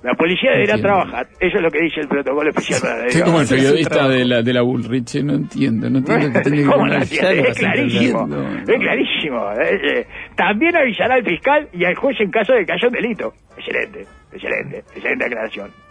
La 0.04 0.14
policía 0.14 0.52
deberá 0.52 0.76
Entiendo. 0.76 0.88
trabajar. 0.88 1.28
Eso 1.40 1.58
es 1.58 1.64
lo 1.64 1.72
que 1.72 1.82
dice 1.82 2.02
el 2.02 2.08
protocolo 2.08 2.50
especial 2.50 2.80
para 2.82 3.04
la 3.04 3.10
Soy 3.10 3.22
como 3.22 3.42
el 3.42 3.48
periodista 3.48 4.08
de 4.08 4.26
la, 4.26 4.42
de 4.42 4.54
la 4.54 4.62
Bullrich, 4.62 5.16
eh, 5.16 5.24
no 5.24 5.34
entiendo, 5.34 5.90
no 5.90 5.98
entiendo 6.00 6.32
que 6.32 6.42
tiene 6.42 6.58
que 6.58 6.64
lo 6.66 6.98
Es 6.98 7.58
clarísimo. 7.58 8.28
Es 8.68 8.80
clarísimo. 8.80 9.52
Eh, 9.54 10.00
eh, 10.00 10.08
También 10.36 10.76
avisará 10.76 11.16
al 11.16 11.24
fiscal 11.24 11.68
y 11.74 11.84
al 11.84 11.96
juez 11.96 12.20
en 12.22 12.30
caso 12.32 12.54
de 12.54 12.66
que 12.66 12.72
haya 12.74 12.88
un 12.88 12.94
delito. 12.94 13.34
Excelente, 13.58 14.06
excelente, 14.32 14.78
excelente 14.96 15.26
aclaración. 15.26 15.87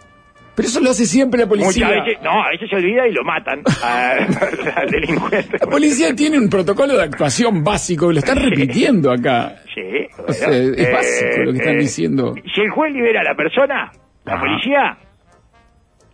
Pero 0.57 0.69
eso 0.69 0.79
lo 0.79 0.89
hace 0.89 1.05
siempre 1.05 1.39
la 1.41 1.45
policía. 1.47 1.85
Muchas 1.87 2.03
veces, 2.05 2.23
no, 2.23 2.43
a 2.43 2.49
veces 2.49 2.67
se 2.67 2.75
olvida 2.77 3.07
y 3.07 3.11
lo 3.13 3.23
matan 3.23 3.61
a- 3.83 4.11
al 4.81 4.89
delincuente. 4.89 5.57
La 5.61 5.67
policía 5.67 6.15
tiene 6.15 6.39
un 6.39 6.49
protocolo 6.49 6.97
de 6.97 7.03
actuación 7.03 7.63
básico, 7.63 8.11
lo 8.11 8.17
están 8.17 8.37
repitiendo 8.43 9.11
acá. 9.11 9.53
Sí, 9.75 10.07
O 10.27 10.33
sea, 10.33 10.49
es 10.49 10.91
básico 10.91 11.43
lo 11.45 11.51
que 11.53 11.59
están 11.59 11.77
diciendo. 11.77 12.33
Si 12.55 12.61
el 12.61 12.71
juez 12.71 12.91
libera 12.91 13.21
a 13.21 13.23
la 13.23 13.35
persona, 13.35 13.91
la 14.25 14.39
policía 14.39 14.97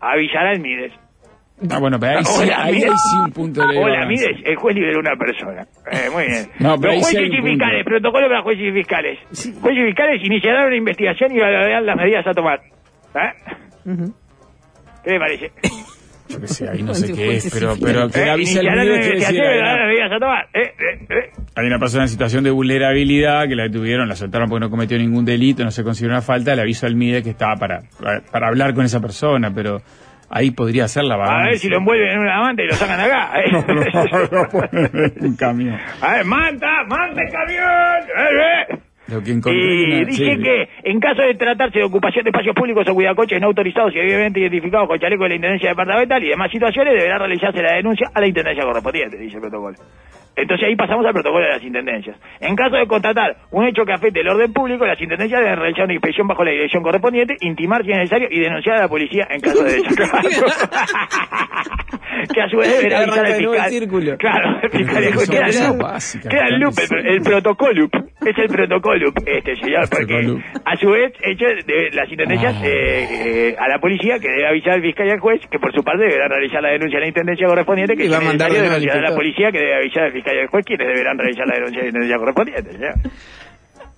avisará 0.02 0.50
al 0.50 0.60
Mides. 0.60 0.92
Ah, 1.72 1.80
bueno, 1.80 1.98
pero 1.98 2.18
ahí 2.20 2.26
sí, 2.26 2.50
ahí, 2.54 2.82
sí 2.82 3.18
un 3.24 3.32
punto 3.32 3.66
de 3.66 3.78
Hola. 3.80 4.06
Mides, 4.06 4.36
el 4.44 4.58
juez 4.58 4.76
liberó 4.76 4.98
a 4.98 5.00
una 5.00 5.16
persona. 5.16 5.66
Eh, 5.90 6.10
muy 6.12 6.26
bien. 6.26 6.50
No, 6.60 6.78
pero 6.78 6.96
Los 6.96 7.08
sí 7.08 7.16
jueces 7.16 7.30
un 7.40 7.48
y 7.48 7.50
fiscales, 7.52 7.86
protocolo 7.86 8.28
para 8.28 8.42
jueces 8.42 8.66
y 8.66 8.72
fiscales. 8.74 9.20
Jueces 9.62 9.84
y 9.84 9.86
fiscales 9.86 10.22
iniciarán 10.26 10.68
una 10.68 10.76
investigación 10.76 11.32
y 11.32 11.40
valorarán 11.40 11.86
las 11.86 11.96
medidas 11.96 12.28
a 12.28 12.34
tomar. 12.34 12.60
¿Eh? 13.16 14.12
¿Qué 15.04 15.12
le 15.12 15.20
parece? 15.20 15.52
Yo 16.30 16.40
qué 16.40 16.48
sé, 16.48 16.70
ahí 16.70 16.82
no 16.82 16.94
sé 16.96 17.14
qué 17.14 17.36
es, 17.36 17.52
pero, 17.54 17.76
pero 17.82 18.10
que 18.10 18.22
¿Eh? 18.22 18.30
avisa 18.30 18.60
el 18.62 18.66
Iniciarán 18.66 18.78
medio 18.80 18.94
una 18.94 19.02
quiere 19.02 19.16
decir, 19.20 19.36
investigación 19.36 19.44
y 19.44 19.48
valorarán 19.48 19.76
las 19.76 19.82
hay 19.82 19.88
medidas 19.88 20.12
a 20.12 20.20
tomar. 20.20 20.48
¿Eh? 20.54 20.74
¿Eh? 20.80 21.06
Una, 21.10 21.22
hay 21.56 21.68
una 21.68 21.80
persona 21.80 22.04
en 22.04 22.10
situación 22.10 22.44
de 22.46 22.52
vulnerabilidad 22.52 23.48
que 23.48 23.56
la 23.56 23.64
detuvieron, 23.64 24.08
la 24.08 24.16
soltaron 24.16 24.50
porque 24.50 24.62
no 24.66 24.70
cometió 24.70 24.98
ningún 24.98 25.26
delito, 25.26 25.64
no 25.64 25.72
se 25.72 25.84
consideró 25.84 26.14
una 26.14 26.22
falta, 26.22 26.56
le 26.56 26.62
aviso 26.62 26.88
al 26.88 26.96
MIDE 26.96 27.22
que 27.24 27.30
estaba 27.32 27.56
para, 27.58 27.80
para 28.32 28.48
hablar 28.48 28.74
con 28.74 28.86
esa 28.86 29.00
persona, 29.02 29.52
pero 29.54 29.82
ahí 30.30 30.50
podría 30.52 30.88
ser 30.88 31.04
la 31.04 31.16
A 31.16 31.18
ver 31.18 31.28
vagancia. 31.28 31.60
si 31.60 31.70
lo 31.70 31.78
envuelven 31.78 32.10
en 32.10 32.20
una 32.20 32.40
manta 32.42 32.64
y 32.64 32.68
lo 32.68 32.74
sacan 32.74 32.98
de 32.98 33.04
acá. 33.04 33.32
¿eh? 33.42 35.12
Un 35.22 35.36
camión. 35.36 35.78
A 36.02 36.14
ver, 36.14 36.26
manta, 36.26 36.84
manta, 36.88 37.22
camión. 37.32 38.80
Lo 39.14 39.22
que 39.22 39.32
Y 39.32 40.12
sí. 40.12 40.24
que 40.42 40.70
en 40.84 41.00
caso 41.00 41.22
de 41.22 41.36
tratarse 41.36 41.80
de 41.80 41.86
ocupación 41.86 42.24
de 42.24 42.32
espacios 42.32 42.56
públicos 42.56 42.86
o 42.90 42.94
cuidacoches 42.94 43.40
no 43.40 43.48
autorizados 43.48 43.94
y 43.94 44.00
debidamente 44.00 44.40
identificados 44.40 44.88
con 44.88 45.00
chaleco 45.00 45.24
de 45.24 45.30
la 45.30 45.36
Intendencia 45.36 45.70
Departamental 45.70 46.24
y 46.24 46.30
demás 46.30 46.52
situaciones, 46.52 46.94
deberá 46.94 47.18
realizarse 47.20 47.62
la 47.62 47.76
denuncia 47.76 48.10
a 48.14 48.20
la 48.20 48.28
Intendencia 48.28 48.64
correspondiente, 48.64 49.18
dice 49.18 49.36
el 49.36 49.42
protocolo. 49.42 49.78
Entonces 50.36 50.68
ahí 50.68 50.76
pasamos 50.76 51.06
al 51.06 51.14
protocolo 51.14 51.46
de 51.46 51.52
las 51.52 51.64
intendencias. 51.64 52.18
En 52.40 52.56
caso 52.56 52.76
de 52.76 52.88
constatar 52.88 53.38
un 53.52 53.68
hecho 53.68 53.86
que 53.86 53.94
afecte 53.94 54.22
el 54.22 54.30
orden 54.30 54.52
público, 54.52 54.86
las 54.86 55.00
intendencias 55.00 55.40
deben 55.42 55.60
realizar 55.60 55.86
una 55.86 55.94
inspección 55.94 56.28
bajo 56.28 56.44
la 56.44 56.52
dirección 56.52 56.82
correspondiente, 56.82 57.36
intimar 57.42 57.84
si 57.84 57.92
es 57.92 57.98
necesario 57.98 58.28
y 58.32 58.40
denunciar 58.40 58.78
a 58.78 58.82
la 58.82 58.88
policía 58.88 59.28
en 59.30 59.42
caso 59.42 59.64
de 59.64 59.74
desacato. 59.90 60.30
que 62.34 62.42
a 62.42 62.50
su 62.50 62.58
vez 62.58 62.78
deberá 62.78 63.00
avisar 63.02 63.26
al 63.26 63.34
el 63.34 63.72
círculo. 63.72 64.18
Claro, 64.18 64.60
el 64.64 64.70
fiscal 64.72 65.04
queda, 65.30 65.48
el 65.48 66.60
loop, 66.60 66.76
queda 66.76 67.00
el 67.12 67.22
protocolo, 67.22 67.88
es 68.30 68.38
el 68.38 68.48
protocolo 68.48 69.12
este 69.26 69.56
señor, 69.62 69.90
porque 69.90 70.38
a 70.66 70.78
su 70.78 70.90
vez 70.90 71.14
hecho 71.22 71.46
de 71.46 71.90
las 71.94 72.10
intendencias 72.12 72.56
Ah. 72.56 72.66
eh, 72.66 73.08
eh, 73.26 73.56
a 73.58 73.68
la 73.70 73.80
policía 73.80 74.20
que 74.20 74.28
debe 74.28 74.48
avisar 74.48 74.74
al 74.74 74.82
fiscal 74.82 75.08
y 75.08 75.12
al 75.12 75.20
juez 75.20 75.42
que 75.50 75.60
por 75.60 75.74
su 75.74 75.84
parte 75.84 76.04
deberán 76.04 76.30
realizar 76.30 76.62
la 76.62 76.70
denuncia 76.70 76.98
a 76.98 77.02
la 77.02 77.08
intendencia 77.08 77.48
correspondiente 77.48 77.96
que 77.96 78.06
Y 78.06 78.10
va 78.10 78.18
a 78.18 78.22
mandar 78.22 78.52
a 78.52 79.02
la 79.02 79.16
policía 79.16 79.52
que 79.52 79.60
debe 79.60 79.76
avisar 79.76 80.04
al 80.04 80.12
fiscal 80.12 80.36
y 80.36 80.40
al 80.40 80.48
juez 80.48 80.66
quienes 80.66 80.88
deberán 80.88 81.18
realizar 81.18 81.48
la 81.48 81.56
denuncia 81.56 81.80
a 81.80 81.84
la 81.84 81.90
intendencia 81.90 82.18
correspondiente 82.18 82.72
¿ya? 82.80 82.94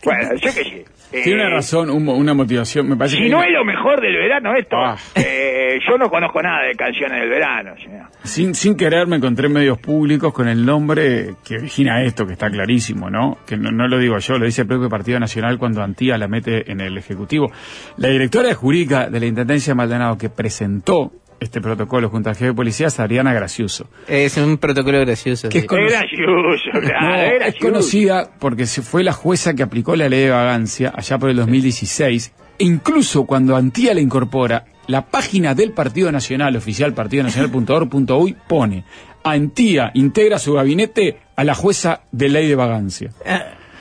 Bueno 0.03 0.29
yo 0.35 0.53
que 0.53 0.63
sí 0.63 0.83
Eh, 1.11 1.21
Tiene 1.23 1.41
una 1.45 1.49
razón, 1.51 1.89
un 1.91 2.09
una 2.09 2.33
motivación, 2.33 2.89
me 2.89 2.95
parece 2.97 3.17
si 3.17 3.23
que... 3.23 3.29
no 3.29 3.41
es 3.43 3.51
lo 3.51 3.63
mejor 3.63 4.01
del 4.01 4.15
verano 4.17 4.55
esto 4.55 4.75
Ah. 4.77 4.97
eh, 5.15 5.79
yo 5.87 5.97
no 5.97 6.09
conozco 6.09 6.41
nada 6.41 6.63
de 6.67 6.73
canciones 6.75 7.19
del 7.21 7.29
verano 7.29 7.75
señor. 7.77 8.07
Sin, 8.23 8.55
sin 8.55 8.75
querer 8.75 9.07
me 9.07 9.17
encontré 9.17 9.47
en 9.47 9.53
medios 9.53 9.77
públicos 9.77 10.33
con 10.33 10.47
el 10.47 10.65
nombre 10.65 11.35
que 11.45 11.57
origina 11.57 12.01
esto, 12.03 12.25
que 12.25 12.33
está 12.33 12.49
clarísimo, 12.49 13.09
¿no? 13.09 13.37
Que 13.45 13.55
no, 13.55 13.71
no 13.71 13.87
lo 13.87 13.97
digo 13.99 14.17
yo, 14.17 14.37
lo 14.39 14.45
dice 14.45 14.61
el 14.63 14.67
propio 14.67 14.89
Partido 14.89 15.19
Nacional 15.19 15.57
cuando 15.59 15.83
Antía 15.83 16.17
la 16.17 16.27
mete 16.27 16.69
en 16.71 16.81
el 16.81 16.97
Ejecutivo. 16.97 17.51
La 17.97 18.09
directora 18.09 18.53
jurídica 18.55 19.09
de 19.09 19.19
la 19.19 19.25
Intendencia 19.27 19.71
de 19.71 19.75
Maldonado 19.75 20.17
que 20.17 20.29
presentó 20.29 21.11
este 21.45 21.61
protocolo 21.61 22.09
junto 22.09 22.29
al 22.29 22.35
jefe 22.35 22.47
de 22.47 22.53
policía 22.53 22.87
es 22.87 22.99
Adriana 22.99 23.33
Graciuso. 23.33 23.87
Es 24.07 24.35
un 24.37 24.57
protocolo 24.57 24.99
gracioso. 24.99 25.49
¿Qué 25.49 25.61
sí. 25.61 25.67
es 25.69 25.91
gracioso 25.91 26.71
claro 26.81 27.07
No, 27.07 27.15
es 27.15 27.31
es 27.31 27.39
gracioso 27.39 27.65
conocida 27.67 28.29
porque 28.39 28.65
se 28.65 28.81
fue 28.81 29.03
la 29.03 29.13
jueza 29.13 29.53
que 29.53 29.63
aplicó 29.63 29.95
la 29.95 30.09
ley 30.09 30.23
de 30.23 30.29
vagancia 30.31 30.91
allá 30.95 31.17
por 31.17 31.29
el 31.29 31.37
2016. 31.37 32.33
E 32.57 32.63
incluso 32.63 33.25
cuando 33.25 33.55
Antía 33.55 33.93
la 33.93 34.01
incorpora, 34.01 34.65
la 34.87 35.05
página 35.05 35.55
del 35.55 35.71
Partido 35.71 36.11
Nacional, 36.11 36.55
oficial 36.55 36.93
partidonacional.org.uy, 36.93 38.35
pone 38.47 38.83
Antía 39.23 39.91
integra 39.95 40.37
su 40.37 40.53
gabinete 40.53 41.17
a 41.35 41.43
la 41.43 41.55
jueza 41.55 42.01
de 42.11 42.29
ley 42.29 42.47
de 42.47 42.55
vagancia. 42.55 43.09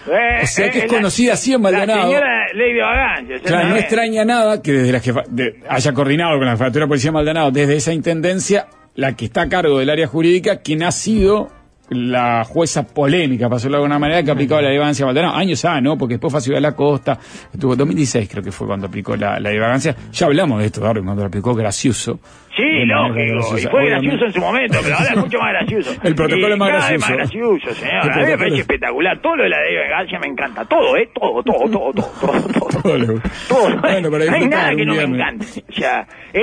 Eh, 0.07 0.41
O 0.43 0.47
sea 0.47 0.71
que 0.71 0.79
eh, 0.81 0.85
es 0.85 0.91
la- 0.93 0.97
conocida 0.99 1.33
así 1.35 1.53
en 1.55 1.63
Maldonado. 1.63 1.99
la 1.99 2.05
señora 2.07 2.87
vagancia 2.87 3.39
Claro, 3.45 3.69
no 3.69 3.77
¿eh? 3.77 3.81
extraña 3.81 4.25
nada 4.25 4.61
que 4.63 4.73
desde 4.73 4.93
la 4.93 5.01
jefa, 5.01 5.23
de- 5.29 5.61
haya 5.69 5.93
coordinado 5.93 6.37
con 6.39 6.47
la 6.47 6.53
jefatura 6.53 6.85
de 6.85 6.89
policía 6.89 7.09
de 7.11 7.15
Maldonado, 7.15 7.51
desde 7.51 7.77
esa 7.77 7.93
intendencia, 7.93 8.67
la 8.95 9.15
que 9.17 9.25
está 9.27 9.43
a 9.43 9.49
cargo 9.49 9.79
del 9.79 9.91
área 9.91 10.07
jurídica, 10.07 10.61
quien 10.61 10.83
ha 10.83 10.93
sido 10.93 11.49
la 11.91 12.45
jueza 12.45 12.83
polémica, 12.87 13.47
para 13.47 13.57
decirlo 13.57 13.77
de 13.79 13.83
alguna 13.85 13.99
manera, 13.99 14.23
que 14.23 14.31
ha 14.31 14.35
aplicado 14.35 14.61
la 14.63 14.69
ley 14.69 14.75
de 14.77 14.81
vagancia 14.81 15.05
a 15.05 15.07
Maldonado. 15.07 15.35
Años 15.37 15.65
ah, 15.65 15.81
¿no? 15.81 15.97
Porque 15.99 16.15
después 16.15 16.33
fue 16.33 16.39
a 16.39 16.41
Ciudad 16.41 16.57
de 16.59 16.63
la 16.63 16.73
Costa, 16.75 17.19
estuvo 17.53 17.77
2016 17.77 18.29
creo 18.31 18.43
que 18.43 18.53
fue 18.53 18.67
cuando 18.67 18.87
aplicó 18.87 19.17
la, 19.17 19.33
la 19.35 19.41
ley 19.41 19.55
de 19.55 19.61
vagancia. 19.61 19.95
Ya 20.13 20.27
hablamos 20.27 20.61
de 20.61 20.67
esto, 20.67 20.81
Darwin, 20.81 21.05
cuando 21.05 21.23
la 21.23 21.29
aplicó 21.29 21.55
Gracioso. 21.55 22.19
Sí, 22.57 22.63
lógico, 22.87 23.19
y 23.21 23.27
graciosa. 23.31 23.69
fue 23.71 23.81
Obviamente. 23.83 24.07
gracioso 24.07 24.25
en 24.27 24.33
su 24.33 24.41
momento, 24.41 24.79
pero 24.81 24.95
ahora 24.97 25.11
es 25.11 25.17
mucho 25.17 25.39
más 25.41 25.53
gracioso. 25.55 25.91
El 26.05 26.15
protocolo 26.15 26.49
Y 26.49 26.53
es 26.53 26.59
más 26.59 26.69
cada 26.71 26.91
vez 26.91 27.01
gracioso. 27.01 27.11
más 27.11 27.19
gracioso, 27.19 27.75
señor. 27.75 27.95
A 27.95 28.05
mí 28.17 28.25
me 28.27 28.39
parece 28.39 28.55
es- 28.55 28.61
espectacular. 28.61 29.21
Todo 29.21 29.37
lo 29.37 29.43
de 29.43 29.49
la 29.49 29.61
ley 29.61 29.75
de 29.75 29.81
vagancia 29.91 30.19
me 30.21 30.27
encanta. 30.29 30.65
Todo, 30.65 30.97
¿eh? 30.97 31.09
Todo, 31.13 31.43
todo, 31.43 31.69
todo, 31.69 31.93
todo, 31.93 32.11
todo. 32.21 32.81
todo. 32.81 32.99
Gusta. 33.19 33.23
Todo. 33.49 33.81
Bueno, 33.81 34.11
para 34.11 34.25
no 34.25 34.33
hay 34.37 34.47
nada 34.49 34.75
que 34.77 34.85
no 34.85 34.95
me 34.95 35.03
encante. 35.03 35.47
O 35.69 35.73
sea, 35.73 36.07
eh, 36.33 36.43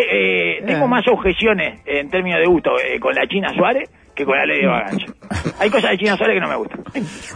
eh, 0.59 0.63
tengo 0.65 0.87
más 0.87 1.07
objeciones 1.07 1.79
en 1.85 2.09
términos 2.09 2.39
de 2.41 2.45
gusto 2.45 2.71
eh, 2.77 2.99
con 2.99 3.15
la 3.15 3.25
China 3.27 3.49
Suárez 3.55 3.89
que 4.21 4.25
con 4.25 4.37
la 4.37 4.45
ley 4.45 4.61
de 4.61 4.67
vagancia. 4.67 5.07
Hay 5.59 5.69
cosas 5.69 5.91
de 5.91 5.97
China 5.97 6.17
Suárez 6.17 6.35
que 6.35 6.41
no 6.41 6.47
me 6.49 6.55
gustan. 6.55 6.83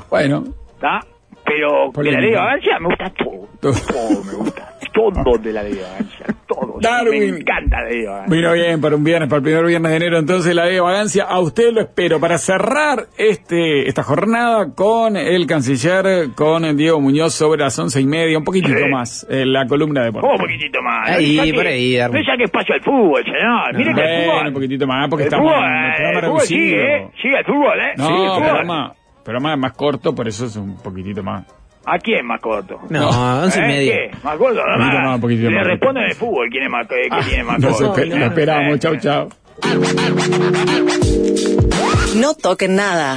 Bueno, 0.09 0.43
¿Está? 0.75 0.99
Pero 1.45 1.91
de 1.93 2.11
la 2.11 2.19
ley 2.19 2.31
de 2.31 2.38
Polémica. 2.38 2.41
vagancia 2.41 2.79
me 2.79 2.88
gusta 2.88 3.09
todo. 3.11 3.47
Todo. 3.61 3.73
Todo 3.93 4.23
me 4.23 4.33
gusta. 4.33 4.74
Todo 4.95 5.37
de 5.37 5.51
la 5.53 5.61
ley 5.63 5.73
de 5.73 5.81
vagancia. 5.81 6.25
Todo. 6.47 6.77
Darwin. 6.79 7.19
Me 7.33 7.39
encanta 7.39 7.81
la 7.81 7.89
ley 7.89 8.01
de 8.01 8.07
vagancia. 8.07 8.35
Vino 8.35 8.53
bien 8.53 8.81
para 8.81 8.95
un 8.95 9.03
viernes, 9.03 9.27
para 9.29 9.37
el 9.37 9.43
primer 9.43 9.65
viernes 9.65 9.91
de 9.91 9.97
enero, 9.97 10.17
entonces 10.17 10.55
la 10.55 10.65
ley 10.65 10.75
de 10.75 10.79
vagancia. 10.81 11.23
A 11.25 11.39
usted 11.39 11.71
lo 11.73 11.81
espero 11.81 12.19
para 12.19 12.37
cerrar 12.37 13.07
este 13.17 13.87
esta 13.89 14.03
jornada 14.03 14.73
con 14.73 15.17
el 15.17 15.45
canciller, 15.47 16.29
con 16.35 16.77
Diego 16.77 17.01
Muñoz 17.01 17.33
sobre 17.33 17.59
las 17.61 17.77
once 17.77 17.99
y 18.01 18.05
media, 18.05 18.37
un 18.37 18.43
poquitito 18.45 18.77
Sí. 18.77 18.89
más, 18.89 19.27
en 19.29 19.51
la 19.51 19.65
columna 19.67 20.01
de 20.03 20.09
Un 20.09 20.15
deportes. 20.15 20.39
poquitito 20.41 20.81
más. 20.81 21.09
Ahí, 21.09 21.37
No 21.51 21.55
por 21.55 21.67
ahí, 21.67 21.97
Darwin. 21.97 22.21
No 22.21 22.25
saque 22.31 22.43
espacio 22.45 22.75
al 22.75 22.81
fútbol, 22.81 23.23
señor. 23.25 23.75
Mire 23.77 23.93
que 23.93 24.01
el 24.01 24.23
fútbol... 24.25 24.47
un 24.47 24.53
poquitito 24.53 24.87
más, 24.87 25.09
porque 25.09 25.23
el 25.23 25.27
estamos 25.27 25.51
fútbol, 25.51 25.65
en 25.65 25.73
el 25.73 25.91
eh, 25.91 25.93
programa 25.95 26.19
el 26.19 26.25
fútbol 26.25 26.39
reducido. 26.39 26.59
sigue, 26.65 26.95
¿eh? 26.97 27.09
Sigue 27.21 27.37
el 27.39 27.45
fútbol, 27.45 27.79
¿eh? 27.79 27.93
No, 27.97 28.05
Sigue 28.07 28.23
el 28.23 28.29
fútbol. 28.29 28.43
programa, 28.43 28.93
programa 29.23 29.55
más 29.57 29.73
corto, 29.73 30.15
por 30.15 30.27
eso 30.27 30.45
es 30.45 30.55
un 30.55 30.77
poquitito 30.81 31.23
más. 31.23 31.45
¿A 31.88 31.99
quién 31.99 32.25
más 32.25 32.41
corto? 32.41 32.79
No, 32.89 33.09
once 33.43 33.59
y 33.59 33.63
¿Eh? 33.63 33.67
media. 33.67 33.93
¿Qué? 33.93 34.11
¿Más 34.23 34.38
corto? 34.38 34.61
No, 35.03 35.19
poquitito 35.21 35.49
Le 35.51 35.55
más. 35.57 35.67
respondo 35.67 35.99
en 35.99 36.05
el 36.07 36.15
fútbol 36.15 36.47
quién 36.49 36.63
es 36.63 36.69
más, 36.71 36.86
eh, 36.89 37.07
quién 37.09 37.25
tiene 37.25 37.43
más 37.43 37.59
Nos 37.59 37.79
corto. 37.81 38.05
lo 38.05 38.25
esperamos, 38.25 38.79
chau, 38.79 38.97
chau. 38.97 39.29
No 42.15 42.33
toquen 42.33 42.75
nada. 42.75 43.13